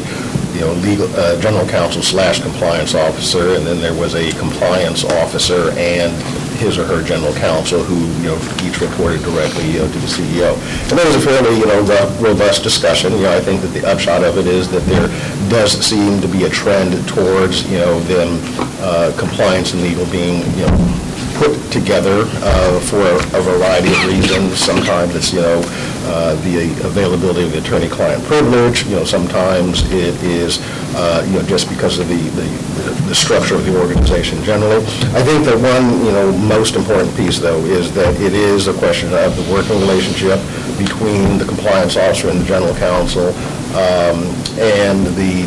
you 0.53 0.61
know, 0.61 0.73
legal, 0.83 1.07
uh, 1.15 1.41
general 1.41 1.67
counsel 1.67 2.03
slash 2.03 2.41
compliance 2.41 2.93
officer, 2.93 3.55
and 3.55 3.65
then 3.65 3.81
there 3.81 3.95
was 3.95 4.13
a 4.13 4.31
compliance 4.37 5.03
officer 5.03 5.71
and 5.71 6.13
his 6.61 6.77
or 6.77 6.85
her 6.85 7.01
general 7.01 7.33
counsel 7.33 7.83
who, 7.83 7.97
you 8.21 8.29
know, 8.29 8.37
each 8.61 8.79
reported 8.79 9.21
directly, 9.23 9.65
you 9.71 9.79
know, 9.79 9.87
to 9.91 9.99
the 9.99 10.05
CEO. 10.05 10.53
And 10.89 10.97
there 10.97 11.07
was 11.07 11.15
a 11.15 11.21
fairly, 11.21 11.57
you 11.57 11.65
know, 11.65 11.81
robust 12.21 12.61
discussion. 12.61 13.13
You 13.13 13.23
know, 13.23 13.35
I 13.35 13.41
think 13.41 13.61
that 13.61 13.73
the 13.73 13.83
upshot 13.89 14.23
of 14.23 14.37
it 14.37 14.45
is 14.45 14.69
that 14.69 14.85
there 14.85 15.07
does 15.49 15.73
seem 15.83 16.21
to 16.21 16.27
be 16.27 16.43
a 16.43 16.49
trend 16.49 16.93
towards, 17.07 17.69
you 17.69 17.79
know, 17.79 17.99
them 18.01 18.39
uh, 18.79 19.11
compliance 19.17 19.73
and 19.73 19.81
legal 19.81 20.05
being, 20.11 20.45
you 20.55 20.67
know, 20.67 21.10
put 21.41 21.57
together 21.71 22.25
uh, 22.45 22.79
for 22.81 23.01
a 23.37 23.41
variety 23.41 23.89
of 23.89 24.05
reasons. 24.05 24.59
Sometimes 24.59 25.15
it's, 25.15 25.33
you 25.33 25.41
know, 25.41 25.61
uh, 26.13 26.35
the 26.45 26.69
availability 26.85 27.43
of 27.43 27.51
the 27.51 27.57
attorney-client 27.57 28.23
privilege, 28.25 28.85
you 28.85 28.95
know, 28.95 29.05
sometimes 29.05 29.81
it 29.91 30.13
is, 30.21 30.59
uh, 30.93 31.25
you 31.27 31.39
know, 31.39 31.45
just 31.47 31.67
because 31.67 31.97
of 31.97 32.07
the, 32.07 32.21
the 32.37 32.71
the 33.11 33.15
structure 33.15 33.55
of 33.55 33.65
the 33.65 33.77
organization 33.77 34.41
generally. 34.43 34.77
I 35.11 35.21
think 35.21 35.43
that 35.45 35.59
one, 35.59 36.05
you 36.05 36.13
know, 36.13 36.31
most 36.31 36.75
important 36.75 37.13
piece, 37.17 37.39
though, 37.39 37.59
is 37.65 37.93
that 37.93 38.13
it 38.21 38.33
is 38.33 38.67
a 38.69 38.73
question 38.73 39.13
of 39.13 39.35
the 39.35 39.45
working 39.51 39.77
relationship 39.81 40.39
between 40.77 41.37
the 41.37 41.43
compliance 41.43 41.97
officer 41.97 42.29
and 42.29 42.39
the 42.39 42.45
general 42.45 42.73
counsel, 42.75 43.35
um, 43.75 44.23
and 44.55 45.05
the 45.19 45.43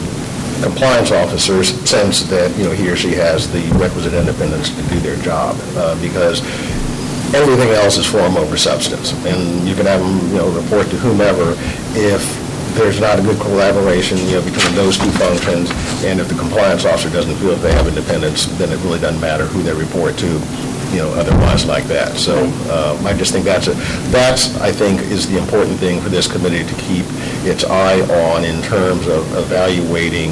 compliance 0.63 1.11
officers 1.11 1.75
sense 1.89 2.23
that, 2.23 2.57
you 2.57 2.65
know, 2.65 2.71
he 2.71 2.89
or 2.89 2.97
she 2.97 3.13
has 3.13 3.51
the 3.51 3.63
requisite 3.79 4.15
independence 4.15 4.71
to 4.71 4.83
do 4.89 5.01
their 5.01 5.17
job, 5.17 5.57
uh, 5.77 6.01
because 6.01 6.41
everything 7.35 7.71
else 7.71 7.97
is 7.99 8.07
form 8.07 8.37
over 8.37 8.57
substance. 8.57 9.13
And 9.27 9.67
you 9.67 9.75
can 9.75 9.87
have 9.87 10.01
them, 10.01 10.19
you 10.31 10.37
know, 10.37 10.51
report 10.51 10.89
to 10.91 10.97
whomever 10.97 11.57
if 11.95 12.23
there's 12.75 13.01
not 13.01 13.19
a 13.19 13.23
good 13.23 13.41
collaboration, 13.41 14.19
you 14.27 14.33
know, 14.33 14.43
between 14.43 14.75
those 14.75 14.99
two 14.99 15.11
functions, 15.13 15.71
and 16.03 16.19
if 16.19 16.29
the 16.29 16.35
compliance 16.35 16.85
officer 16.85 17.09
doesn't 17.11 17.37
feel 17.37 17.55
they 17.57 17.73
have 17.73 17.87
independence, 17.87 18.47
then 18.59 18.73
it 18.73 18.79
really 18.83 18.99
doesn't 18.99 19.21
matter 19.21 19.47
who 19.47 19.63
they 19.63 19.73
report 19.73 20.19
to, 20.19 20.41
you 20.95 21.01
know, 21.01 21.13
otherwise 21.15 21.67
like 21.67 21.85
that. 21.85 22.17
So 22.17 22.37
uh, 22.69 22.97
I 23.05 23.15
just 23.15 23.33
think 23.33 23.45
that's, 23.45 23.67
a 23.67 23.75
that's, 24.15 24.55
I 24.61 24.71
think, 24.71 25.01
is 25.01 25.29
the 25.29 25.39
important 25.39 25.79
thing 25.81 26.01
for 26.01 26.09
this 26.09 26.31
committee 26.31 26.63
to 26.65 26.75
keep 26.83 27.05
its 27.45 27.65
eye 27.65 28.01
on 28.31 28.45
in 28.45 28.63
terms 28.63 29.09
of 29.09 29.21
evaluating 29.37 30.31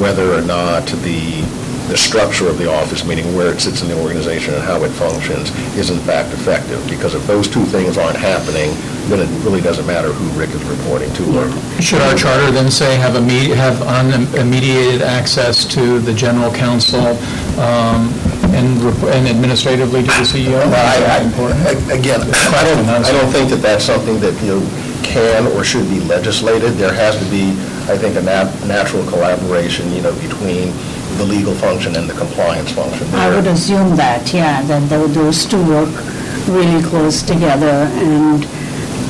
whether 0.00 0.32
or 0.32 0.40
not 0.40 0.86
the 0.86 1.42
the 1.88 1.96
structure 1.96 2.48
of 2.48 2.56
the 2.58 2.70
office, 2.70 3.04
meaning 3.04 3.34
where 3.36 3.52
it 3.52 3.60
sits 3.60 3.82
in 3.82 3.88
the 3.88 3.98
organization 4.00 4.54
and 4.54 4.62
how 4.62 4.82
it 4.84 4.90
functions, 4.90 5.50
is 5.76 5.90
in 5.90 5.98
fact 6.00 6.32
effective. 6.32 6.80
Because 6.88 7.14
if 7.14 7.26
those 7.26 7.46
two 7.48 7.64
things 7.66 7.98
aren't 7.98 8.16
happening, 8.16 8.72
then 9.08 9.20
it 9.20 9.28
really 9.44 9.60
doesn't 9.60 9.86
matter 9.86 10.08
who 10.12 10.26
Rick 10.40 10.50
is 10.50 10.62
reporting 10.64 11.12
to 11.14 11.22
or 11.38 11.82
Should 11.82 12.00
our 12.00 12.14
charter 12.16 12.50
then 12.50 12.70
say 12.70 12.96
have 12.96 13.14
imme- 13.14 13.54
have 13.54 13.76
unmediated 14.32 15.00
access 15.02 15.64
to 15.74 15.98
the 16.00 16.14
general 16.14 16.50
counsel 16.52 17.04
um, 17.60 18.08
and 18.56 18.80
rep- 18.82 19.14
and 19.14 19.28
administratively 19.28 20.00
to 20.02 20.06
the 20.08 20.24
CEO? 20.24 20.60
I- 20.72 21.20
I- 21.20 21.92
Again, 21.92 22.20
I 22.22 22.64
don't, 22.64 22.88
I 22.88 23.12
don't 23.12 23.30
think 23.30 23.50
that 23.50 23.60
that's 23.60 23.84
something 23.84 24.18
that, 24.20 24.40
you 24.42 24.58
know, 24.58 24.66
can 25.02 25.46
or 25.48 25.64
should 25.64 25.88
be 25.90 26.00
legislated. 26.00 26.72
There 26.74 26.92
has 26.92 27.18
to 27.18 27.24
be, 27.30 27.50
I 27.92 27.96
think, 27.98 28.16
a 28.16 28.22
nat- 28.22 28.52
natural 28.66 29.04
collaboration, 29.06 29.92
you 29.92 30.00
know, 30.00 30.12
between 30.14 30.72
the 31.18 31.24
legal 31.24 31.54
function 31.54 31.96
and 31.96 32.08
the 32.08 32.14
compliance 32.14 32.72
function. 32.72 33.06
I 33.14 33.28
would 33.34 33.46
assume 33.46 33.96
that, 33.96 34.32
yeah, 34.32 34.62
that 34.62 34.88
those 34.88 35.44
two 35.46 35.62
work 35.68 35.90
really 36.48 36.82
close 36.82 37.22
together, 37.22 37.88
and, 37.94 38.44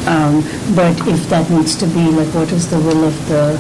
um, 0.07 0.43
but 0.75 0.95
if 1.09 1.29
that 1.31 1.49
needs 1.51 1.75
to 1.77 1.87
be, 1.87 2.05
like, 2.11 2.29
what 2.35 2.51
is 2.53 2.69
the 2.71 2.79
will 2.79 3.05
of 3.05 3.29
the, 3.29 3.59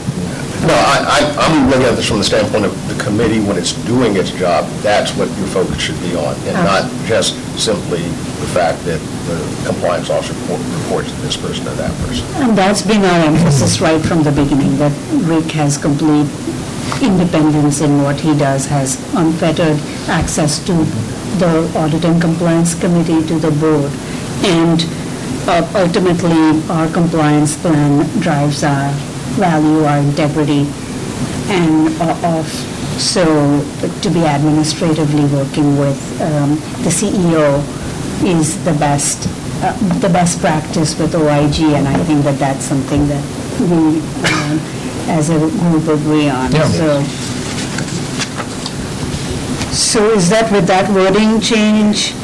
No, 0.64 0.72
I, 0.72 0.96
I- 1.20 1.44
I'm 1.44 1.68
looking 1.68 1.84
at 1.84 1.96
this 1.96 2.08
from 2.08 2.18
the 2.18 2.24
standpoint 2.24 2.64
of 2.64 2.72
the 2.88 3.02
committee, 3.02 3.40
when 3.40 3.58
it's 3.58 3.72
doing 3.84 4.16
its 4.16 4.30
job, 4.30 4.64
that's 4.82 5.12
what 5.16 5.28
your 5.36 5.46
focus 5.48 5.78
should 5.80 6.00
be 6.00 6.14
on, 6.16 6.34
and 6.46 6.54
not 6.64 6.88
just 7.06 7.34
simply 7.58 8.00
the 8.00 8.48
fact 8.56 8.82
that 8.84 9.00
the 9.28 9.36
compliance 9.66 10.08
officer 10.10 10.32
report- 10.40 10.60
reports 10.82 11.10
to 11.12 11.20
this 11.22 11.36
person 11.36 11.66
or 11.68 11.74
that 11.74 11.92
person. 12.06 12.24
and 12.42 12.56
that's 12.56 12.82
been 12.82 13.04
our 13.04 13.26
emphasis 13.26 13.80
right 13.80 14.00
from 14.04 14.22
the 14.22 14.32
beginning, 14.32 14.78
that 14.78 14.92
Rick 15.24 15.50
has 15.52 15.76
complete 15.76 16.28
independence 17.02 17.80
in 17.80 18.02
what 18.02 18.20
he 18.20 18.36
does, 18.36 18.66
has 18.66 18.96
unfettered 19.14 19.78
access 20.08 20.58
to 20.66 20.72
the 21.38 21.70
Audit 21.76 22.04
and 22.04 22.20
Compliance 22.20 22.74
Committee, 22.74 23.26
to 23.26 23.38
the 23.38 23.50
board, 23.50 23.90
and 24.44 24.84
uh, 25.46 25.70
ultimately, 25.74 26.62
our 26.70 26.88
compliance 26.88 27.56
plan 27.60 28.04
drives 28.20 28.64
our 28.64 28.90
value, 29.36 29.84
our 29.84 29.98
integrity, 29.98 30.66
and 31.52 31.88
uh, 32.00 32.38
of, 32.38 32.48
so 32.98 33.24
to 34.00 34.10
be 34.10 34.24
administratively 34.24 35.24
working 35.26 35.76
with 35.78 36.00
um, 36.22 36.54
the 36.82 36.90
CEO 36.90 37.60
is 38.24 38.62
the 38.64 38.72
best, 38.74 39.28
uh, 39.62 39.76
the 40.00 40.08
best 40.08 40.40
practice 40.40 40.98
with 40.98 41.14
OIG, 41.14 41.60
and 41.76 41.88
I 41.88 41.98
think 42.04 42.24
that 42.24 42.38
that's 42.38 42.64
something 42.64 43.06
that 43.08 43.22
we, 43.60 44.00
um, 44.32 44.56
as 45.08 45.30
a 45.30 45.38
group, 45.38 45.88
agree 45.88 46.28
on. 46.28 46.52
Yeah. 46.52 46.68
So, 46.68 47.02
so 49.72 50.10
is 50.12 50.28
that, 50.30 50.50
with 50.52 50.66
that 50.66 50.90
wording 50.94 51.40
change, 51.40 52.14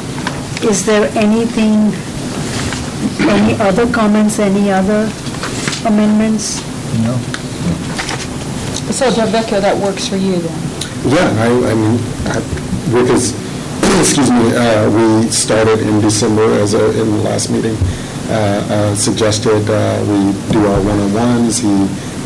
is 0.63 0.85
there 0.85 1.09
anything, 1.17 1.93
any 3.27 3.59
other 3.59 3.91
comments, 3.91 4.39
any 4.39 4.71
other 4.71 5.11
amendments? 5.85 6.61
No. 7.03 7.17
So 8.91 9.09
Rebecca, 9.09 9.61
that 9.61 9.77
works 9.77 10.07
for 10.07 10.17
you 10.17 10.37
then? 10.37 10.61
Yeah, 11.05 11.29
I, 11.41 11.71
I 11.71 11.73
mean, 11.75 11.99
I- 12.27 12.57
Rick 12.91 13.09
is, 13.11 13.33
excuse 13.99 14.29
me, 14.29 14.53
uh, 14.55 14.89
we 14.89 15.29
started 15.29 15.79
in 15.79 16.01
December 16.01 16.43
as 16.59 16.73
a, 16.73 16.89
in 17.01 17.09
the 17.09 17.17
last 17.23 17.49
meeting 17.49 17.75
uh, 18.31 18.33
uh, 18.33 18.95
suggested 18.95 19.69
uh, 19.69 19.99
we 20.07 20.31
do 20.53 20.65
our 20.65 20.81
one-on-ones. 20.81 21.57
He 21.59 21.67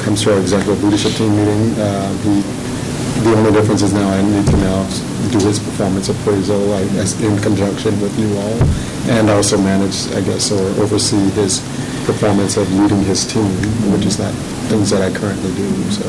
comes 0.05 0.21
to 0.23 0.33
our 0.33 0.39
executive 0.39 0.83
leadership 0.83 1.11
team 1.13 1.35
meeting. 1.35 1.73
Uh, 1.81 2.13
He, 2.23 2.41
the 3.25 3.33
only 3.35 3.51
difference 3.51 3.81
is 3.81 3.91
now 3.93 4.07
I 4.07 4.21
need 4.21 4.45
to 4.45 4.57
now 4.57 4.85
do 5.33 5.39
his 5.41 5.57
performance 5.57 6.09
appraisal 6.09 6.61
as- 7.01 7.17
in 7.21 7.33
conjunction 7.41 7.99
with 7.99 8.13
you 8.19 8.29
all, 8.37 8.57
and 9.09 9.29
also 9.29 9.57
manage, 9.57 9.97
I 10.13 10.21
guess, 10.21 10.51
or 10.51 10.61
oversee 10.83 11.25
his 11.33 11.59
performance 12.05 12.55
of 12.57 12.69
leading 12.79 13.01
his 13.03 13.25
team, 13.25 13.49
which 13.91 14.05
is 14.05 14.19
not 14.19 14.31
things 14.69 14.89
that 14.91 15.01
I 15.01 15.09
currently 15.09 15.51
do. 15.57 15.67
So 15.89 16.05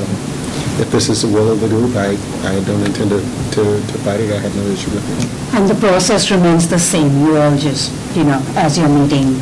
if 0.82 0.90
this 0.90 1.08
is 1.08 1.22
the 1.22 1.28
will 1.28 1.50
of 1.50 1.60
the 1.60 1.68
group, 1.68 1.96
I, 1.96 2.12
I 2.44 2.60
don't 2.68 2.84
intend 2.84 3.08
to, 3.16 3.20
to 3.56 3.62
to 3.80 3.94
fight 4.04 4.20
it. 4.20 4.28
I 4.30 4.38
have 4.44 4.54
no 4.54 4.66
issue 4.76 4.90
with 4.92 5.06
it. 5.16 5.56
And 5.56 5.64
the 5.72 5.78
process 5.80 6.30
remains 6.30 6.68
the 6.68 6.78
same, 6.78 7.10
you 7.24 7.38
all 7.38 7.56
just, 7.56 7.92
you 8.14 8.24
know, 8.24 8.42
as 8.56 8.76
you're 8.76 8.92
meeting 8.92 9.40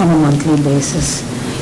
on 0.00 0.08
a 0.08 0.18
monthly 0.24 0.56
basis, 0.64 1.20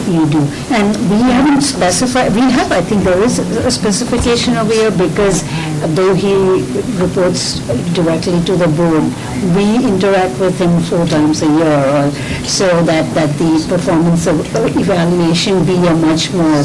you 0.08 0.26
do. 0.28 0.40
And 0.70 0.96
we 1.10 1.18
haven't 1.22 1.62
specified, 1.62 2.34
we 2.34 2.40
have, 2.40 2.70
I 2.72 2.80
think 2.82 3.04
there 3.04 3.22
is 3.22 3.38
a 3.38 3.70
specification 3.70 4.56
over 4.56 4.72
here 4.72 4.90
because 4.90 5.42
though 5.94 6.14
he 6.14 6.34
reports 7.00 7.58
directly 7.94 8.42
to 8.44 8.56
the 8.56 8.68
board, 8.68 9.04
we 9.56 9.84
interact 9.86 10.38
with 10.40 10.58
him 10.58 10.80
four 10.82 11.06
times 11.06 11.42
a 11.42 11.46
year 11.46 11.78
uh, 11.94 12.10
so 12.44 12.66
that, 12.84 13.12
that 13.14 13.30
the 13.38 13.64
performance 13.68 14.26
of 14.26 14.38
uh, 14.54 14.66
evaluation 14.78 15.64
be 15.64 15.76
a 15.86 15.94
much 15.94 16.32
more 16.32 16.64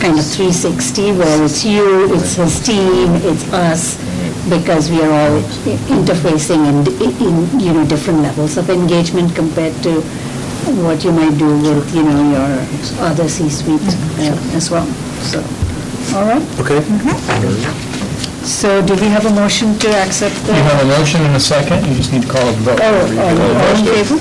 kind 0.00 0.18
of 0.18 0.24
360 0.24 1.12
where 1.12 1.44
it's 1.44 1.64
you, 1.64 2.12
it's 2.14 2.34
his 2.34 2.60
team, 2.64 3.14
it's 3.28 3.52
us, 3.52 4.00
because 4.48 4.90
we 4.90 5.02
are 5.02 5.12
all 5.12 5.40
interfacing 5.92 6.64
in, 6.64 6.76
in, 7.20 7.60
you 7.60 7.72
know, 7.72 7.86
different 7.86 8.20
levels 8.20 8.56
of 8.56 8.70
engagement 8.70 9.34
compared 9.34 9.74
to 9.82 10.02
what 10.84 11.02
you 11.04 11.12
might 11.12 11.36
do 11.38 11.46
with, 11.60 11.94
you 11.94 12.02
know, 12.02 12.20
your 12.30 13.04
other 13.04 13.28
C-suite 13.28 13.80
uh, 13.82 14.56
as 14.56 14.70
well, 14.70 14.86
so, 15.24 15.40
all 16.16 16.24
right? 16.26 16.42
Okay. 16.60 16.80
So 18.44 18.84
do 18.84 18.94
we 18.94 19.06
have 19.08 19.26
a 19.26 19.30
motion 19.30 19.78
to 19.78 19.88
accept 19.88 20.34
the? 20.46 20.52
You 20.54 20.62
have 20.62 20.82
a 20.82 20.98
motion 20.98 21.20
and 21.22 21.36
a 21.36 21.40
second, 21.40 21.86
you 21.86 21.94
just 21.94 22.12
need 22.12 22.22
to 22.22 22.28
call 22.28 22.48
a 22.48 22.52
vote. 22.52 22.80
Oh, 22.82 23.00
all 23.20 23.36
all 23.60 23.76
in 23.78 23.84
favor? 23.86 24.16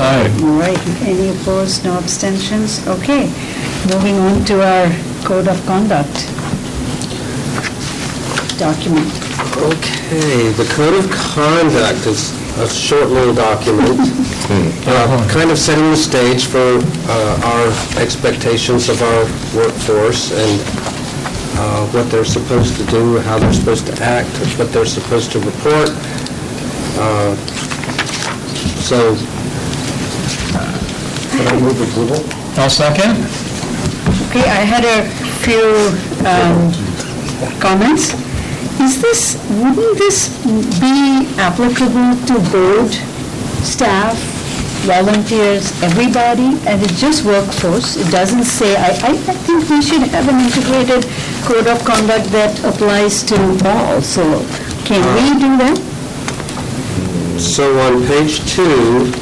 Aye. 0.00 0.30
All 0.42 0.58
right, 0.58 0.78
any 1.02 1.28
opposed, 1.30 1.84
no 1.84 1.98
abstentions? 1.98 2.86
Okay, 2.86 3.26
moving 3.92 4.16
on 4.18 4.44
to 4.46 4.62
our 4.62 4.88
code 5.24 5.48
of 5.48 5.60
conduct 5.66 6.14
document. 8.58 9.06
Okay, 9.58 10.50
the 10.52 10.64
code 10.74 10.94
of 11.04 11.10
conduct 11.10 12.06
is 12.06 12.30
a 12.60 12.68
short 12.68 13.08
little 13.08 13.34
document, 13.34 13.98
uh, 14.86 15.28
kind 15.30 15.50
of 15.50 15.58
setting 15.58 15.90
the 15.90 15.96
stage 15.96 16.46
for 16.46 16.78
uh, 17.08 17.40
our 17.52 18.00
expectations 18.02 18.88
of 18.88 19.00
our 19.02 19.24
workforce 19.56 20.32
and 20.32 20.60
uh, 21.60 21.86
what 21.88 22.10
they're 22.10 22.24
supposed 22.24 22.76
to 22.76 22.84
do, 22.86 23.18
how 23.20 23.38
they're 23.38 23.52
supposed 23.52 23.86
to 23.86 24.02
act, 24.02 24.28
what 24.58 24.72
they're 24.72 24.86
supposed 24.86 25.30
to 25.32 25.38
report. 25.40 25.90
Uh, 26.98 27.36
So, 28.88 29.14
Can 31.30 31.46
I 31.46 31.60
move 31.60 31.78
approval? 31.80 32.20
I'll 32.58 32.70
second. 32.70 33.12
Okay, 34.30 34.48
I 34.48 34.64
had 34.64 34.84
a 34.84 35.04
few 35.44 35.92
um, 36.24 36.72
comments. 37.60 38.14
Is 38.80 39.00
this, 39.02 39.36
wouldn't 39.50 39.98
this 39.98 40.28
be 40.80 41.26
applicable 41.38 42.14
to 42.26 42.34
board, 42.50 42.92
staff, 43.64 44.16
volunteers, 44.86 45.70
everybody? 45.82 46.56
And 46.66 46.82
it's 46.82 47.00
just 47.00 47.24
workforce, 47.24 47.96
it 47.96 48.10
doesn't 48.10 48.44
say, 48.44 48.76
I, 48.76 48.90
I 49.02 49.10
I 49.10 49.36
think 49.46 49.68
we 49.68 49.82
should 49.82 50.02
have 50.02 50.28
an 50.28 50.40
integrated 50.40 51.04
code 51.44 51.66
of 51.66 51.84
conduct 51.84 52.30
that 52.30 52.52
applies 52.64 53.22
to 53.24 53.36
all, 53.66 54.00
so 54.00 54.22
can 54.84 55.02
we 55.14 55.38
do 55.38 55.56
that? 55.58 55.76
So 57.38 57.78
on 57.86 58.06
page 58.06 58.40
two, 58.54 59.12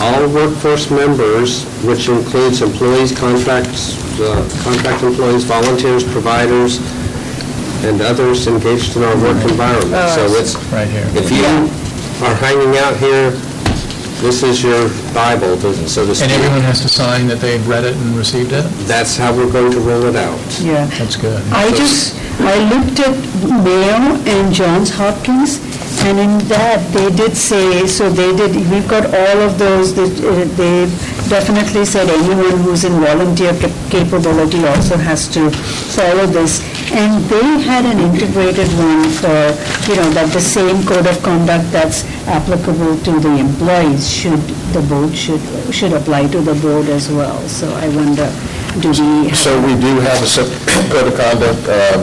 all 0.00 0.28
workforce 0.28 0.90
members, 0.90 1.64
which 1.84 2.08
includes 2.08 2.62
employees, 2.62 3.12
contracts, 3.18 3.96
uh, 4.20 4.46
contract 4.62 5.02
employees, 5.02 5.44
volunteers, 5.44 6.04
providers, 6.04 6.80
and 7.86 8.00
others 8.02 8.46
engaged 8.46 8.96
in 8.96 9.02
our 9.04 9.16
work 9.22 9.40
environment. 9.48 10.10
So 10.10 10.26
it's, 10.34 10.56
Right 10.72 10.88
here. 10.88 11.06
if 11.14 11.30
you 11.30 11.44
are 12.26 12.34
hanging 12.34 12.76
out 12.78 12.96
here, 12.96 13.30
this 14.20 14.42
is 14.42 14.62
your 14.62 14.88
Bible, 15.14 15.56
doesn't 15.56 15.84
it 15.84 15.88
so 15.88 16.06
to 16.06 16.14
speak. 16.14 16.30
And 16.30 16.32
everyone 16.42 16.62
has 16.62 16.80
to 16.80 16.88
sign 16.88 17.26
that 17.28 17.38
they've 17.38 17.66
read 17.68 17.84
it 17.84 17.94
and 17.94 18.16
received 18.16 18.52
it? 18.52 18.62
That's 18.88 19.16
how 19.16 19.34
we're 19.36 19.50
going 19.52 19.70
to 19.72 19.80
roll 19.80 20.04
it 20.06 20.16
out. 20.16 20.38
Yeah. 20.60 20.86
That's 20.98 21.16
good. 21.16 21.40
I 21.52 21.70
just, 21.76 22.16
I 22.40 22.56
looked 22.72 22.98
at 23.00 23.14
Mayo 23.62 24.16
and 24.26 24.52
Johns 24.52 24.90
Hopkins, 24.90 25.60
and 26.04 26.18
in 26.18 26.38
that, 26.48 26.80
they 26.92 27.10
did 27.14 27.36
say, 27.36 27.86
so 27.86 28.10
they 28.10 28.34
did, 28.34 28.56
we've 28.70 28.88
got 28.88 29.06
all 29.06 29.38
of 29.42 29.58
those, 29.58 29.94
that, 29.94 30.10
uh, 30.24 30.44
they 30.56 30.86
definitely 31.28 31.84
said 31.84 32.08
anyone 32.08 32.58
who's 32.62 32.84
in 32.84 32.92
volunteer 33.00 33.52
cap- 33.58 33.90
capability 33.90 34.64
also 34.66 34.96
has 34.96 35.28
to 35.28 35.50
follow 35.50 36.26
this. 36.26 36.62
And 36.92 37.22
they 37.24 37.62
had 37.62 37.84
an 37.84 37.98
integrated 37.98 38.68
one 38.78 39.10
for, 39.10 39.52
you 39.90 39.96
know, 39.96 40.08
that 40.14 40.30
the 40.32 40.40
same 40.40 40.84
code 40.86 41.06
of 41.06 41.20
conduct 41.22 41.70
that's 41.72 42.04
applicable 42.26 42.96
to 42.98 43.20
the 43.20 43.34
employees 43.38 44.08
should, 44.08 44.40
the 44.72 44.82
board 44.82 45.14
should, 45.14 45.42
should 45.74 45.92
apply 45.92 46.28
to 46.28 46.40
the 46.40 46.54
board 46.54 46.88
as 46.88 47.10
well. 47.10 47.38
So 47.48 47.68
I 47.74 47.88
wonder, 47.88 48.30
do 48.80 48.90
we 48.90 49.34
So 49.34 49.54
we 49.66 49.74
do 49.80 49.98
have 50.00 50.22
a 50.22 50.26
separate 50.26 50.62
code 50.92 51.12
of 51.12 51.16
conduct, 51.18 51.62
um, 51.68 52.00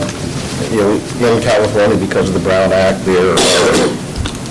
you 0.71 0.81
know, 0.81 1.37
in 1.37 1.41
California, 1.41 1.97
because 1.97 2.27
of 2.27 2.33
the 2.35 2.41
Brown 2.41 2.73
Act, 2.73 3.05
there 3.05 3.31
are, 3.33 4.02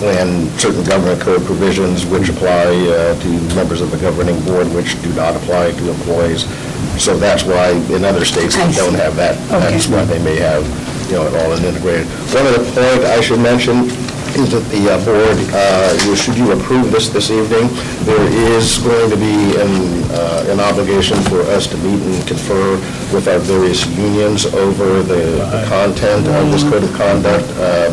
and 0.03 0.49
certain 0.61 0.83
government 0.85 1.21
code 1.21 1.45
provisions 1.45 2.05
which 2.07 2.29
apply 2.29 2.67
uh, 2.89 3.15
to 3.21 3.29
members 3.55 3.81
of 3.81 3.91
the 3.91 3.99
governing 3.99 4.39
board, 4.45 4.67
which 4.75 5.01
do 5.03 5.13
not 5.15 5.37
apply 5.37 5.73
to 5.73 5.91
employees. 5.91 6.43
So 7.03 7.17
that's 7.17 7.45
why 7.45 7.71
in 7.95 8.05
other 8.05 8.25
states, 8.25 8.57
I 8.57 8.67
they 8.67 8.73
see. 8.73 8.79
don't 8.81 8.95
have 8.95 9.17
that. 9.17 9.37
That's 9.49 9.87
Okay. 9.87 9.95
why 9.97 10.05
they 10.05 10.19
may 10.23 10.37
have, 10.37 10.63
you 11.09 11.15
know, 11.17 11.27
it 11.27 11.35
all 11.43 11.53
in 11.53 11.65
integrated. 11.65 12.07
One 12.35 12.47
other 12.47 12.65
point 12.73 13.05
I 13.07 13.21
should 13.21 13.41
mention 13.41 13.89
is 14.35 14.51
that 14.51 14.65
the 14.73 14.89
uh, 14.95 15.05
board, 15.05 15.37
uh, 15.53 15.93
you- 16.07 16.17
should 16.17 16.37
you 16.39 16.53
approve 16.53 16.91
this 16.91 17.09
this 17.11 17.31
evening, 17.31 17.69
there 18.05 18.27
is 18.57 18.79
going 18.79 19.11
to 19.11 19.17
be 19.17 19.37
an 19.61 19.73
uh, 20.13 20.53
an 20.53 20.61
obligation 20.61 21.17
for 21.31 21.41
us 21.57 21.67
to 21.67 21.77
meet 21.79 22.01
and 22.01 22.27
confer 22.27 22.77
with 23.13 23.29
our 23.29 23.39
various 23.41 23.87
unions 23.87 24.47
over 24.47 25.03
the 25.03 25.23
the 25.55 25.63
content 25.69 26.27
of 26.29 26.51
this 26.51 26.65
code 26.65 26.83
of 26.85 26.93
conduct, 26.97 27.45
uh, 27.61 27.93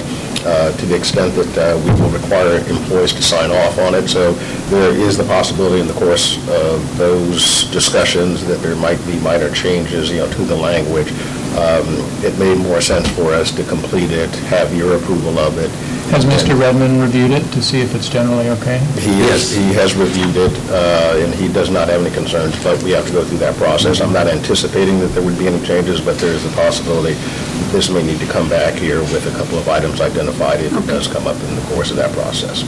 uh, 0.50 0.76
to 0.78 0.86
the 0.88 0.96
extent 0.96 1.36
that 1.36 1.54
uh, 1.58 1.78
we 1.86 1.92
will 2.02 2.10
require 2.10 2.58
employees 2.68 3.14
to 3.14 3.22
sign 3.22 3.52
off 3.52 3.78
on 3.78 3.94
it. 3.94 4.08
So 4.08 4.34
there 4.74 4.92
is 4.92 5.16
the 5.16 5.24
possibility 5.26 5.80
in 5.80 5.88
the 5.88 5.94
course 5.94 6.38
of 6.50 6.98
those 6.98 7.66
discussions 7.72 8.46
that 8.48 8.60
there 8.62 8.76
might 8.76 8.98
be 9.06 9.20
minor 9.20 9.52
changes, 9.52 10.10
you 10.10 10.18
know, 10.18 10.32
to 10.32 10.44
the 10.46 10.56
language. 10.56 11.14
Um, 11.58 11.86
It 12.24 12.38
made 12.38 12.58
more 12.58 12.82
sense 12.82 13.08
for 13.16 13.34
us 13.34 13.50
to 13.56 13.64
complete 13.64 14.12
it, 14.12 14.30
have 14.52 14.76
your 14.76 14.96
approval 14.98 15.40
of 15.40 15.58
it. 15.58 15.72
Has 16.12 16.26
Mr. 16.26 16.60
Redmond 16.60 17.02
reviewed 17.02 17.32
it 17.32 17.44
to 17.54 17.62
see 17.62 17.80
if 17.82 17.96
it's 17.96 18.10
generally 18.10 18.50
okay? 18.50 18.80
He 19.00 19.22
is, 19.32 19.56
he 19.56 19.72
has 19.74 19.96
reviewed 19.96 20.36
it, 20.36 20.52
uh, 20.70 21.24
and 21.24 21.34
he 21.34 21.48
does 21.48 21.70
not 21.70 21.88
have 21.88 22.02
any 22.06 22.14
concerns, 22.14 22.62
but 22.64 22.82
we 22.84 22.92
have 22.92 23.06
to 23.08 23.14
go 23.14 23.24
through 23.24 23.38
that 23.40 23.56
process. 23.56 24.02
I'm 24.02 24.12
not 24.12 24.28
anticipating 24.28 25.00
that 25.00 25.08
there 25.16 25.24
would 25.24 25.38
be 25.40 25.48
any 25.48 25.64
changes, 25.66 26.02
but 26.02 26.18
there 26.18 26.34
is 26.34 26.44
a 26.46 26.52
possibility 26.56 27.14
that 27.14 27.70
this 27.72 27.90
may 27.90 28.04
need 28.04 28.20
to 28.20 28.28
come 28.28 28.50
back 28.50 28.74
here 28.74 29.00
with 29.00 29.26
a 29.34 29.38
couple 29.38 29.58
of 29.58 29.70
items 29.70 30.02
identified 30.02 30.60
if 30.60 30.74
it 30.76 30.88
does 30.88 31.08
come 31.08 31.26
up 31.26 31.38
in 31.42 31.56
the 31.56 31.62
course 31.74 31.90
of 31.90 31.98
that 31.98 32.12
process. 32.14 32.66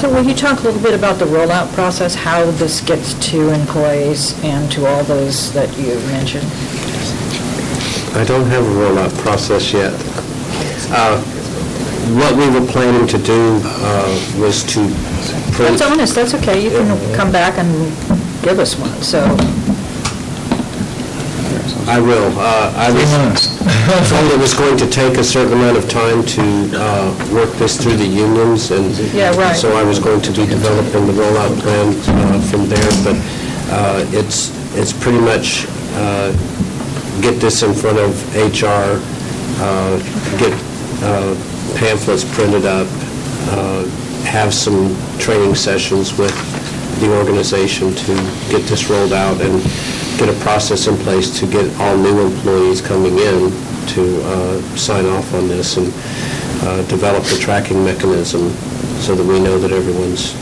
So 0.00 0.10
will 0.10 0.24
you 0.24 0.34
talk 0.34 0.60
a 0.60 0.62
little 0.64 0.80
bit 0.82 0.94
about 0.94 1.18
the 1.18 1.26
rollout 1.26 1.72
process, 1.74 2.14
how 2.14 2.50
this 2.52 2.80
gets 2.80 3.14
to 3.30 3.50
employees 3.50 4.34
and 4.42 4.70
to 4.72 4.86
all 4.86 5.04
those 5.04 5.52
that 5.52 5.68
you 5.78 5.94
mentioned? 6.10 6.48
I 8.14 8.24
don't 8.24 8.46
have 8.46 8.64
a 8.64 8.70
rollout 8.70 9.14
process 9.22 9.72
yet. 9.72 9.92
Uh, 10.92 11.20
What 12.18 12.34
we 12.36 12.50
were 12.50 12.66
planning 12.66 13.06
to 13.08 13.18
do 13.18 13.60
uh, 13.62 14.10
was 14.42 14.64
to 14.74 14.80
print... 15.54 15.78
That's 15.78 15.82
honest, 15.82 16.14
that's 16.16 16.34
okay, 16.34 16.58
you 16.62 16.70
can 16.70 16.88
come 17.14 17.30
back 17.30 17.58
and 17.58 17.70
give 18.42 18.58
us 18.58 18.74
one, 18.76 18.90
so. 19.02 19.20
I 21.86 21.98
will. 22.00 22.30
Uh, 22.38 22.72
I 22.76 22.90
Three 22.90 23.00
was 23.02 23.12
months. 23.12 23.42
told 24.10 24.30
it 24.32 24.38
was 24.40 24.52
going 24.54 24.76
to 24.78 24.86
take 24.90 25.16
a 25.18 25.24
certain 25.24 25.52
amount 25.54 25.76
of 25.78 25.88
time 25.88 26.24
to 26.36 26.42
uh, 26.74 27.08
work 27.32 27.50
this 27.62 27.80
through 27.80 27.96
the 27.96 28.06
unions, 28.06 28.70
and 28.72 28.90
Yeah, 29.14 29.30
right. 29.38 29.56
so 29.56 29.70
I 29.76 29.82
was 29.84 29.98
going 29.98 30.20
to 30.22 30.30
be 30.32 30.44
developing 30.46 31.06
the 31.06 31.12
rollout 31.14 31.54
plan 31.62 31.94
uh, 31.94 32.40
from 32.50 32.68
there, 32.68 32.92
but 33.06 33.16
uh, 33.70 34.04
it's, 34.18 34.50
it's 34.76 34.92
pretty 34.92 35.20
much 35.20 35.66
uh, 35.94 36.32
get 37.20 37.40
this 37.40 37.62
in 37.62 37.74
front 37.74 37.98
of 37.98 38.10
HR, 38.34 38.96
uh, 39.60 39.98
get 40.38 40.52
uh, 41.02 41.34
pamphlets 41.76 42.24
printed 42.34 42.64
up, 42.64 42.86
uh, 43.50 43.84
have 44.24 44.54
some 44.54 44.96
training 45.18 45.54
sessions 45.54 46.16
with 46.16 46.32
the 47.00 47.18
organization 47.18 47.94
to 47.94 48.14
get 48.48 48.62
this 48.68 48.88
rolled 48.88 49.12
out 49.12 49.40
and 49.40 49.62
get 50.18 50.28
a 50.28 50.38
process 50.40 50.86
in 50.86 50.96
place 50.98 51.38
to 51.38 51.46
get 51.46 51.68
all 51.80 51.96
new 51.96 52.20
employees 52.20 52.80
coming 52.80 53.18
in 53.18 53.50
to 53.88 54.22
uh, 54.24 54.60
sign 54.76 55.06
off 55.06 55.34
on 55.34 55.48
this 55.48 55.76
and 55.76 55.92
uh, 56.64 56.86
develop 56.88 57.24
the 57.24 57.38
tracking 57.38 57.84
mechanism 57.84 58.50
so 59.00 59.14
that 59.14 59.26
we 59.26 59.40
know 59.40 59.58
that 59.58 59.72
everyone's 59.72 60.32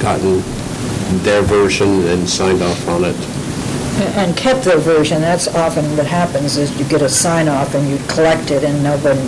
gotten 0.00 0.42
their 1.22 1.42
version 1.42 2.04
and 2.08 2.28
signed 2.28 2.62
off 2.62 2.88
on 2.88 3.04
it. 3.04 3.41
And 4.16 4.36
kept 4.36 4.64
their 4.64 4.78
version, 4.78 5.20
that's 5.20 5.48
often 5.48 5.84
what 5.96 6.06
happens, 6.06 6.56
is 6.56 6.76
you 6.78 6.84
get 6.86 7.02
a 7.02 7.08
sign 7.08 7.46
off 7.48 7.74
and 7.74 7.88
you 7.88 7.98
collect 8.08 8.50
it 8.50 8.64
and 8.64 8.82
nobody, 8.82 9.20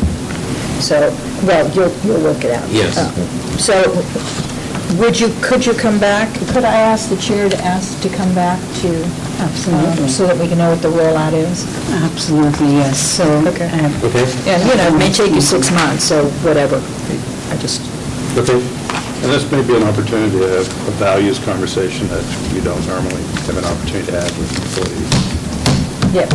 so, 0.80 1.10
well, 1.44 1.68
you'll, 1.74 1.92
you'll 2.04 2.22
work 2.22 2.44
it 2.44 2.50
out. 2.52 2.68
Yes. 2.70 2.96
Uh, 2.96 3.10
So, 3.58 3.82
would 4.98 5.18
you, 5.18 5.28
could 5.42 5.64
you 5.66 5.74
come 5.74 5.98
back, 5.98 6.32
could 6.52 6.64
I 6.64 6.74
ask 6.76 7.08
the 7.08 7.16
chair 7.16 7.48
to 7.48 7.56
ask 7.64 8.00
to 8.02 8.08
come 8.08 8.34
back 8.34 8.58
to, 8.82 9.02
um, 9.04 9.10
Absolutely. 9.40 10.08
so 10.08 10.26
that 10.26 10.36
we 10.38 10.48
can 10.48 10.58
know 10.58 10.70
what 10.70 10.82
the 10.82 10.88
rollout 10.88 11.32
is? 11.34 11.64
Absolutely, 12.02 12.72
yes. 12.74 12.98
So, 12.98 13.24
Okay. 13.48 13.66
uh, 13.68 14.06
Okay? 14.06 14.24
And, 14.50 14.68
you 14.68 14.76
know, 14.76 14.88
it 14.94 14.98
may 14.98 15.12
take 15.12 15.32
you 15.32 15.40
six 15.40 15.70
months, 15.72 16.04
so 16.04 16.24
whatever, 16.42 16.76
I 17.50 17.56
just, 17.58 17.80
Okay. 18.36 18.60
And 19.22 19.32
this 19.32 19.50
may 19.50 19.62
be 19.66 19.74
an 19.76 19.84
opportunity 19.84 20.38
to 20.38 20.44
have 20.48 20.68
a 20.88 20.90
values 21.00 21.38
conversation 21.38 22.06
that 22.08 22.24
you 22.54 22.60
don't 22.60 22.84
normally 22.86 23.22
have 23.48 23.56
an 23.56 23.64
opportunity 23.64 24.06
to 24.12 24.20
have 24.20 24.32
with 24.38 24.50
employees. 24.52 25.10
yeah. 26.12 26.28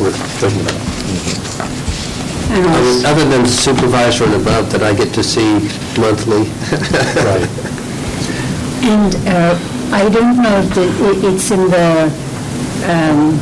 Worth 0.00 0.16
thinking 0.38 0.62
about. 0.62 0.78
and 2.54 3.06
Other 3.06 3.24
than 3.28 3.46
supervisor 3.46 4.24
and 4.24 4.34
above 4.34 4.70
that 4.72 4.82
I 4.82 4.94
get 4.94 5.12
to 5.14 5.22
see 5.24 5.58
monthly. 5.98 6.46
Right. 7.26 7.48
And 8.82 9.14
uh, 9.28 9.58
I 9.92 10.08
don't 10.08 10.36
know 10.42 10.56
if 10.60 10.74
the- 10.74 10.88
i- 11.04 11.32
it's 11.34 11.50
in 11.50 11.68
the 11.68 12.08
um, 12.88 13.36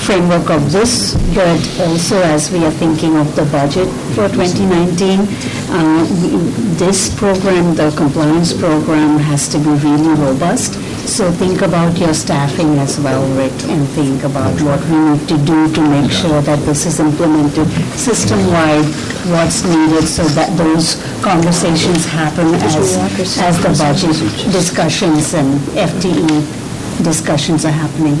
framework 0.00 0.50
of 0.50 0.70
this, 0.72 1.14
but 1.34 1.60
also 1.86 2.20
as 2.22 2.50
we 2.50 2.64
are 2.64 2.70
thinking 2.72 3.16
of 3.16 3.34
the 3.36 3.44
budget 3.46 3.88
for 4.14 4.28
2019, 4.28 5.26
uh, 5.72 6.06
this 6.76 7.14
program, 7.16 7.74
the 7.74 7.90
compliance 7.96 8.52
program, 8.52 9.18
has 9.18 9.48
to 9.48 9.58
be 9.58 9.70
really 9.80 10.14
robust. 10.20 10.74
So 11.08 11.30
think 11.32 11.62
about 11.62 11.98
your 11.98 12.14
staffing 12.14 12.78
as 12.78 13.00
well, 13.00 13.24
Rick, 13.36 13.52
and 13.72 13.88
think 13.88 14.22
about 14.24 14.54
what 14.60 14.80
we 14.86 14.96
need 14.96 15.28
to 15.28 15.38
do 15.38 15.72
to 15.72 15.80
make 15.80 16.10
sure 16.10 16.40
that 16.42 16.60
this 16.60 16.86
is 16.86 17.00
implemented 17.00 17.68
system-wide, 17.98 18.86
what's 19.32 19.64
needed, 19.64 20.06
so 20.06 20.24
that 20.38 20.56
those 20.56 21.00
conversations 21.22 22.06
happen 22.06 22.54
as, 22.54 22.76
as 23.38 23.56
the 23.62 23.72
budget 23.76 24.16
discussions 24.52 25.34
and 25.34 25.58
FTE 25.74 27.02
discussions 27.02 27.64
are 27.64 27.72
happening. 27.72 28.16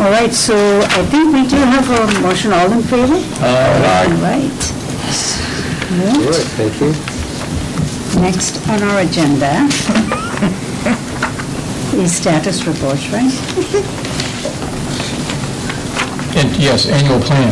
All 0.00 0.10
right, 0.10 0.32
so 0.32 0.56
I 0.80 1.04
think 1.06 1.32
we 1.32 1.46
do 1.46 1.56
have 1.56 1.88
a 1.88 2.20
motion, 2.20 2.52
all 2.52 2.72
in 2.72 2.82
favor? 2.82 3.14
All 3.14 3.80
right. 3.84 4.08
All 4.08 4.16
right, 4.22 5.39
thank 5.94 6.80
you. 6.80 6.92
Next 8.20 8.56
on 8.68 8.82
our 8.82 9.00
agenda 9.00 9.66
is 11.96 12.14
status 12.16 12.66
reports, 12.66 13.08
right? 13.10 13.32
And 16.36 16.56
yes, 16.62 16.86
annual 16.86 17.20
plan, 17.20 17.50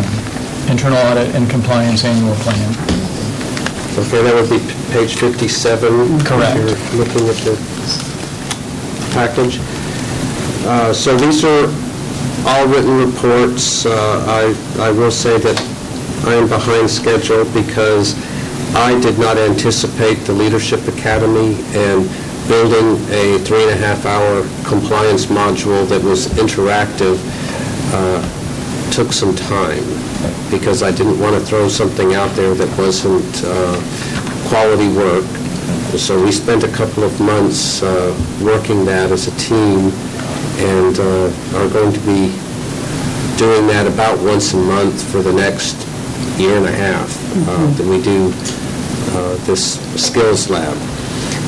internal 0.71 0.99
audit 0.99 1.35
and 1.35 1.51
compliance 1.51 2.05
annual 2.05 2.35
plan. 2.37 2.71
Okay, 3.99 4.23
that 4.23 4.35
would 4.35 4.49
be 4.49 4.59
p- 4.61 4.93
page 4.93 5.17
57. 5.17 6.21
Correct. 6.25 6.57
If 6.61 6.95
you're 6.95 7.05
looking 7.05 7.29
at 7.29 7.37
the 7.43 7.57
package. 9.13 9.59
Uh, 10.65 10.93
So 10.93 11.17
these 11.17 11.43
are 11.45 11.67
all 12.47 12.67
written 12.69 13.05
reports. 13.05 13.85
Uh, 13.85 13.91
I 14.29 14.55
I 14.81 14.91
will 14.93 15.11
say 15.11 15.39
that 15.39 15.59
I 16.27 16.35
am 16.35 16.49
behind 16.49 16.89
schedule 16.89 17.45
because 17.47 18.15
I 18.75 18.99
did 19.01 19.19
not 19.19 19.37
anticipate 19.37 20.17
the 20.27 20.33
Leadership 20.33 20.87
Academy 20.89 21.57
and 21.75 22.09
building 22.49 22.97
a 23.11 23.39
three-and-a-half-hour 23.45 24.43
compliance 24.65 25.27
module 25.27 25.87
that 25.89 26.03
was 26.03 26.29
interactive 26.29 27.19
uh, 27.93 28.21
took 28.93 29.13
some 29.13 29.35
time, 29.35 29.85
because 30.51 30.83
I 30.83 30.91
didn't 30.91 31.19
want 31.19 31.35
to 31.39 31.41
throw 31.41 31.69
something 31.69 32.15
out 32.15 32.35
there 32.37 32.55
that 32.55 32.79
wasn't 32.79 33.43
uh, 33.45 33.79
quality 34.49 34.89
work. 34.89 35.25
So 35.97 36.23
we 36.23 36.33
spent 36.33 36.65
a 36.65 36.73
couple 36.73 37.05
of 37.05 37.21
months 37.21 37.83
uh, 37.83 38.15
working 38.43 38.85
that 38.87 39.11
as 39.11 39.29
a 39.29 39.37
team, 39.39 39.91
and 40.61 40.99
uh, 40.99 41.59
are 41.59 41.69
going 41.69 41.93
to 41.93 42.01
be 42.01 42.33
doing 43.39 43.67
that 43.69 43.87
about 43.87 44.19
once 44.19 44.53
a 44.55 44.57
month 44.57 45.03
for 45.11 45.23
the 45.23 45.33
next 45.33 45.88
year 46.39 46.57
and 46.57 46.67
a 46.67 46.73
half, 46.73 47.09
uh, 47.49 47.67
that 47.77 47.87
we 47.87 48.03
do 48.03 48.33
uh, 49.17 49.37
this 49.47 49.79
skills 50.01 50.51
lab. 50.51 50.77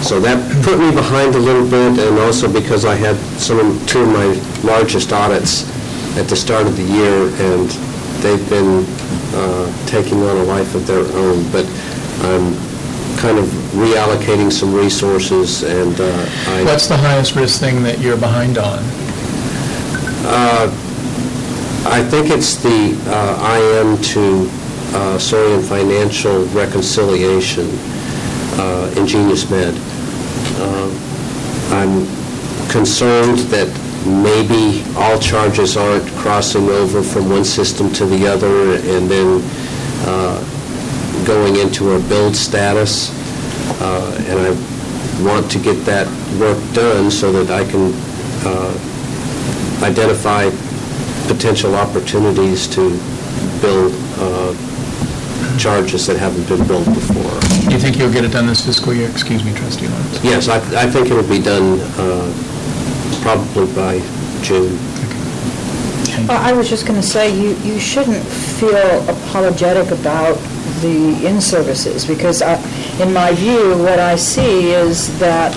So 0.02 0.18
that 0.20 0.38
put 0.64 0.78
me 0.78 0.90
behind 0.94 1.34
a 1.34 1.38
little 1.38 1.64
bit, 1.68 1.98
and 1.98 2.18
also 2.18 2.50
because 2.50 2.84
I 2.84 2.94
had 2.94 3.16
some, 3.38 3.58
of- 3.60 3.86
two 3.86 4.00
of 4.02 4.08
my 4.08 4.28
largest 4.64 5.12
audits 5.12 5.68
at 6.16 6.26
the 6.28 6.36
start 6.36 6.66
of 6.66 6.76
the 6.76 6.82
year, 6.84 7.28
and 7.50 7.68
they've 8.22 8.48
been 8.48 8.84
uh, 9.34 9.86
taking 9.86 10.22
on 10.22 10.36
a 10.38 10.44
life 10.44 10.74
of 10.74 10.86
their 10.86 11.04
own. 11.04 11.44
But 11.52 11.66
I'm 12.22 12.54
kind 13.18 13.38
of 13.38 13.44
reallocating 13.76 14.50
some 14.50 14.72
resources, 14.74 15.62
and 15.62 16.00
uh, 16.00 16.26
I... 16.48 16.64
What's 16.64 16.86
the 16.88 16.96
highest 16.96 17.36
risk 17.36 17.60
thing 17.60 17.82
that 17.82 17.98
you're 18.00 18.16
behind 18.16 18.56
on? 18.56 18.82
I 21.86 22.02
think 22.04 22.30
it's 22.30 22.56
the 22.56 22.94
uh, 23.06 23.56
IM 23.56 24.00
to 24.14 24.48
uh, 24.94 25.18
Soarian 25.18 25.62
Financial 25.62 26.44
Reconciliation 26.46 27.66
uh, 28.58 28.94
in 28.96 29.06
Genius 29.06 29.48
Med. 29.50 29.74
Uh, 30.58 30.90
I'm 31.72 32.06
concerned 32.70 33.38
that 33.50 33.68
maybe 34.06 34.82
all 34.96 35.18
charges 35.18 35.76
aren't 35.76 36.06
crossing 36.22 36.68
over 36.68 37.02
from 37.02 37.28
one 37.30 37.44
system 37.44 37.92
to 37.92 38.06
the 38.06 38.26
other 38.26 38.74
and 38.74 39.10
then 39.10 39.42
uh, 40.06 40.38
going 41.26 41.56
into 41.56 41.92
a 41.92 42.00
build 42.08 42.34
status. 42.34 43.10
Uh, 43.80 44.16
And 44.30 44.38
I 44.38 44.50
want 45.24 45.50
to 45.52 45.58
get 45.58 45.84
that 45.84 46.06
work 46.38 46.58
done 46.72 47.10
so 47.10 47.32
that 47.32 47.50
I 47.50 47.64
can 47.70 47.92
uh, 48.46 48.72
identify 49.84 50.50
potential 51.26 51.74
opportunities 51.74 52.66
to 52.68 52.90
build 53.60 53.92
uh, 54.18 54.52
charges 55.60 56.06
that 56.06 56.16
haven't 56.16 56.48
been 56.48 56.66
built 56.66 56.86
before. 56.86 57.36
Do 57.68 57.72
you 57.74 57.78
think 57.78 57.98
you'll 57.98 58.12
get 58.12 58.24
it 58.24 58.32
done 58.32 58.46
this 58.46 58.64
fiscal 58.64 58.94
year? 58.94 59.10
Excuse 59.10 59.44
me, 59.44 59.52
trustee 59.52 59.88
Lawrence. 59.88 60.24
Yes, 60.24 60.48
I 60.48 60.56
I 60.84 60.86
think 60.88 61.10
it'll 61.10 61.28
be 61.28 61.42
done 61.42 61.78
uh, 62.00 62.28
probably 63.20 63.66
by 63.74 64.00
June. 64.40 64.78
Well, 66.26 66.42
I 66.42 66.52
was 66.52 66.68
just 66.68 66.86
going 66.86 67.00
to 67.00 67.06
say, 67.06 67.30
you, 67.30 67.56
you 67.62 67.78
shouldn't 67.78 68.24
feel 68.60 69.08
apologetic 69.08 69.90
about 69.90 70.36
the 70.80 71.26
in-services, 71.26 72.06
because 72.06 72.42
I, 72.42 72.54
in 73.00 73.12
my 73.12 73.32
view, 73.32 73.76
what 73.78 73.98
I 73.98 74.16
see 74.16 74.72
is 74.72 75.18
that 75.18 75.52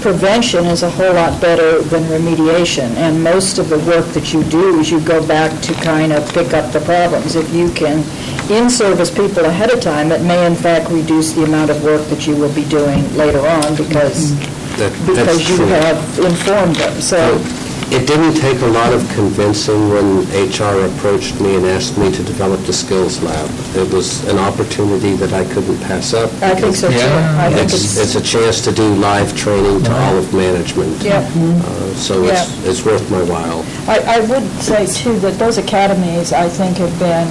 prevention 0.00 0.64
is 0.66 0.82
a 0.82 0.90
whole 0.90 1.14
lot 1.14 1.40
better 1.40 1.80
than 1.82 2.02
remediation, 2.04 2.88
and 2.96 3.22
most 3.22 3.58
of 3.58 3.68
the 3.68 3.78
work 3.80 4.06
that 4.14 4.32
you 4.32 4.42
do 4.44 4.78
is 4.80 4.90
you 4.90 5.00
go 5.00 5.26
back 5.26 5.50
to 5.62 5.72
kind 5.74 6.12
of 6.12 6.26
pick 6.32 6.54
up 6.54 6.72
the 6.72 6.80
problems. 6.80 7.34
If 7.36 7.52
you 7.52 7.70
can 7.72 8.04
in-service 8.50 9.10
people 9.10 9.44
ahead 9.44 9.70
of 9.70 9.80
time, 9.80 10.12
it 10.12 10.22
may 10.22 10.46
in 10.46 10.54
fact 10.54 10.90
reduce 10.90 11.32
the 11.32 11.44
amount 11.44 11.70
of 11.70 11.82
work 11.84 12.06
that 12.08 12.26
you 12.26 12.36
will 12.36 12.52
be 12.54 12.64
doing 12.66 13.02
later 13.16 13.40
on, 13.46 13.74
because, 13.76 14.34
That- 14.78 14.92
because 15.06 15.48
you 15.48 15.56
true. 15.56 15.66
have 15.66 16.18
informed 16.18 16.76
them, 16.76 17.00
so... 17.00 17.40
It 17.88 18.04
didn't 18.04 18.34
take 18.34 18.60
a 18.62 18.66
lot 18.66 18.92
of 18.92 19.08
convincing 19.14 19.90
when 19.90 20.22
HR 20.34 20.84
approached 20.86 21.40
me 21.40 21.54
and 21.54 21.64
asked 21.66 21.96
me 21.96 22.10
to 22.10 22.22
develop 22.24 22.60
the 22.66 22.72
skills 22.72 23.22
lab. 23.22 23.48
It 23.76 23.94
was 23.94 24.24
an 24.26 24.38
opportunity 24.40 25.12
that 25.14 25.32
I 25.32 25.44
couldn't 25.54 25.78
pass 25.82 26.12
up. 26.12 26.32
I 26.42 26.56
think 26.56 26.74
so, 26.74 26.88
too. 26.90 26.96
Yeah. 26.96 27.36
I 27.38 27.48
think 27.52 27.62
It's 27.62 27.74
it's... 27.74 27.96
it's 27.96 28.14
a 28.16 28.20
chance 28.20 28.60
to 28.62 28.72
do 28.72 28.92
live 28.96 29.36
training 29.36 29.84
to 29.84 29.92
all 29.92 30.16
of 30.18 30.34
management. 30.34 31.00
Yeah. 31.00 31.20
Uh, 31.38 31.94
So 31.94 32.24
it's 32.24 32.50
it's 32.66 32.84
worth 32.84 33.08
my 33.08 33.22
while. 33.22 33.64
I, 33.86 34.18
I 34.18 34.20
would 34.26 34.46
say 34.60 34.86
too 34.86 35.16
that 35.20 35.38
those 35.38 35.56
academies, 35.56 36.32
I 36.32 36.48
think, 36.48 36.78
have 36.78 36.98
been 36.98 37.28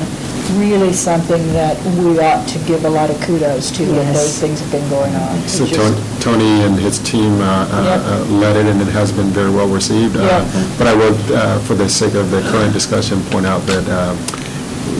really 0.52 0.94
something 0.94 1.42
that 1.54 1.76
we 1.98 2.20
ought 2.20 2.48
to 2.50 2.60
give 2.60 2.86
a 2.86 2.90
lot 2.90 3.10
of 3.10 3.20
kudos 3.22 3.72
to, 3.72 3.84
and 3.84 4.16
those 4.16 4.40
things 4.40 4.60
have 4.60 4.72
been 4.72 4.88
going 4.90 5.14
on. 5.16 5.40
So 5.48 5.66
just- 5.66 5.80
Ton- 5.80 6.04
Tony 6.20 6.64
and 6.64 6.78
his 6.80 7.00
team 7.00 7.40
uh, 7.42 7.46
uh, 7.46 7.84
Yep. 7.84 8.02
uh, 8.06 8.34
led 8.36 8.56
it, 8.58 8.66
and 8.66 8.82
it 8.82 8.88
has 8.90 9.12
been 9.12 9.28
very 9.30 9.50
well 9.52 9.68
received. 9.68 10.16
Uh, 10.18 10.44
But 10.78 10.88
I 10.88 10.96
would, 10.96 11.18
uh, 11.32 11.60
for 11.60 11.76
the 11.76 11.88
sake 11.90 12.16
of 12.16 12.32
the 12.32 12.42
current 12.52 12.74
discussion, 12.74 13.22
point 13.32 13.46
out 13.46 13.66
that 13.68 13.88
uh, 13.90 14.14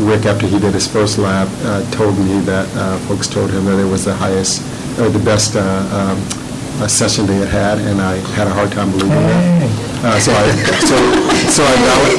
Rick, 0.06 0.26
after 0.26 0.46
he 0.48 0.60
did 0.60 0.74
his 0.74 0.88
first 0.88 1.18
lab, 1.18 1.48
uh, 1.66 1.82
told 1.92 2.18
me 2.20 2.40
that 2.42 2.68
uh, 2.76 2.98
folks 3.08 3.28
told 3.28 3.50
him 3.52 3.66
that 3.66 3.80
it 3.80 3.88
was 3.90 4.04
the 4.06 4.14
highest, 4.14 4.62
or 5.00 5.10
the 5.10 5.20
best 5.20 5.56
uh, 5.56 5.62
um, 5.94 6.18
a 6.82 6.90
session 6.90 7.26
they 7.26 7.36
had 7.38 7.48
had, 7.48 7.78
and 7.80 8.02
I 8.02 8.18
had 8.36 8.48
a 8.48 8.54
hard 8.54 8.72
time 8.72 8.92
believing 8.92 9.12
it. 9.16 9.72
Uh, 10.04 10.20
So 10.20 10.32
I, 10.32 10.44
so, 10.86 10.96
so 11.50 11.62
I 11.64 11.76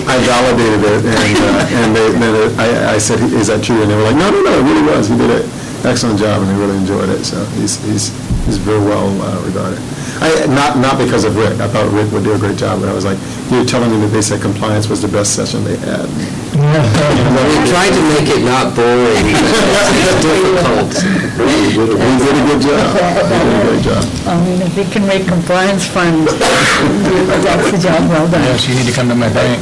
I 0.08 0.16
validated 0.24 0.80
it, 0.82 1.04
and, 1.06 1.38
uh, 1.38 1.78
and 1.80 1.88
they, 1.94 2.06
then 2.18 2.34
it- 2.34 2.58
I, 2.58 2.94
I 2.94 2.98
said, 2.98 3.20
is 3.32 3.46
that 3.48 3.62
true? 3.62 3.80
And 3.82 3.90
they 3.90 3.96
were 3.96 4.02
like, 4.02 4.16
no, 4.16 4.30
no, 4.30 4.40
no, 4.42 4.52
it 4.58 4.64
really 4.64 4.82
was, 4.90 5.08
he 5.08 5.16
did 5.16 5.30
an 5.30 5.44
excellent 5.84 6.18
job, 6.18 6.42
and 6.42 6.50
they 6.50 6.56
really 6.58 6.76
enjoyed 6.76 7.08
it, 7.10 7.24
so 7.24 7.44
he's, 7.60 7.76
he's, 7.84 8.08
he's 8.46 8.56
very 8.58 8.80
well 8.80 9.06
uh, 9.22 9.38
regarded. 9.44 9.78
I, 10.20 10.46
not, 10.46 10.78
not 10.78 10.98
because 10.98 11.24
of 11.24 11.36
Rick, 11.36 11.60
I 11.60 11.68
thought 11.68 11.92
Rick 11.92 12.12
would 12.12 12.24
do 12.24 12.34
a 12.34 12.38
great 12.38 12.56
job, 12.56 12.80
but 12.80 12.88
I 12.88 12.94
was 12.94 13.04
like, 13.04 13.18
you 13.50 13.58
were 13.58 13.64
telling 13.64 13.90
me 13.90 14.00
that 14.00 14.08
they 14.08 14.22
said 14.22 14.40
compliance 14.40 14.88
was 14.88 15.02
the 15.02 15.08
best 15.08 15.34
session 15.34 15.64
they 15.64 15.76
had. 15.76 16.08
We 16.56 17.68
tried 17.68 17.92
to 17.92 18.02
make 18.16 18.28
it 18.32 18.40
not 18.42 18.74
boring, 18.74 19.28
but 19.36 20.16
difficult. 20.24 20.96
He 21.36 21.76
did 21.76 21.92
a 21.92 22.44
good 22.48 22.60
job, 22.64 22.80
he 22.96 23.28
did 23.28 23.44
a 23.44 23.60
great 23.68 23.84
job. 23.84 24.04
I 24.26 24.40
mean, 24.40 24.62
if 24.62 24.72
we 24.76 24.84
can 24.84 25.06
make 25.06 25.28
compliance 25.28 25.86
fund, 25.86 26.26
that's 27.44 27.70
the 27.70 27.78
job 27.78 28.08
well 28.08 28.26
done. 28.30 28.42
Yes, 28.42 28.66
you 28.66 28.74
need 28.74 28.86
to 28.86 28.92
come 28.92 29.08
to 29.08 29.14
my 29.14 29.28
bank. 29.28 29.60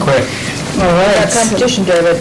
Quick. 0.00 0.24
All 0.80 0.90
right. 0.90 1.14
That 1.20 1.30
competition, 1.32 1.84
David. 1.84 2.18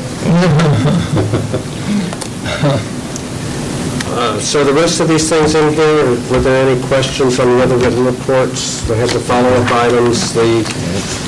Uh, 4.13 4.39
So 4.39 4.63
the 4.63 4.73
rest 4.73 4.99
of 4.99 5.07
these 5.07 5.27
things 5.27 5.55
in 5.55 5.73
here, 5.73 6.05
were 6.29 6.39
there 6.39 6.67
any 6.67 6.79
questions 6.87 7.39
on 7.39 7.47
the 7.57 7.63
other 7.63 7.77
written 7.77 8.05
reports? 8.05 8.81
They 8.87 8.95
have 8.97 9.11
the 9.11 9.19
follow-up 9.19 9.71
items, 9.71 10.33
the, 10.33 10.61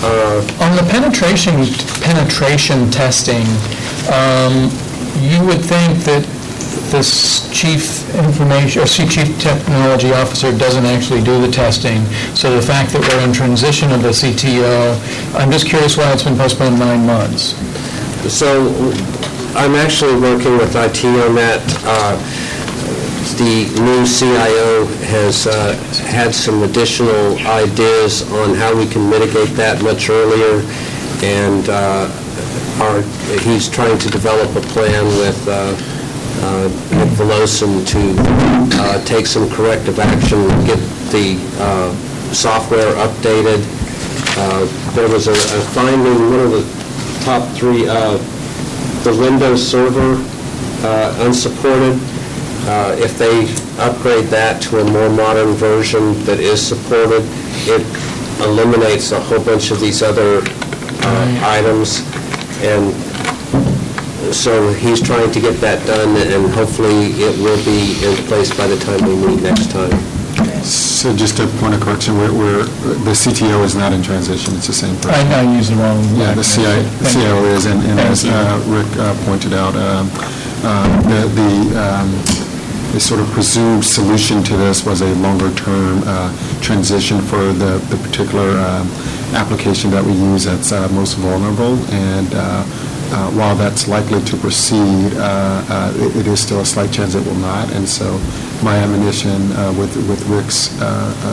uh, 0.03 0.63
On 0.65 0.75
the 0.75 0.83
penetration, 0.89 1.65
penetration 2.01 2.91
testing, 2.91 3.45
um, 4.13 4.69
you 5.19 5.41
would 5.45 5.61
think 5.65 6.03
that 6.05 6.23
this 6.91 7.49
chief 7.51 8.05
information, 8.13 8.83
or 8.83 8.85
chief 8.85 9.39
technology 9.39 10.13
officer 10.13 10.51
doesn't 10.55 10.85
actually 10.85 11.23
do 11.23 11.41
the 11.41 11.51
testing, 11.51 12.05
so 12.35 12.53
the 12.55 12.61
fact 12.61 12.91
that 12.93 13.01
we're 13.01 13.21
in 13.25 13.33
transition 13.33 13.91
of 13.91 14.03
the 14.03 14.13
CTO, 14.13 14.95
I'm 15.35 15.51
just 15.51 15.65
curious 15.65 15.97
why 15.97 16.11
it's 16.13 16.23
been 16.23 16.37
postponed 16.37 16.77
nine 16.77 17.05
months. 17.07 17.55
So 18.29 18.61
I'm 19.55 19.73
actually 19.75 20.19
working 20.19 20.57
with 20.57 20.75
IT 20.75 21.03
on 21.25 21.33
that. 21.35 21.63
Uh, 21.83 22.17
The 23.35 23.67
new 23.81 24.05
CIO 24.05 24.85
has 25.11 25.45
uh, 25.47 25.73
had 26.07 26.33
some 26.33 26.63
additional 26.63 27.37
ideas 27.39 28.21
on 28.31 28.55
how 28.55 28.73
we 28.75 28.85
can 28.87 29.09
mitigate 29.09 29.49
that 29.57 29.81
much 29.83 30.09
earlier, 30.09 30.63
and 31.21 31.67
uh, 31.67 32.07
are- 32.79 33.01
he's 33.41 33.67
trying 33.67 33.97
to 33.99 34.09
develop 34.09 34.55
a 34.55 34.61
plan 34.71 35.05
with 35.19 35.35
uh, 35.49 35.75
uh, 36.45 36.67
Nick 36.95 37.09
Velosin 37.19 37.85
to 37.85 38.15
uh, 38.81 39.03
take 39.03 39.25
some 39.27 39.49
corrective 39.49 39.99
action, 39.99 40.47
get 40.65 40.79
the 41.11 41.35
uh, 41.59 41.91
software 42.31 42.93
updated. 42.95 43.59
There 44.95 45.09
was 45.09 45.27
a 45.27 45.33
a 45.33 45.61
finding, 45.75 46.29
one 46.31 46.39
of 46.39 46.51
the 46.51 47.25
top 47.25 47.43
three, 47.57 47.83
the 47.83 49.17
Windows 49.19 49.59
Server 49.67 50.15
unsupported. 51.19 51.99
Uh, 52.65 52.95
If 52.97 53.17
they 53.17 53.45
upgrade 53.79 54.25
that 54.33 54.61
to 54.63 54.79
a 54.79 54.83
more 54.91 55.09
modern 55.09 55.53
version 55.53 56.13
that 56.25 56.39
is 56.39 56.59
supported, 56.65 57.23
it 57.69 57.85
eliminates 58.41 59.11
a 59.11 59.19
whole 59.19 59.39
bunch 59.43 59.71
of 59.71 59.79
these 59.79 60.01
other 60.01 60.41
uh, 60.41 61.39
items. 61.45 62.01
And 62.65 62.93
so 64.33 64.73
he's 64.73 64.99
trying 65.01 65.31
to 65.31 65.39
get 65.39 65.61
that 65.61 65.85
done, 65.85 66.17
and 66.17 66.51
hopefully 66.53 67.13
it 67.21 67.37
will 67.37 67.61
be 67.63 67.93
in 68.03 68.15
place 68.25 68.49
by 68.57 68.65
the 68.67 68.77
time 68.77 68.99
we 69.07 69.13
meet 69.15 69.43
next 69.43 69.69
time. 69.69 69.93
So 70.65 71.15
just 71.15 71.37
a 71.37 71.45
point 71.61 71.75
of 71.75 71.81
correction, 71.81 72.17
we're, 72.17 72.33
we're- 72.33 72.65
the 73.05 73.13
CTO 73.13 73.63
is 73.63 73.75
not 73.75 73.93
in 73.93 74.01
transition, 74.01 74.55
it's 74.55 74.65
the 74.65 74.73
same 74.73 74.95
person. 74.97 75.11
I 75.29 75.45
I 75.45 75.57
used 75.57 75.69
the 75.71 75.75
wrong... 75.77 76.01
Yeah, 76.17 76.33
the 76.33 76.41
CI 76.41 76.81
Thank. 76.81 77.13
CIO 77.13 77.45
is, 77.53 77.65
and 77.67 77.79
and 77.85 77.99
as 77.99 78.25
uh, 78.25 78.57
Rick 78.65 78.89
uh, 78.97 79.13
pointed 79.29 79.53
out, 79.53 79.75
um, 79.75 80.09
um, 80.65 80.89
the, 81.05 81.21
the 81.37 81.51
um, 81.77 82.09
the 82.95 83.01
sort 83.01 83.19
of 83.19 83.27
presumed 83.31 83.83
solution 83.83 84.41
to 84.41 84.55
this 84.55 84.85
was 84.85 85.01
a 85.01 85.15
longer-term 85.15 86.01
uh, 86.05 86.31
transition 86.61 87.19
for 87.19 87.51
the, 87.51 87.77
the 87.91 87.97
particular 87.97 88.57
um, 88.57 88.87
application 89.35 89.91
that 89.91 90.01
we 90.01 90.13
use 90.13 90.45
that's 90.45 90.71
uh, 90.71 90.87
most 90.93 91.15
vulnerable, 91.17 91.75
and 91.91 92.33
uh, 92.33 92.63
uh, 93.11 93.29
while 93.31 93.53
that's 93.53 93.89
likely 93.89 94.23
to 94.23 94.37
proceed, 94.37 95.11
uh, 95.17 95.91
it 95.97 96.15
it 96.15 96.25
is 96.25 96.39
still 96.39 96.61
a 96.61 96.65
slight 96.65 96.89
chance 96.89 97.15
it 97.15 97.27
will 97.27 97.41
not, 97.43 97.69
and 97.73 97.83
so 97.83 98.17
my 98.63 98.77
admonition 98.77 99.49
with, 99.77 99.91
with 100.07 100.25
Rick's 100.29 100.71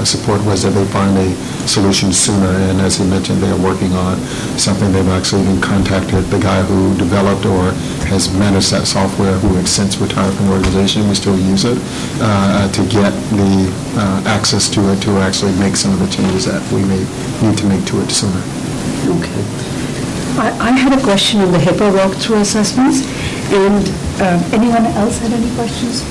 support 0.03 0.45
was 0.45 0.65
that 0.65 0.71
they 0.71 0.85
find 0.87 1.17
a 1.17 1.31
solution 1.69 2.13
sooner, 2.13 2.51
and 2.67 2.81
as 2.81 2.97
he 2.99 3.05
mentioned, 3.07 3.41
they 3.41 3.51
are 3.51 3.63
working 3.63 3.93
on 3.93 4.19
something, 4.59 4.91
they've 4.91 5.15
actually 5.15 5.43
even 5.43 5.61
contacted 5.61 6.25
the 6.25 6.41
guy 6.41 6.61
who 6.63 6.99
developed 6.99 7.47
or 7.47 7.71
has 8.05 8.33
managed 8.35 8.71
that 8.73 8.87
software, 8.87 9.39
who 9.39 9.55
had 9.55 9.69
since 9.69 9.99
retired 9.99 10.35
from 10.35 10.47
the 10.47 10.53
organization, 10.53 11.09
we 11.09 11.15
still 11.15 11.39
use 11.39 11.65
it, 11.65 11.79
uh, 12.21 12.71
to 12.73 12.83
get 12.89 13.13
the 13.33 13.73
uh, 13.97 14.23
access 14.27 14.69
to 14.71 14.81
it, 14.93 15.01
to 15.03 15.11
actually 15.19 15.53
make 15.59 15.77
some 15.77 15.93
of 15.93 15.99
the 15.99 16.09
changes 16.09 16.45
that 16.47 16.61
we 16.73 16.85
may 16.85 17.01
need 17.43 17.57
to 17.59 17.67
make 17.67 17.85
to 17.87 18.01
it 18.01 18.11
sooner. 18.11 18.43
Okay. 19.19 19.43
I 20.39 20.49
I 20.61 20.71
had 20.73 20.99
a 20.99 21.03
question 21.03 21.41
on 21.41 21.53
the 21.53 21.59
HIPAA 21.59 21.93
walkthrough 21.93 22.41
assessments, 22.41 23.05
and 23.53 23.85
um, 24.25 24.41
anyone 24.53 24.87
else 24.97 25.19
had 25.19 25.33
any 25.33 25.53
questions? 25.55 26.03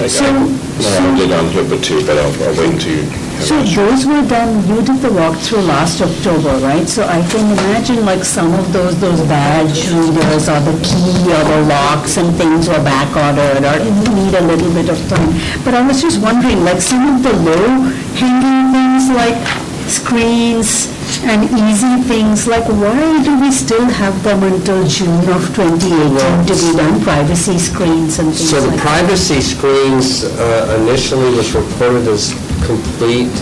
I, 0.00 0.06
So, 0.06 0.24
I 0.24 1.16
did 1.16 1.32
on 1.32 1.46
HIPAA 1.52 1.82
too, 1.82 2.00
but 2.06 2.16
I'll 2.16 2.32
I'll 2.44 2.56
wait 2.56 2.72
until 2.74 2.94
you 2.96 3.02
have 3.04 3.29
so 3.40 3.62
those 3.62 4.06
were 4.06 4.22
done, 4.28 4.52
you 4.68 4.76
did 4.82 5.00
the 5.00 5.08
walkthrough 5.08 5.66
last 5.66 6.00
October, 6.00 6.58
right? 6.64 6.86
So 6.88 7.02
I 7.04 7.20
can 7.28 7.50
imagine 7.50 8.04
like 8.04 8.22
some 8.24 8.52
of 8.54 8.72
those, 8.72 8.98
those 9.00 9.20
badge 9.22 9.88
readers 9.90 10.48
or 10.48 10.60
the 10.60 10.76
key 10.84 11.24
or 11.32 11.42
the 11.44 11.66
locks 11.68 12.16
and 12.18 12.34
things 12.36 12.68
were 12.68 12.82
back 12.84 13.08
ordered 13.16 13.64
or 13.64 13.76
need 14.14 14.34
a 14.34 14.42
little 14.44 14.72
bit 14.72 14.88
of 14.90 14.98
time. 15.08 15.32
But 15.64 15.74
I 15.74 15.86
was 15.86 16.00
just 16.02 16.20
wondering, 16.20 16.64
like 16.64 16.80
some 16.80 17.16
of 17.16 17.22
the 17.22 17.32
low 17.32 17.90
hanging 18.20 18.72
things 18.72 19.10
like 19.16 19.40
screens 19.88 20.86
and 21.24 21.42
easy 21.50 22.02
things, 22.08 22.46
like 22.46 22.64
why 22.68 23.22
do 23.24 23.40
we 23.40 23.50
still 23.50 23.84
have 23.84 24.22
them 24.22 24.42
until 24.44 24.86
June 24.86 25.28
of 25.30 25.42
2018 25.56 26.46
to 26.46 26.54
be 26.54 26.76
done, 26.76 27.00
privacy 27.02 27.58
screens 27.58 28.18
and 28.20 28.28
things 28.28 28.50
So 28.50 28.58
like 28.60 28.70
the 28.70 28.76
that? 28.76 28.80
privacy 28.80 29.40
screens 29.40 30.24
uh, 30.24 30.78
initially 30.82 31.34
was 31.34 31.52
reported 31.54 32.06
as 32.06 32.30
complete, 32.66 33.34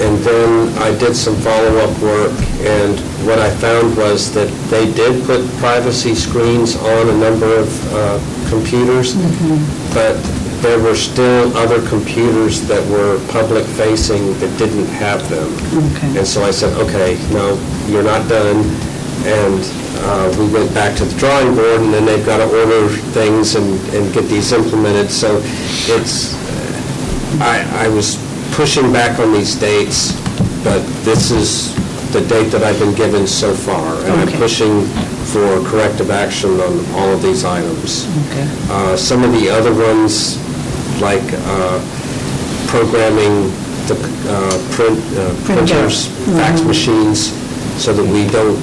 and 0.00 0.18
then 0.24 0.76
I 0.78 0.96
did 0.98 1.14
some 1.14 1.36
follow-up 1.36 1.98
work, 2.00 2.32
and 2.62 2.98
what 3.26 3.38
I 3.38 3.50
found 3.56 3.96
was 3.96 4.32
that 4.34 4.48
they 4.70 4.90
did 4.92 5.24
put 5.24 5.46
privacy 5.58 6.14
screens 6.14 6.76
on 6.76 7.08
a 7.08 7.16
number 7.18 7.54
of 7.56 7.68
uh, 7.92 8.18
computers, 8.48 9.14
but 9.94 10.16
there 10.62 10.78
were 10.78 10.94
still 10.94 11.54
other 11.56 11.86
computers 11.88 12.62
that 12.68 12.86
were 12.88 13.18
public-facing 13.32 14.38
that 14.38 14.56
didn't 14.58 14.86
have 14.86 15.28
them. 15.28 15.50
Okay. 15.96 16.18
And 16.18 16.26
so 16.26 16.44
I 16.44 16.52
said, 16.52 16.72
okay, 16.78 17.18
no, 17.32 17.58
you're 17.88 18.04
not 18.04 18.28
done. 18.28 18.62
And 19.26 19.62
uh, 20.04 20.34
we 20.38 20.48
went 20.52 20.72
back 20.74 20.96
to 20.98 21.04
the 21.04 21.18
drawing 21.18 21.54
board, 21.54 21.80
and 21.80 21.92
then 21.92 22.04
they've 22.06 22.24
got 22.24 22.38
to 22.38 22.44
order 22.44 22.88
things 23.12 23.54
and 23.54 23.78
and 23.94 24.12
get 24.12 24.24
these 24.26 24.52
implemented. 24.52 25.10
So 25.10 25.40
it's, 25.86 26.34
I 27.40 27.86
I 27.86 27.88
was 27.88 28.18
pushing 28.52 28.92
back 28.92 29.18
on 29.18 29.32
these 29.32 29.54
dates, 29.54 30.12
but 30.62 30.80
this 31.04 31.30
is 31.30 31.74
the 32.12 32.20
date 32.28 32.50
that 32.52 32.62
I've 32.62 32.78
been 32.78 32.94
given 32.94 33.26
so 33.26 33.54
far. 33.54 33.96
And 34.04 34.12
I'm 34.20 34.28
Okay. 34.28 34.38
pushing 34.38 34.84
for 35.32 35.60
corrective 35.64 36.10
action 36.10 36.60
on 36.60 36.84
all 36.94 37.08
of 37.10 37.22
these 37.22 37.44
items. 37.44 38.06
Okay. 38.30 38.46
Uh, 38.70 38.96
Some 38.96 39.24
of 39.24 39.32
the 39.32 39.48
other 39.48 39.72
ones, 39.72 40.36
like 41.00 41.24
uh, 41.48 41.80
programming 42.68 43.50
the 43.88 43.94
uh, 44.28 44.58
print 44.76 44.98
uh, 45.16 45.32
Printer. 45.44 45.64
printers, 45.66 46.06
fax 46.36 46.60
machines, 46.62 47.32
so 47.78 47.92
that 47.92 48.04
we 48.04 48.26
don't 48.30 48.58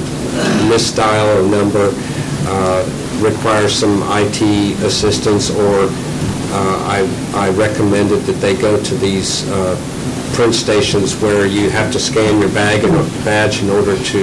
misdial 0.69 1.43
a 1.43 1.47
number, 1.49 1.91
uh, 2.47 2.85
requires 3.19 3.73
some 3.73 4.01
IT 4.21 4.41
assistance, 4.85 5.49
or 5.49 5.89
I 6.54 7.00
I 7.36 7.50
recommended 7.52 8.22
that 8.26 8.39
they 8.41 8.56
go 8.56 8.82
to 8.82 8.95
these 8.95 9.47
uh, 9.50 9.76
print 10.34 10.56
stations 10.56 11.16
where 11.22 11.45
you 11.45 11.70
have 11.70 11.91
to 11.93 12.00
scan 12.00 12.39
your 12.39 12.50
bag 12.52 12.84
and 12.84 12.95
a 12.95 13.04
badge 13.24 13.62
in 13.62 13.70
order 13.70 13.95
to 13.97 14.22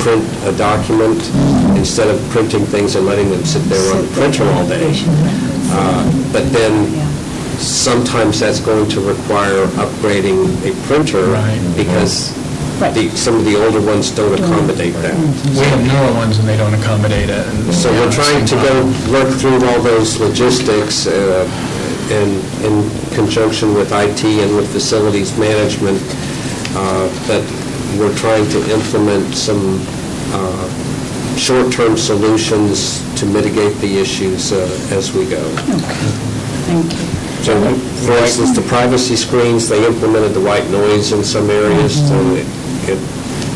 print 0.00 0.24
a 0.44 0.52
document, 0.56 1.20
instead 1.76 2.08
of 2.08 2.18
printing 2.30 2.64
things 2.66 2.96
and 2.96 3.06
letting 3.06 3.30
them 3.30 3.44
sit 3.44 3.62
there 3.64 3.94
on 3.94 4.02
the 4.02 4.08
printer 4.14 4.44
all 4.54 4.66
day. 4.66 4.90
Uh, 5.70 6.02
But 6.32 6.50
then, 6.52 6.88
sometimes 7.58 8.40
that's 8.40 8.58
going 8.60 8.88
to 8.88 9.00
require 9.00 9.66
upgrading 9.76 10.40
a 10.64 10.72
printer, 10.88 11.24
because 11.76 12.32
Right. 12.82 12.94
the, 12.94 13.08
some 13.16 13.36
of 13.36 13.44
the 13.44 13.54
older 13.64 13.80
ones 13.80 14.10
don't 14.10 14.34
accommodate 14.34 14.94
that. 15.06 15.14
We 15.54 15.62
have 15.70 15.82
newer 15.86 16.12
ones 16.18 16.38
and 16.38 16.48
they 16.48 16.56
don't 16.56 16.74
accommodate 16.74 17.30
it. 17.30 17.46
and- 17.46 17.72
So 17.74 17.90
we're 17.92 18.10
trying 18.10 18.44
to 18.46 18.56
go 18.56 18.74
work 19.12 19.30
through 19.38 19.62
all 19.68 19.80
those 19.80 20.18
logistics. 20.18 21.06
uh, 21.06 21.46
in 22.10 22.42
in 22.66 22.90
conjunction 23.14 23.72
with 23.74 23.92
IT 23.92 24.24
and 24.42 24.54
with 24.56 24.68
facilities 24.72 25.30
management, 25.38 26.02
uh, 26.76 27.06
that 27.30 27.42
we're 27.96 28.14
trying 28.16 28.46
to 28.50 28.58
implement 28.76 29.34
some 29.34 29.80
uh, 30.34 30.66
short-term 31.38 31.96
solutions 31.96 33.00
to 33.18 33.24
mitigate 33.26 33.74
the 33.78 33.96
issues 33.98 34.52
uh, 34.52 34.58
as 34.98 35.12
we 35.14 35.24
go. 35.24 35.40
Okay. 35.70 36.10
Thank 36.68 36.92
you. 36.92 37.06
So, 37.46 37.54
for 38.06 38.12
instance, 38.18 38.54
the 38.54 38.62
privacy 38.68 39.16
screens, 39.16 39.68
they 39.68 39.84
implemented 39.86 40.34
the 40.34 40.40
white 40.40 40.68
noise 40.70 41.12
in 41.12 41.24
some 41.24 41.48
areas, 41.50 41.94
so 42.08 42.14
it 42.36 42.46
it 42.88 42.98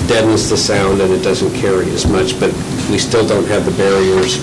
deadens 0.08 0.48
the 0.48 0.56
sound 0.56 1.00
and 1.00 1.12
it 1.12 1.22
doesn't 1.22 1.52
carry 1.54 1.90
as 1.90 2.06
much, 2.06 2.38
but 2.38 2.52
we 2.90 2.98
still 2.98 3.26
don't 3.26 3.46
have 3.48 3.64
the 3.64 3.72
barriers 3.72 4.38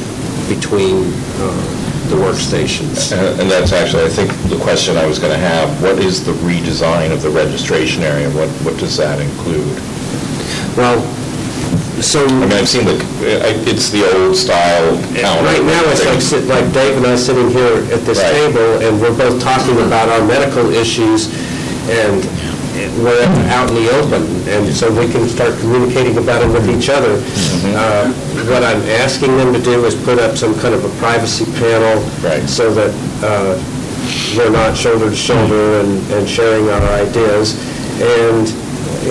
between 0.50 1.06
uh, 1.40 2.10
the 2.10 2.18
workstations. 2.20 3.12
And 3.16 3.40
and 3.42 3.50
that's 3.50 3.72
actually, 3.72 4.04
I 4.04 4.10
think, 4.10 4.30
the 4.50 4.60
question 4.62 4.98
I 4.98 5.06
was 5.06 5.20
going 5.20 5.32
to 5.32 5.40
have. 5.40 5.82
What 5.82 6.00
is 6.00 6.24
the 6.24 6.34
redesign 6.44 7.12
of 7.14 7.22
the 7.22 7.30
registration 7.30 8.04
area? 8.04 8.30
What, 8.32 8.50
what 8.66 8.78
does 8.78 8.98
that 8.98 9.22
include? 9.22 9.80
Well, 10.76 11.00
so... 12.02 12.26
I 12.26 12.32
mean, 12.44 12.52
I've 12.52 12.68
seen 12.68 12.86
the, 12.86 13.00
it's 13.66 13.90
the 13.90 14.04
old 14.18 14.36
style 14.36 14.98
counter. 15.16 15.44
Right 15.48 15.64
now, 15.64 15.82
it's 15.92 16.06
like, 16.06 16.20
sit- 16.22 16.46
like 16.46 16.74
Dave 16.74 16.98
and 16.98 17.08
I 17.08 17.16
sitting 17.16 17.50
here 17.50 17.78
at 17.94 18.02
this 18.04 18.20
Right. 18.20 18.34
table, 18.34 18.84
and 18.84 19.00
we're 19.00 19.16
both 19.16 19.42
talking 19.42 19.78
about 19.80 20.10
our 20.10 20.26
medical 20.28 20.74
issues, 20.74 21.32
and 21.88 22.28
we're 23.02 23.24
out 23.54 23.70
in 23.70 23.76
the 23.76 23.90
open, 24.00 24.24
and 24.50 24.74
so 24.76 24.90
we 24.94 25.12
can 25.12 25.28
start 25.30 25.58
communicating 25.60 26.18
about 26.18 26.42
it 26.42 26.50
with 26.52 26.70
each 26.70 26.90
other. 26.90 27.22
Uh, 27.76 28.12
What 28.50 28.64
I'm 28.64 28.82
asking 29.00 29.38
them 29.38 29.54
to 29.54 29.62
do 29.62 29.86
is 29.86 29.96
put 29.96 30.20
up 30.20 30.36
some 30.36 30.54
kind 30.60 30.74
of 30.74 30.84
a 30.84 30.90
privacy 31.00 31.46
panel, 31.60 32.02
Right. 32.22 32.44
so 32.50 32.74
that 32.74 32.92
uh, 33.24 33.56
we're 34.36 34.50
not 34.52 34.76
shoulder 34.76 35.10
to 35.10 35.16
shoulder 35.16 35.80
and 35.82 35.92
and 36.12 36.28
sharing 36.28 36.68
our 36.70 36.84
ideas. 37.06 37.56
And 38.02 38.46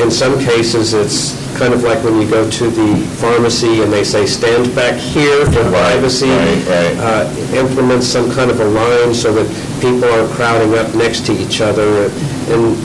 in 0.03 0.11
some 0.11 0.39
cases, 0.39 0.93
it's 0.93 1.39
kind 1.59 1.73
of 1.73 1.83
like 1.85 2.03
when 2.05 2.21
you 2.21 2.29
go 2.29 2.49
to 2.51 2.65
the 2.71 2.91
pharmacy 3.21 3.83
and 3.83 3.93
they 3.93 4.05
say, 4.05 4.27
stand 4.27 4.75
back 4.75 4.97
here 4.99 5.45
for 5.47 5.63
privacy. 5.71 6.29
right, 6.29 6.65
right. 6.67 6.97
Uh, 6.99 7.25
Implement 7.65 8.03
some 8.03 8.31
kind 8.33 8.51
of 8.51 8.59
a 8.61 8.65
line 8.65 9.15
so 9.15 9.33
that 9.33 9.47
people 9.81 10.05
aren't 10.11 10.33
crowding 10.33 10.75
up 10.81 10.93
next 10.95 11.25
to 11.27 11.33
each 11.33 11.61
other. 11.61 12.11
And 12.53 12.77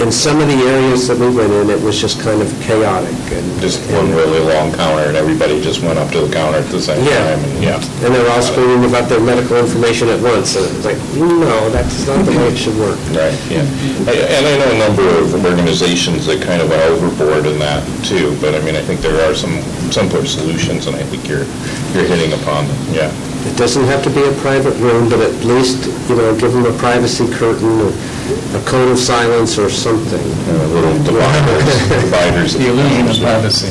in 0.00 0.10
some 0.10 0.40
of 0.40 0.48
the 0.48 0.56
areas 0.72 1.06
that 1.08 1.18
we 1.18 1.28
went 1.28 1.52
in, 1.52 1.68
it 1.68 1.80
was 1.82 2.00
just 2.00 2.20
kind 2.20 2.40
of 2.40 2.48
chaotic. 2.62 3.12
and 3.32 3.44
Just 3.60 3.78
one 3.92 4.08
really 4.14 4.40
long 4.40 4.72
counter, 4.72 5.04
and 5.08 5.16
everybody 5.16 5.60
just 5.60 5.82
went 5.82 5.98
up 5.98 6.10
to 6.12 6.20
the 6.22 6.32
counter 6.32 6.58
at 6.58 6.68
the 6.70 6.80
same 6.80 7.04
Yeah. 7.04 7.36
time, 7.36 7.44
and, 7.44 7.62
yeah. 7.62 7.76
And 8.04 8.14
they're 8.14 8.30
all 8.32 8.40
screaming 8.40 8.84
about 8.88 9.08
their 9.08 9.20
medical 9.20 9.56
information 9.58 10.08
at 10.08 10.20
once. 10.20 10.56
And 10.56 10.64
it's 10.64 10.84
like, 10.84 10.96
no, 11.16 11.68
that's 11.70 12.06
not 12.06 12.24
the 12.24 12.32
way 12.32 12.48
it 12.48 12.56
should 12.56 12.76
work. 12.78 12.96
Right, 13.12 13.36
yeah. 13.50 13.66
I- 14.08 14.32
And 14.32 14.46
I 14.48 14.56
know 14.58 14.70
a 14.72 14.78
number 14.88 15.06
of 15.20 15.44
organizations 15.44 16.24
that 16.26 16.40
kind 16.40 16.62
of 16.62 16.70
went 16.70 16.82
overboard 16.82 17.46
in 17.46 17.58
that 17.58 17.84
too, 18.02 18.36
but 18.40 18.54
I 18.54 18.60
mean, 18.60 18.76
I 18.76 18.82
think 18.82 19.00
there 19.02 19.20
are 19.28 19.34
some 19.34 19.60
simpler 19.92 20.24
solutions, 20.24 20.86
and 20.86 20.96
I 20.96 21.02
think 21.02 21.28
you're, 21.28 21.44
you're 21.92 22.08
hitting 22.08 22.32
upon 22.32 22.66
them, 22.66 22.76
yeah. 22.92 23.12
It 23.44 23.56
doesn't 23.56 23.84
have 23.84 24.02
to 24.04 24.10
be 24.10 24.22
a 24.22 24.32
private 24.40 24.74
room, 24.78 25.08
but 25.08 25.20
at 25.20 25.34
least, 25.44 25.86
you 26.08 26.16
know, 26.16 26.36
give 26.38 26.52
them 26.52 26.64
a 26.66 26.72
privacy 26.78 27.26
curtain, 27.32 27.68
a- 27.80 28.56
a 28.56 28.60
code 28.64 28.90
of 28.92 28.98
silence 28.98 29.58
or 29.58 29.68
something. 29.68 30.26
Uh, 30.48 30.66
Little 30.68 30.98
dividers, 31.02 31.88
dividers. 32.04 32.54
The 32.54 32.68
illusion 32.70 33.08
of 33.08 33.18
privacy. 33.18 33.68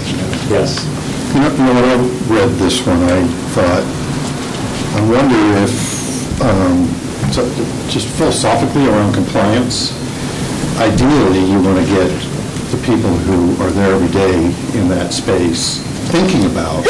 Yes. 0.52 0.76
You 1.34 1.40
know, 1.40 1.52
you 1.52 1.64
know, 1.64 1.74
when 1.74 1.86
I 1.88 1.96
read 2.36 2.50
this 2.60 2.86
one, 2.86 3.02
I 3.04 3.24
thought, 3.56 3.84
I 4.98 5.02
wonder 5.08 5.40
if, 5.64 6.42
um, 6.42 6.88
so- 7.32 7.48
just 7.90 8.08
philosophically 8.20 8.88
around 8.88 9.14
compliance, 9.14 9.94
ideally, 10.80 11.44
you 11.50 11.60
want 11.62 11.80
to 11.80 11.86
get 11.88 12.10
the 12.72 12.78
people 12.84 13.10
who 13.28 13.62
are 13.64 13.70
there 13.72 13.94
every 13.96 14.08
day 14.12 14.36
in 14.80 14.88
that 14.90 15.14
space 15.14 15.80
thinking 16.12 16.46
about 16.46 16.84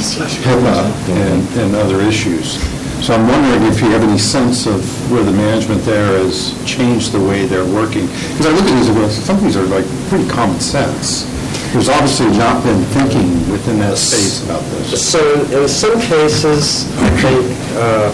HIPAA 0.00 0.90
and, 1.08 1.58
and 1.58 1.76
other 1.76 2.00
issues. 2.00 2.58
So 3.04 3.14
I'm 3.14 3.26
wondering 3.28 3.62
if 3.70 3.80
you 3.80 3.90
have 3.90 4.02
any 4.02 4.18
sense 4.18 4.66
of 4.66 4.80
where 5.10 5.24
the 5.24 5.32
management 5.32 5.82
there 5.82 6.18
has 6.18 6.52
changed 6.66 7.12
the 7.12 7.20
way 7.20 7.46
they're 7.46 7.64
working. 7.64 8.06
Because 8.06 8.46
I 8.46 8.50
look 8.50 8.64
at 8.64 8.74
these, 8.76 8.88
go, 8.88 9.08
some 9.08 9.36
of 9.36 9.42
these 9.42 9.56
are 9.56 9.64
like 9.64 9.86
pretty 10.08 10.28
common 10.28 10.60
sense. 10.60 11.24
There's 11.72 11.88
obviously 11.88 12.26
not 12.36 12.62
been 12.64 12.82
thinking 12.92 13.30
within 13.50 13.78
that 13.78 13.96
space 13.96 14.44
about 14.44 14.62
this. 14.72 15.10
So 15.10 15.20
in 15.62 15.68
some 15.68 16.00
cases, 16.00 16.84
I 16.98 17.10
think 17.20 17.46
uh, 17.76 18.10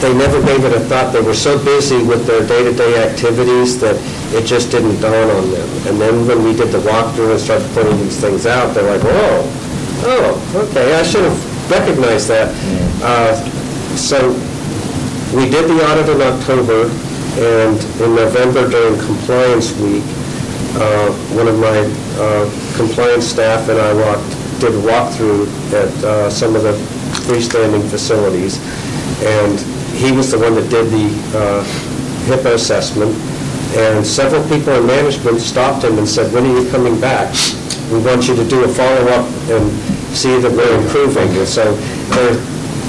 they 0.00 0.14
never 0.14 0.40
gave 0.44 0.64
it 0.64 0.72
a 0.72 0.80
thought. 0.80 1.12
They 1.12 1.20
were 1.20 1.34
so 1.34 1.62
busy 1.64 2.02
with 2.02 2.26
their 2.26 2.46
day-to-day 2.46 3.08
activities 3.10 3.80
that 3.80 3.96
it 4.32 4.44
just 4.44 4.70
didn't 4.70 5.00
dawn 5.00 5.28
on 5.30 5.50
them. 5.50 5.68
And 5.88 6.00
then 6.00 6.26
when 6.26 6.44
we 6.44 6.52
did 6.54 6.68
the 6.70 6.78
walkthrough 6.78 7.32
and 7.32 7.40
started 7.40 7.68
pointing 7.72 7.98
these 7.98 8.20
things 8.20 8.46
out, 8.46 8.74
they're 8.74 8.84
like, 8.90 9.02
whoa, 9.02 9.42
oh, 10.04 10.68
okay, 10.70 10.94
I 10.98 11.02
should 11.02 11.24
have 11.24 11.70
recognized 11.70 12.28
that. 12.28 12.48
Uh, 13.02 13.34
So 13.98 14.30
we 15.34 15.50
did 15.50 15.66
the 15.66 15.78
audit 15.90 16.08
in 16.08 16.22
October, 16.22 16.86
and 17.36 17.76
in 18.00 18.14
November 18.14 18.68
during 18.70 18.94
Compliance 19.00 19.72
Week, 19.80 20.04
uh, 20.78 21.10
one 21.34 21.48
of 21.48 21.58
my 21.58 21.78
uh, 22.22 22.46
compliance 22.76 23.26
staff 23.26 23.68
and 23.68 23.78
I 23.80 23.92
walked, 23.92 24.28
did 24.60 24.72
a 24.74 24.82
walkthrough 24.86 25.46
at 25.74 25.92
uh, 26.04 26.30
some 26.30 26.54
of 26.54 26.62
the 26.62 26.72
freestanding 27.26 27.82
facilities, 27.90 28.60
and 29.24 29.58
he 29.98 30.12
was 30.12 30.30
the 30.30 30.38
one 30.38 30.54
that 30.54 30.68
did 30.70 30.86
the 30.94 31.08
uh, 31.36 31.64
HIPAA 32.30 32.54
assessment, 32.54 33.10
and 33.76 34.06
several 34.06 34.42
people 34.48 34.72
in 34.74 34.86
management 34.86 35.40
stopped 35.40 35.84
him 35.84 35.98
and 35.98 36.08
said, 36.08 36.32
when 36.32 36.44
are 36.46 36.60
you 36.62 36.70
coming 36.70 36.98
back? 37.00 37.34
We 37.92 37.98
want 38.00 38.28
you 38.28 38.34
to 38.36 38.44
do 38.48 38.64
a 38.64 38.68
follow-up 38.68 39.26
and 39.50 39.70
see 40.16 40.38
that 40.40 40.50
we're 40.52 40.80
improving. 40.82 41.28
And 41.36 41.46
so 41.46 41.74
they're, 41.74 42.34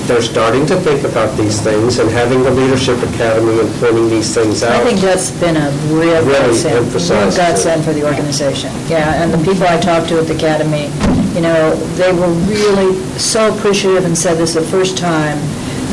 they're 0.08 0.22
starting 0.22 0.66
to 0.68 0.76
think 0.80 1.04
about 1.04 1.38
these 1.38 1.62
things 1.62 2.00
and 2.00 2.10
having 2.10 2.44
the 2.44 2.52
Leadership 2.52 2.98
Academy 3.14 3.60
and 3.60 3.70
pointing 3.80 4.10
these 4.10 4.34
things 4.34 4.64
out. 4.64 4.82
I 4.82 4.84
think 4.86 5.00
that's 5.02 5.32
been 5.32 5.58
a 5.58 5.70
real 5.94 6.24
Really 6.26 6.48
godsend, 6.56 6.74
real 6.76 6.84
emphasized 6.86 7.38
it. 7.38 7.42
godsend 7.42 7.84
for 7.86 7.94
the 7.94 8.06
organization. 8.08 8.72
Yeah, 8.88 9.22
and 9.22 9.34
the 9.34 9.38
people 9.44 9.68
I 9.68 9.80
talked 9.80 10.08
to 10.10 10.20
at 10.20 10.28
the 10.28 10.36
academy, 10.36 10.88
you 11.36 11.42
know, 11.42 11.76
they 11.96 12.12
were 12.14 12.32
really 12.48 12.96
so 13.20 13.54
appreciative 13.56 14.06
and 14.06 14.18
said 14.18 14.36
this 14.38 14.56
is 14.56 14.64
the 14.64 14.72
first 14.72 14.98
time 14.98 15.38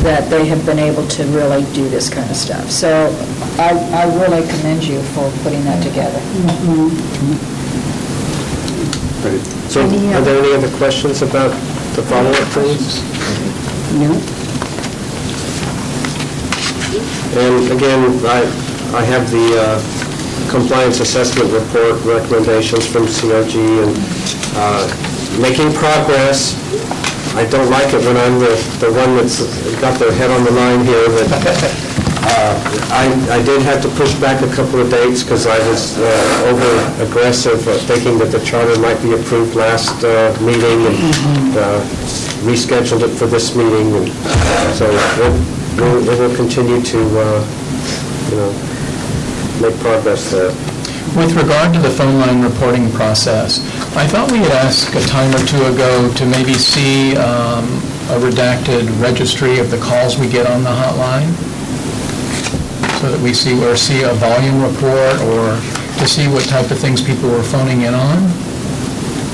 that 0.03 0.29
they 0.29 0.45
have 0.45 0.65
been 0.65 0.79
able 0.79 1.07
to 1.07 1.23
really 1.25 1.63
do 1.73 1.89
this 1.89 2.09
kind 2.09 2.29
of 2.29 2.35
stuff. 2.35 2.69
So 2.69 3.07
I, 3.57 3.71
I 3.93 4.03
really 4.21 4.47
commend 4.47 4.83
you 4.83 5.01
for 5.13 5.29
putting 5.43 5.63
that 5.65 5.81
together. 5.83 6.19
Right. 9.23 9.41
So 9.71 9.81
are 9.83 10.21
there 10.21 10.43
any 10.43 10.53
other 10.53 10.69
questions 10.77 11.21
about 11.21 11.51
the 11.95 12.03
follow-up 12.03 12.47
things? 12.49 13.01
No? 13.97 14.13
And 17.37 17.71
again, 17.71 18.25
I, 18.25 18.41
I 18.95 19.03
have 19.03 19.29
the 19.31 19.57
uh, 19.59 20.49
compliance 20.49 20.99
assessment 20.99 21.51
report 21.51 22.01
recommendations 22.05 22.85
from 22.87 23.03
CRG 23.05 23.55
and 23.83 23.97
uh, 24.55 24.87
making 25.41 25.73
progress. 25.73 26.55
I 27.37 27.45
don't 27.45 27.69
like 27.69 27.93
it 27.93 28.01
when 28.03 28.17
I'm 28.17 28.39
the, 28.39 28.53
the 28.81 28.91
one 28.91 29.15
that's 29.15 29.39
got 29.79 29.99
their 29.99 30.11
head 30.11 30.31
on 30.31 30.43
the 30.43 30.51
line 30.51 30.83
here, 30.85 31.05
but 31.07 31.29
uh, 31.29 32.53
I, 32.91 33.37
I 33.39 33.43
did 33.43 33.61
have 33.61 33.81
to 33.83 33.89
push 33.89 34.13
back 34.15 34.41
a 34.41 34.49
couple 34.55 34.81
of 34.81 34.89
dates 34.89 35.21
because 35.23 35.45
I 35.45 35.57
was 35.69 35.97
uh, 35.99 36.49
over 36.49 37.03
aggressive, 37.03 37.65
uh, 37.67 37.77
thinking 37.85 38.17
that 38.19 38.31
the 38.31 38.39
charter 38.43 38.77
might 38.79 39.01
be 39.03 39.13
approved 39.13 39.55
last 39.55 40.03
uh, 40.03 40.35
meeting 40.41 40.87
and 40.89 41.57
uh, 41.57 41.79
rescheduled 42.41 43.03
it 43.03 43.13
for 43.15 43.27
this 43.27 43.55
meeting. 43.55 43.93
And 43.93 44.75
so 44.75 44.89
we'll- 44.89 45.31
we'll- 45.77 46.17
will 46.17 46.35
continue 46.35 46.81
to, 46.81 46.99
uh, 47.19 47.45
you 48.31 48.35
know, 48.37 48.51
make 49.61 49.77
progress 49.79 50.31
there. 50.31 50.49
With 51.15 51.33
regard 51.35 51.73
to 51.75 51.79
the 51.79 51.89
phone 51.89 52.19
line 52.19 52.41
reporting 52.41 52.91
process, 52.91 53.59
I 53.97 54.05
thought 54.05 54.31
we 54.31 54.37
had 54.37 54.51
asked 54.51 54.93
a 54.93 55.01
time 55.09 55.33
or 55.33 55.41
two 55.49 55.57
ago 55.73 56.13
to 56.21 56.25
maybe 56.29 56.53
see 56.53 57.17
um, 57.17 57.65
a 58.13 58.21
redacted 58.21 58.85
registry 59.01 59.57
of 59.57 59.71
the 59.71 59.77
calls 59.81 60.17
we 60.19 60.29
get 60.29 60.45
on 60.45 60.61
the 60.61 60.69
hotline, 60.69 61.33
so 63.01 63.09
that 63.09 63.19
we 63.21 63.33
see, 63.33 63.57
or 63.65 63.75
see 63.75 64.03
a 64.03 64.13
volume 64.21 64.61
report, 64.61 65.17
or 65.33 65.57
to 65.97 66.05
see 66.05 66.29
what 66.29 66.45
type 66.45 66.69
of 66.69 66.77
things 66.77 67.01
people 67.01 67.27
were 67.29 67.41
phoning 67.41 67.89
in 67.89 67.93
on. 67.97 68.21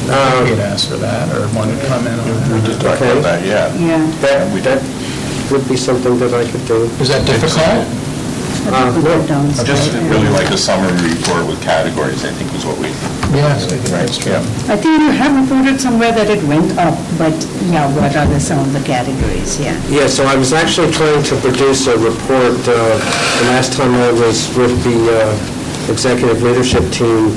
I 0.08 0.32
think 0.32 0.44
We 0.48 0.56
had 0.56 0.72
asked 0.72 0.88
for 0.88 0.98
that, 0.98 1.28
or 1.36 1.44
wanted 1.56 1.80
to 1.82 1.88
comment 1.88 2.20
on 2.20 2.28
that. 2.28 2.64
Just 2.64 2.80
talked 2.80 3.02
about 3.04 3.24
that, 3.24 3.46
yeah. 3.46 3.68
Yeah. 3.76 4.00
That, 4.24 4.48
that 4.64 4.80
would 5.52 5.68
be 5.68 5.76
something 5.76 6.18
that 6.20 6.34
I 6.34 6.50
could 6.50 6.66
do. 6.66 6.88
Is 7.04 7.10
that 7.10 7.28
difficult? 7.28 7.84
Uh, 8.66 8.94
Put 8.96 9.04
no. 9.04 9.44
that. 9.44 9.66
Just 9.66 9.92
really 9.94 10.30
like 10.30 10.50
a 10.50 10.58
summary 10.58 10.96
report 11.10 11.48
with 11.48 11.62
categories, 11.62 12.24
I 12.24 12.32
think 12.32 12.52
was 12.54 12.66
what 12.66 12.78
we, 12.80 12.88
Yes, 13.36 13.66
I 13.66 13.76
think 13.76 13.84
that's 13.92 14.18
true. 14.18 14.40
I 14.72 14.78
think 14.78 15.02
you 15.02 15.12
have 15.12 15.36
reported 15.36 15.82
somewhere 15.82 16.12
that 16.14 16.30
it 16.30 16.42
went 16.44 16.78
up, 16.78 16.96
but 17.18 17.36
yeah, 17.68 17.92
what 17.96 18.16
are 18.16 18.26
the, 18.26 18.40
some 18.40 18.60
of 18.60 18.72
the 18.72 18.80
categories, 18.82 19.60
yeah? 19.60 19.76
Yeah, 19.90 20.08
so 20.08 20.24
I 20.26 20.36
was 20.36 20.54
actually 20.54 20.92
trying 20.92 21.24
to 21.24 21.36
produce 21.42 21.88
a 21.88 21.98
report, 21.98 22.56
uh, 22.64 22.98
the 23.44 23.48
last 23.52 23.74
time 23.74 23.94
I 23.96 24.12
was 24.14 24.48
with 24.56 24.72
the 24.84 25.00
uh, 25.12 25.92
executive 25.92 26.42
leadership 26.42 26.88
team, 26.92 27.36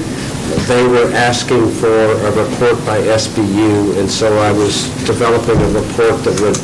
they 0.71 0.87
were 0.87 1.11
asking 1.13 1.71
for 1.71 1.91
a 1.91 2.31
report 2.39 2.79
by 2.87 3.03
SBU, 3.03 3.99
and 3.99 4.09
so 4.09 4.39
I 4.39 4.53
was 4.53 4.87
developing 5.05 5.59
a 5.59 5.71
report 5.75 6.23
that 6.23 6.39
would 6.39 6.59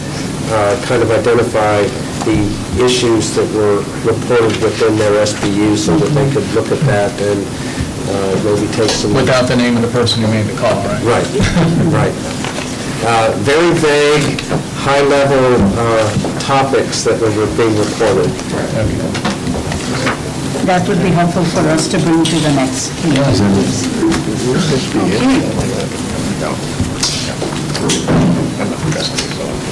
uh, 0.54 0.74
kind 0.86 1.02
of 1.02 1.10
identify 1.10 1.82
the 2.24 2.38
issues 2.84 3.34
that 3.34 3.46
were 3.54 3.82
reported 4.06 4.54
within 4.62 4.96
their 4.96 5.22
SBU 5.26 5.76
so 5.76 5.96
that 5.96 6.10
they 6.14 6.30
could 6.32 6.46
look 6.54 6.70
at 6.70 6.80
that 6.86 7.10
and 7.20 7.42
uh, 8.10 8.34
maybe 8.46 8.66
take 8.72 8.90
some... 8.90 9.14
Without 9.14 9.48
the 9.48 9.56
name 9.56 9.76
of 9.76 9.82
the 9.82 9.90
person 9.90 10.22
who 10.22 10.28
made 10.28 10.46
the 10.46 10.58
call, 10.58 10.74
right? 10.86 11.02
Right, 11.02 11.26
right. 11.90 12.14
Uh, 13.02 13.34
Very 13.42 13.74
vague, 13.74 14.40
high-level 14.86 15.58
uh, 15.74 16.38
topics 16.38 17.02
that 17.04 17.20
were 17.20 17.32
being 17.58 17.74
reported. 17.74 18.30
That 20.66 20.86
would 20.86 21.02
be 21.02 21.10
helpful 21.10 21.44
for 21.44 21.66
us 21.74 21.88
to 21.90 21.98
bring 21.98 22.22
to 22.22 22.36
the 22.38 22.52
next 22.54 22.94
meeting. 23.02 23.18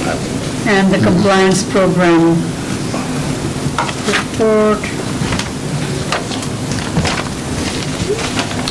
Okay. 0.03 0.50
And 0.73 0.89
the 0.89 0.99
compliance 0.99 1.63
program 1.69 2.35
report. 4.07 4.79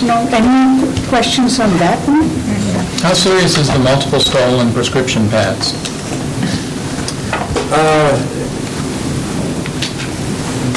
No, 0.03 0.27
any 0.33 1.09
questions 1.09 1.61
on 1.61 1.69
that 1.79 1.99
one? 2.09 2.29
How 3.03 3.13
serious 3.13 3.59
is 3.59 3.69
the 3.69 3.79
multiple 3.81 4.21
stolen 4.21 4.73
prescription 4.73 5.29
pads? 5.29 5.75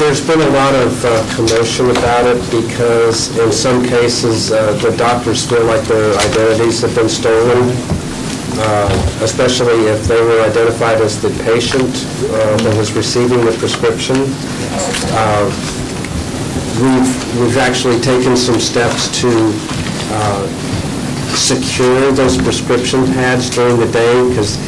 There's 0.04 0.20
been 0.26 0.40
a 0.42 0.50
lot 0.50 0.74
of 0.74 1.04
uh, 1.04 1.34
commotion 1.34 1.88
about 1.88 2.26
it 2.26 2.38
because 2.50 3.36
in 3.38 3.50
some 3.50 3.82
cases, 3.82 4.52
uh, 4.52 4.74
the 4.74 4.94
doctors 4.98 5.48
feel 5.48 5.64
like 5.64 5.82
their 5.88 6.14
identities 6.18 6.82
have 6.82 6.94
been 6.94 7.08
stolen, 7.08 7.70
uh, 8.58 9.18
especially 9.22 9.86
if 9.86 10.04
they 10.04 10.20
were 10.20 10.40
identified 10.42 11.00
as 11.00 11.20
the 11.20 11.30
patient 11.44 11.90
uh, 12.30 12.56
that 12.62 12.74
was 12.76 12.92
receiving 12.92 13.44
the 13.44 13.52
prescription. 13.58 14.16
Uh, 15.14 15.50
We've, 16.74 17.38
we've 17.38 17.56
actually 17.58 18.00
taken 18.00 18.36
some 18.36 18.58
steps 18.58 19.06
to 19.20 19.30
uh, 20.10 20.48
secure 21.36 22.10
those 22.10 22.36
prescription 22.36 23.06
pads 23.14 23.48
during 23.48 23.78
the 23.78 23.86
day 23.92 24.28
because 24.28 24.58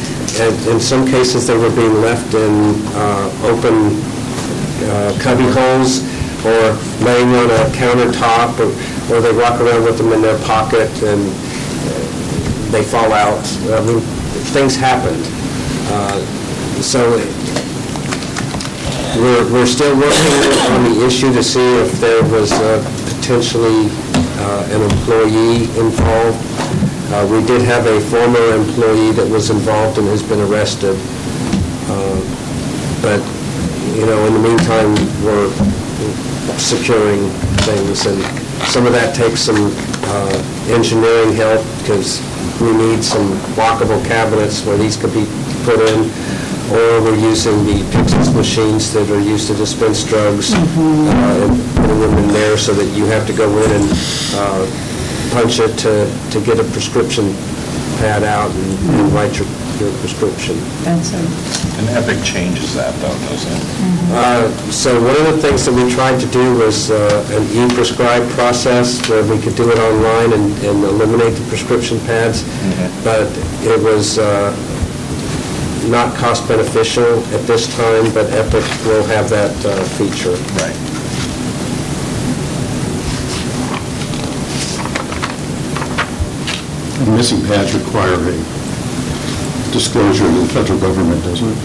in 0.71 0.79
some 0.79 1.05
cases, 1.05 1.47
they 1.47 1.57
were 1.57 1.69
being 1.75 1.99
left 1.99 2.33
in 2.33 2.75
uh, 2.95 3.29
open 3.51 3.91
cubby 5.19 5.51
holes 5.51 5.99
or 6.45 6.79
laying 7.03 7.27
on 7.35 7.49
a 7.51 7.67
countertop, 7.75 8.55
or 8.59 8.71
or 9.11 9.21
they 9.21 9.33
walk 9.33 9.59
around 9.59 9.83
with 9.83 9.97
them 9.97 10.11
in 10.13 10.21
their 10.21 10.37
pocket 10.45 10.91
and 11.03 11.31
they 12.71 12.83
fall 12.83 13.11
out. 13.13 13.43
I 13.71 13.81
mean, 13.85 13.99
things 14.53 14.75
happened. 14.75 15.23
Uh, 15.93 16.19
So 16.77 17.01
we're, 19.17 19.45
we're 19.51 19.65
still 19.65 19.95
working 19.97 20.33
on 20.73 20.83
the 20.93 21.05
issue 21.07 21.33
to 21.33 21.41
see 21.43 21.65
if 21.81 21.99
there 21.99 22.21
was 22.29 22.51
uh, 22.53 22.77
potentially 23.17 23.89
uh, 24.45 24.75
an 24.75 24.81
employee 24.91 25.65
involved. 25.79 26.37
Uh, 27.11 27.25
We 27.31 27.41
did 27.47 27.61
have 27.63 27.87
a 27.87 27.99
former 28.13 28.53
employee 28.53 29.11
that 29.13 29.27
was 29.27 29.49
involved 29.49 29.97
and 29.97 30.07
has 30.07 30.21
been 30.21 30.41
arrested. 30.41 30.95
Uh, 31.89 32.19
But, 33.01 33.21
you 33.97 34.05
know, 34.05 34.19
in 34.27 34.33
the 34.33 34.43
meantime, 34.49 34.93
we're 35.25 35.49
securing 36.57 37.29
things, 37.65 38.05
and 38.05 38.21
some 38.69 38.85
of 38.85 38.93
that 38.93 39.15
takes 39.15 39.41
some 39.41 39.71
uh, 40.03 40.37
engineering 40.69 41.33
help, 41.33 41.61
because 41.81 42.21
we 42.61 42.73
need 42.73 43.03
some 43.03 43.27
lockable 43.55 44.03
cabinets 44.05 44.65
where 44.65 44.77
these 44.77 44.97
could 44.97 45.13
be 45.13 45.25
put 45.63 45.79
in, 45.79 46.09
or 46.71 47.01
we're 47.01 47.19
using 47.19 47.65
the 47.65 47.81
Pyxis 47.91 48.33
machines 48.35 48.91
that 48.93 49.09
are 49.09 49.19
used 49.19 49.47
to 49.47 49.55
dispense 49.55 50.03
drugs, 50.03 50.53
uh, 50.53 50.57
and 50.57 51.75
putting 51.75 51.99
them 51.99 52.17
in 52.17 52.27
there 52.29 52.57
so 52.57 52.73
that 52.73 52.87
you 52.97 53.05
have 53.05 53.25
to 53.27 53.33
go 53.33 53.47
in 53.63 53.71
and 53.71 53.89
uh, 54.35 54.65
punch 55.31 55.59
it 55.59 55.77
to 55.77 56.07
to 56.31 56.41
get 56.41 56.59
a 56.59 56.63
prescription 56.71 57.33
pad 57.99 58.23
out 58.23 58.51
and 58.51 58.89
and 58.99 59.13
write 59.13 59.37
your 59.37 59.47
your 59.79 59.91
prescription. 59.99 60.55
That's. 60.83 61.66
And 61.77 61.89
Epic 61.89 62.23
changes 62.23 62.73
that 62.75 62.93
though, 63.01 63.17
doesn't 63.29 63.51
it? 63.53 63.63
Uh, 64.11 64.49
So 64.71 64.89
one 65.01 65.15
of 65.15 65.25
the 65.35 65.39
things 65.41 65.65
that 65.65 65.73
we 65.73 65.85
tried 65.93 66.19
to 66.19 66.27
do 66.27 66.55
was 66.57 66.89
uh, 66.89 66.97
an 67.37 67.43
e-prescribe 67.53 68.27
process 68.31 69.07
where 69.09 69.23
we 69.23 69.37
could 69.41 69.55
do 69.55 69.69
it 69.71 69.79
online 69.79 70.33
and 70.33 70.47
and 70.67 70.83
eliminate 70.83 71.33
the 71.35 71.45
prescription 71.49 71.99
pads, 72.09 72.43
but 73.03 73.27
it 73.63 73.79
was 73.83 74.17
uh, 74.17 74.51
not 75.89 76.15
cost 76.17 76.47
beneficial 76.47 77.23
at 77.35 77.41
this 77.47 77.67
time, 77.77 78.11
but 78.13 78.25
Epic 78.33 78.65
will 78.85 79.05
have 79.05 79.29
that 79.29 79.53
uh, 79.65 79.71
feature. 79.97 80.35
Right. 80.61 80.75
And 86.99 87.15
Missing 87.15 87.45
pads 87.45 87.73
require 87.75 88.13
a 88.15 88.17
disclosure 89.71 90.25
to 90.25 90.39
the 90.41 90.47
federal 90.47 90.79
government, 90.79 91.23
doesn't 91.23 91.47
it? 91.47 91.57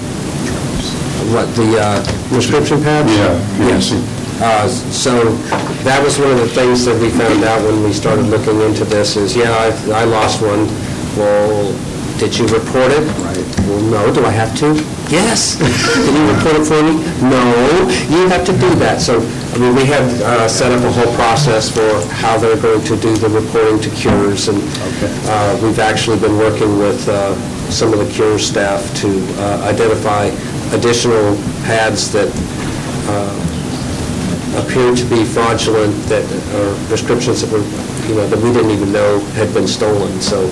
What, 1.32 1.46
the 1.54 1.78
uh, 1.80 2.04
prescription 2.28 2.82
pads? 2.82 3.10
Yeah, 3.12 3.38
Yes. 3.68 3.92
Uh, 4.42 4.68
So 4.68 5.24
that 5.84 6.02
was 6.02 6.18
one 6.18 6.32
of 6.32 6.38
the 6.38 6.48
things 6.48 6.84
that 6.84 6.98
we 7.00 7.10
found 7.10 7.44
out 7.44 7.62
when 7.62 7.82
we 7.84 7.92
started 7.92 8.26
looking 8.26 8.60
into 8.62 8.84
this 8.84 9.16
is, 9.16 9.36
yeah, 9.36 9.52
I 9.54 10.02
I 10.02 10.04
lost 10.04 10.42
one. 10.42 10.66
Well, 11.16 11.70
did 12.18 12.36
you 12.36 12.46
report 12.48 12.90
it? 12.90 13.04
Right. 13.22 13.38
Well, 13.68 13.80
no, 13.94 14.12
do 14.12 14.24
I 14.26 14.30
have 14.30 14.50
to? 14.58 14.74
Yes. 15.10 15.56
Can 15.94 16.14
you 16.16 16.24
report 16.34 16.56
it 16.58 16.66
for 16.66 16.82
me? 16.82 16.94
No, 17.22 17.44
you 18.10 18.28
have 18.34 18.44
to 18.46 18.52
do 18.52 18.70
that. 18.82 19.00
So, 19.00 19.20
I 19.54 19.58
mean, 19.58 19.74
we 19.76 19.84
have 19.86 20.06
uh, 20.22 20.48
set 20.48 20.72
up 20.72 20.82
a 20.82 20.90
whole 20.90 21.12
process 21.14 21.70
for 21.70 21.86
how 22.22 22.38
they're 22.38 22.56
going 22.60 22.82
to 22.82 22.96
do 22.96 23.14
the 23.16 23.28
reporting 23.28 23.78
to 23.80 23.90
Cures, 23.94 24.48
and 24.48 24.58
uh, 25.30 25.58
we've 25.62 25.78
actually 25.78 26.18
been 26.18 26.36
working 26.38 26.78
with 26.78 27.06
uh, 27.08 27.34
some 27.72 27.92
of 27.92 27.98
the 27.98 28.12
Cures 28.12 28.46
staff 28.46 28.82
to 29.00 29.08
uh, 29.40 29.62
identify 29.64 30.26
additional 30.76 31.36
pads 31.64 32.12
that 32.12 32.28
uh, 33.08 34.62
appeared 34.62 34.96
to 34.98 35.04
be 35.06 35.24
fraudulent, 35.24 35.94
that 36.04 36.24
are 36.54 36.88
prescriptions 36.88 37.40
that 37.40 37.50
were, 37.50 37.64
you 38.08 38.14
know, 38.14 38.26
that 38.28 38.38
we 38.38 38.52
didn't 38.52 38.70
even 38.70 38.92
know 38.92 39.20
had 39.32 39.52
been 39.54 39.66
stolen. 39.66 40.20
So, 40.20 40.44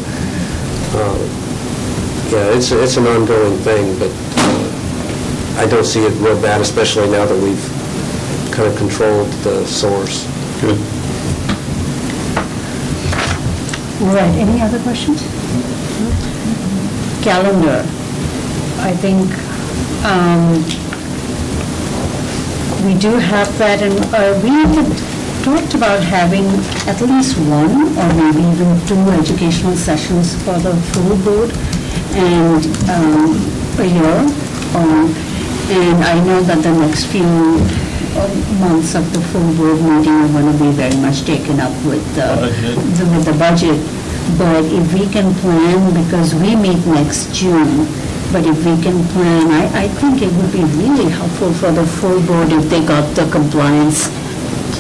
uh, 0.96 1.18
yeah, 2.32 2.56
it's, 2.56 2.72
it's 2.72 2.96
an 2.96 3.06
ongoing 3.06 3.58
thing, 3.58 3.98
but 3.98 4.10
uh, 4.10 5.60
I 5.62 5.66
don't 5.66 5.84
see 5.84 6.00
it 6.00 6.12
real 6.20 6.40
bad, 6.40 6.62
especially 6.62 7.10
now 7.10 7.26
that 7.26 7.42
we've 7.42 7.62
kind 8.52 8.66
of 8.66 8.78
controlled 8.78 9.28
the 9.44 9.66
source. 9.66 10.24
Good. 10.62 10.78
All 14.00 14.14
right, 14.14 14.34
any 14.40 14.62
other 14.62 14.80
questions? 14.80 15.39
Calendar. 17.22 17.84
I 18.80 18.92
think 18.96 19.28
um, 20.04 20.56
we 22.86 22.94
do 22.98 23.12
have 23.18 23.46
that, 23.58 23.82
and 23.82 23.94
uh, 24.14 24.32
we 24.42 24.64
talked 25.44 25.74
about 25.74 26.02
having 26.02 26.46
at 26.88 27.00
least 27.00 27.36
one 27.38 27.92
or 27.96 28.08
maybe 28.16 28.40
even 28.52 28.72
two 28.86 29.00
educational 29.20 29.76
sessions 29.76 30.34
for 30.44 30.58
the 30.58 30.74
full 30.92 31.16
board 31.24 31.50
and 32.16 32.64
um, 32.88 33.36
a 33.78 33.84
year. 33.84 34.16
um, 34.76 35.12
And 35.70 36.02
I 36.04 36.18
know 36.24 36.40
that 36.42 36.62
the 36.62 36.72
next 36.72 37.04
few 37.06 37.22
uh, 37.22 38.28
months 38.58 38.94
of 38.94 39.04
the 39.12 39.20
full 39.30 39.54
board 39.54 39.78
meeting 39.80 40.12
are 40.24 40.28
going 40.28 40.50
to 40.50 40.58
be 40.64 40.70
very 40.72 40.96
much 40.96 41.22
taken 41.22 41.60
up 41.60 41.72
with 41.84 42.02
the, 42.16 42.26
the- 42.96 43.08
with 43.12 43.24
the 43.24 43.34
budget. 43.38 43.78
But 44.38 44.64
if 44.64 44.92
we 44.94 45.06
can 45.08 45.34
plan, 45.40 45.92
because 45.94 46.34
we 46.34 46.56
meet 46.56 46.84
next 46.86 47.34
June, 47.34 47.86
but 48.32 48.46
if 48.46 48.58
we 48.64 48.80
can 48.82 49.04
plan, 49.08 49.50
I, 49.50 49.84
I 49.84 49.88
think 49.88 50.22
it 50.22 50.32
would 50.32 50.52
be 50.52 50.64
really 50.80 51.10
helpful 51.10 51.52
for 51.52 51.70
the 51.72 51.84
full 51.84 52.20
board 52.22 52.52
if 52.52 52.68
they 52.70 52.84
got 52.84 53.04
the 53.14 53.28
compliance 53.30 54.08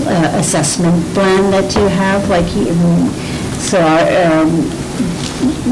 uh, 0.06 0.32
assessment 0.36 1.02
plan 1.14 1.50
that 1.50 1.74
you 1.74 1.86
have, 1.88 2.28
like, 2.30 2.46
you- 2.54 2.74
so, 3.60 3.78
um, 3.78 4.64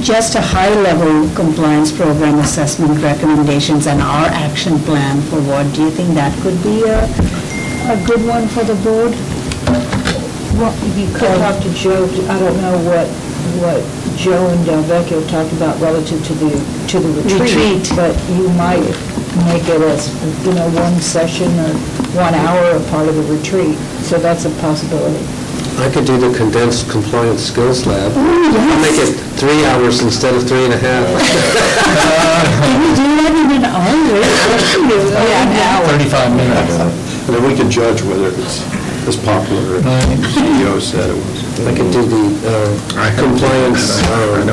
just 0.02 0.34
a 0.34 0.40
high-level 0.40 1.34
compliance 1.34 1.90
program 1.90 2.38
assessment 2.40 3.00
recommendations 3.02 3.86
and 3.86 4.00
our 4.02 4.26
action 4.26 4.78
plan 4.80 5.20
for 5.22 5.40
what, 5.42 5.64
do 5.74 5.82
you 5.84 5.90
think 5.90 6.14
that 6.14 6.32
could 6.42 6.60
be 6.62 6.82
a, 6.84 7.04
a 7.92 7.96
good 8.06 8.24
one 8.26 8.46
for 8.48 8.64
the 8.64 8.74
board? 8.84 9.12
Well, 10.58 10.74
you 10.98 11.06
could 11.14 11.38
talk 11.38 11.62
to 11.62 11.72
Joe, 11.74 12.04
I 12.28 12.38
don't 12.38 12.60
know 12.60 12.76
what, 12.84 13.08
what 13.60 13.82
Joe 14.16 14.46
and 14.48 14.64
Delvecchio 14.66 15.22
talked 15.28 15.52
about 15.52 15.78
relative 15.80 16.24
to 16.26 16.34
the, 16.34 16.50
to 16.88 17.00
the 17.00 17.08
retreat, 17.22 17.40
Retreat. 17.40 17.92
but 17.96 18.14
you 18.30 18.48
might 18.54 18.82
make 19.46 19.66
it 19.68 19.80
as, 19.82 20.10
you 20.46 20.52
know, 20.54 20.68
one 20.74 20.98
session 21.00 21.48
or 21.60 21.72
one 22.16 22.34
hour 22.34 22.76
a 22.76 22.80
part 22.90 23.08
of 23.08 23.14
the 23.14 23.22
retreat, 23.32 23.76
so 24.02 24.18
that's 24.18 24.44
a 24.44 24.50
possibility. 24.62 25.24
I 25.78 25.88
could 25.90 26.06
do 26.06 26.18
the 26.18 26.36
condensed 26.36 26.90
compliance 26.90 27.42
skills 27.42 27.86
lab. 27.86 28.10
I'll 28.16 28.82
make 28.82 28.98
it 28.98 29.14
three 29.38 29.64
hours 29.66 30.02
instead 30.02 30.34
of 30.34 30.42
three 30.48 30.64
and 30.64 30.74
a 30.74 30.78
half. 30.78 31.06
Can 32.66 32.82
you 32.82 32.90
do 32.98 33.06
that 33.22 33.30
in 33.30 33.50
an 33.58 33.64
hour? 33.64 34.18
Yeah, 35.28 35.46
an 35.46 35.54
hour. 35.54 35.86
35 35.98 36.34
minutes. 36.34 36.74
And 37.28 37.36
then 37.36 37.44
we 37.46 37.54
can 37.54 37.70
judge 37.70 38.02
whether 38.02 38.28
it's 38.28 38.64
as 39.06 39.16
popular 39.16 39.76
as 39.76 39.84
the 39.84 40.40
CEO 40.40 40.80
said 40.80 41.10
it 41.10 41.14
was. 41.16 41.37
I 41.66 41.74
could 41.74 41.90
do 41.90 42.02
the 42.06 42.24
uh, 42.46 43.10
compliance. 43.18 43.98
uh, 44.06 44.44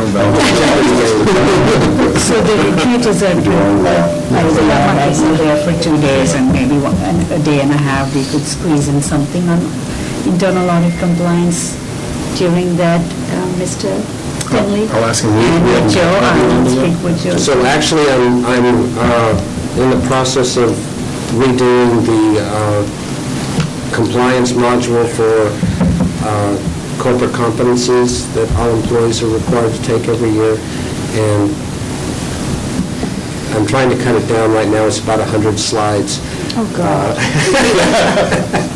So 2.26 2.42
the 2.42 2.56
retreat 2.66 3.06
is 3.06 3.22
a 3.22 3.34
good 3.36 3.86
idea, 3.86 4.78
I 4.98 5.14
say 5.14 5.36
there 5.38 5.58
for 5.64 5.74
two 5.84 5.98
days 6.02 6.34
and 6.34 6.52
maybe 6.52 6.78
one- 6.80 6.96
a 7.32 7.40
day 7.44 7.62
and 7.62 7.72
a 7.72 7.78
half, 7.78 8.14
we 8.16 8.24
could 8.26 8.42
squeeze 8.42 8.88
in 8.88 9.02
something 9.02 9.48
on 9.50 9.60
internal 10.26 10.68
audit 10.70 10.98
compliance 11.00 11.76
during 12.38 12.76
that, 12.78 13.02
uh, 13.02 13.46
Mr. 13.62 13.90
Finley. 14.50 14.88
I'll 14.90 15.06
ask 15.06 15.24
him. 15.24 15.32
And 15.34 15.66
with 15.66 15.94
Joe, 15.94 16.20
I 16.22 16.34
will 16.42 16.70
speak 16.70 16.98
with 17.04 17.22
Joe. 17.24 17.38
So 17.38 17.64
actually, 17.66 18.10
I'm, 18.10 18.46
I'm 18.46 18.66
uh, 18.98 19.82
in 19.82 19.90
the 19.92 20.02
process 20.08 20.58
of 20.58 20.72
redoing 21.38 22.02
the 22.06 22.42
uh, 22.42 22.82
compliance 23.94 24.52
module 24.54 25.06
for 25.08 25.52
uh, 26.26 26.58
corporate 27.00 27.32
competencies 27.32 28.32
that 28.34 28.50
all 28.58 28.70
employees 28.76 29.22
are 29.24 29.28
required 29.28 29.74
to 29.74 29.82
take 29.84 30.08
every 30.08 30.30
year, 30.30 30.58
and 31.18 31.52
I'm 33.56 33.66
trying 33.66 33.90
to 33.90 33.96
cut 34.04 34.16
it 34.16 34.28
down 34.28 34.52
right 34.52 34.68
now, 34.68 34.86
it's 34.86 35.00
about 35.00 35.20
100 35.20 35.58
slides. 35.60 36.20
Oh, 36.58 36.66
God. 36.76 37.16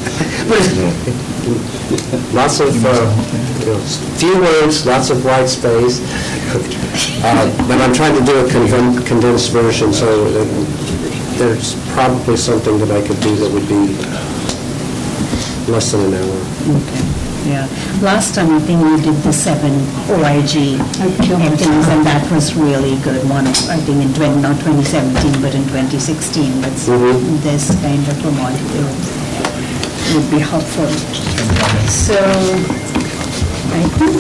Lots 2.34 2.59
of, 2.59 2.86
uh, 2.86 2.89
you 3.59 3.65
know, 3.65 3.80
few 4.17 4.39
words, 4.39 4.86
lots 4.86 5.09
of 5.09 5.24
white 5.26 5.47
space, 5.47 5.99
Uh, 7.22 7.45
but 7.67 7.82
I'm 7.82 7.93
trying 7.93 8.15
to 8.17 8.24
do 8.24 8.38
a 8.39 8.47
condensed 8.49 9.51
version, 9.51 9.91
so 9.91 10.30
there's 11.38 11.76
probably 11.93 12.38
something 12.38 12.80
that 12.80 12.91
I 12.91 13.01
could 13.05 13.20
do 13.20 13.36
that 13.36 13.51
would 13.51 13.67
be 13.67 13.97
less 15.72 15.91
than 15.91 16.01
an 16.07 16.13
hour. 16.13 16.39
Okay, 16.80 17.03
yeah. 17.46 17.68
Last 18.02 18.36
time, 18.36 18.50
I 18.56 18.60
think 18.60 18.84
we 18.84 19.02
did 19.02 19.16
the 19.24 19.34
seven 19.34 19.74
OIG 20.10 20.78
things, 21.58 21.88
and 21.88 22.06
that 22.06 22.30
was 22.32 22.56
really 22.56 22.96
good. 22.98 23.28
One, 23.30 23.48
I 23.48 23.78
think 23.86 24.02
in 24.04 24.14
20, 24.14 24.42
not 24.42 24.60
2017, 24.60 25.42
but 25.42 25.54
in 25.56 25.64
2016, 25.70 26.62
but 26.62 26.72
Mhm. 26.72 27.42
this 27.44 27.72
kind 27.82 28.06
of 28.08 28.26
a 28.26 28.32
module 28.32 28.90
would 30.14 30.30
be 30.32 30.40
helpful. 30.40 30.90
So, 31.88 32.18
I 33.74 33.84
think 34.00 34.18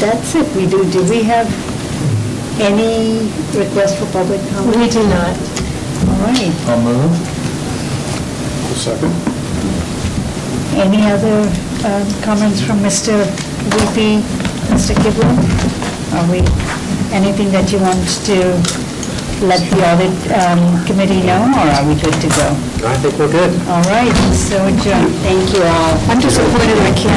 that's 0.00 0.34
it. 0.34 0.46
We 0.56 0.66
do, 0.66 0.84
do 0.90 1.02
we 1.04 1.22
have 1.24 1.48
any 2.60 3.30
request 3.54 3.96
for 3.98 4.06
public 4.06 4.40
comment? 4.54 4.76
We 4.76 4.88
do 4.88 5.02
not. 5.08 5.36
All 6.08 6.18
right. 6.26 6.52
I'll 6.68 6.80
move. 6.80 7.12
A 8.70 8.74
Second? 8.74 9.41
Any 10.78 11.02
other 11.10 11.42
um, 11.84 12.06
comments 12.22 12.60
from 12.62 12.78
Mr. 12.78 13.24
VP, 13.72 14.22
Mr. 14.70 14.94
Giblin? 15.02 15.34
Are 16.14 16.28
we, 16.30 16.38
anything 17.12 17.50
that 17.52 17.72
you 17.72 17.80
want 17.80 17.98
to 18.28 18.38
let 19.42 19.58
the 19.74 19.82
audit 19.82 20.14
um, 20.38 20.62
committee 20.86 21.18
know, 21.26 21.42
or 21.42 21.66
are 21.74 21.82
we 21.82 21.98
good 21.98 22.14
to 22.14 22.28
go? 22.30 22.46
I 22.86 22.94
think 23.02 23.18
we're 23.18 23.26
good. 23.30 23.50
All 23.66 23.82
right, 23.90 24.14
so 24.38 24.62
adjourned. 24.70 25.10
Thank 25.26 25.50
you 25.50 25.66
all. 25.66 25.98
I'm 26.06 26.20
disappointed 26.22 26.78
I 26.78 26.94
can't 26.94 27.10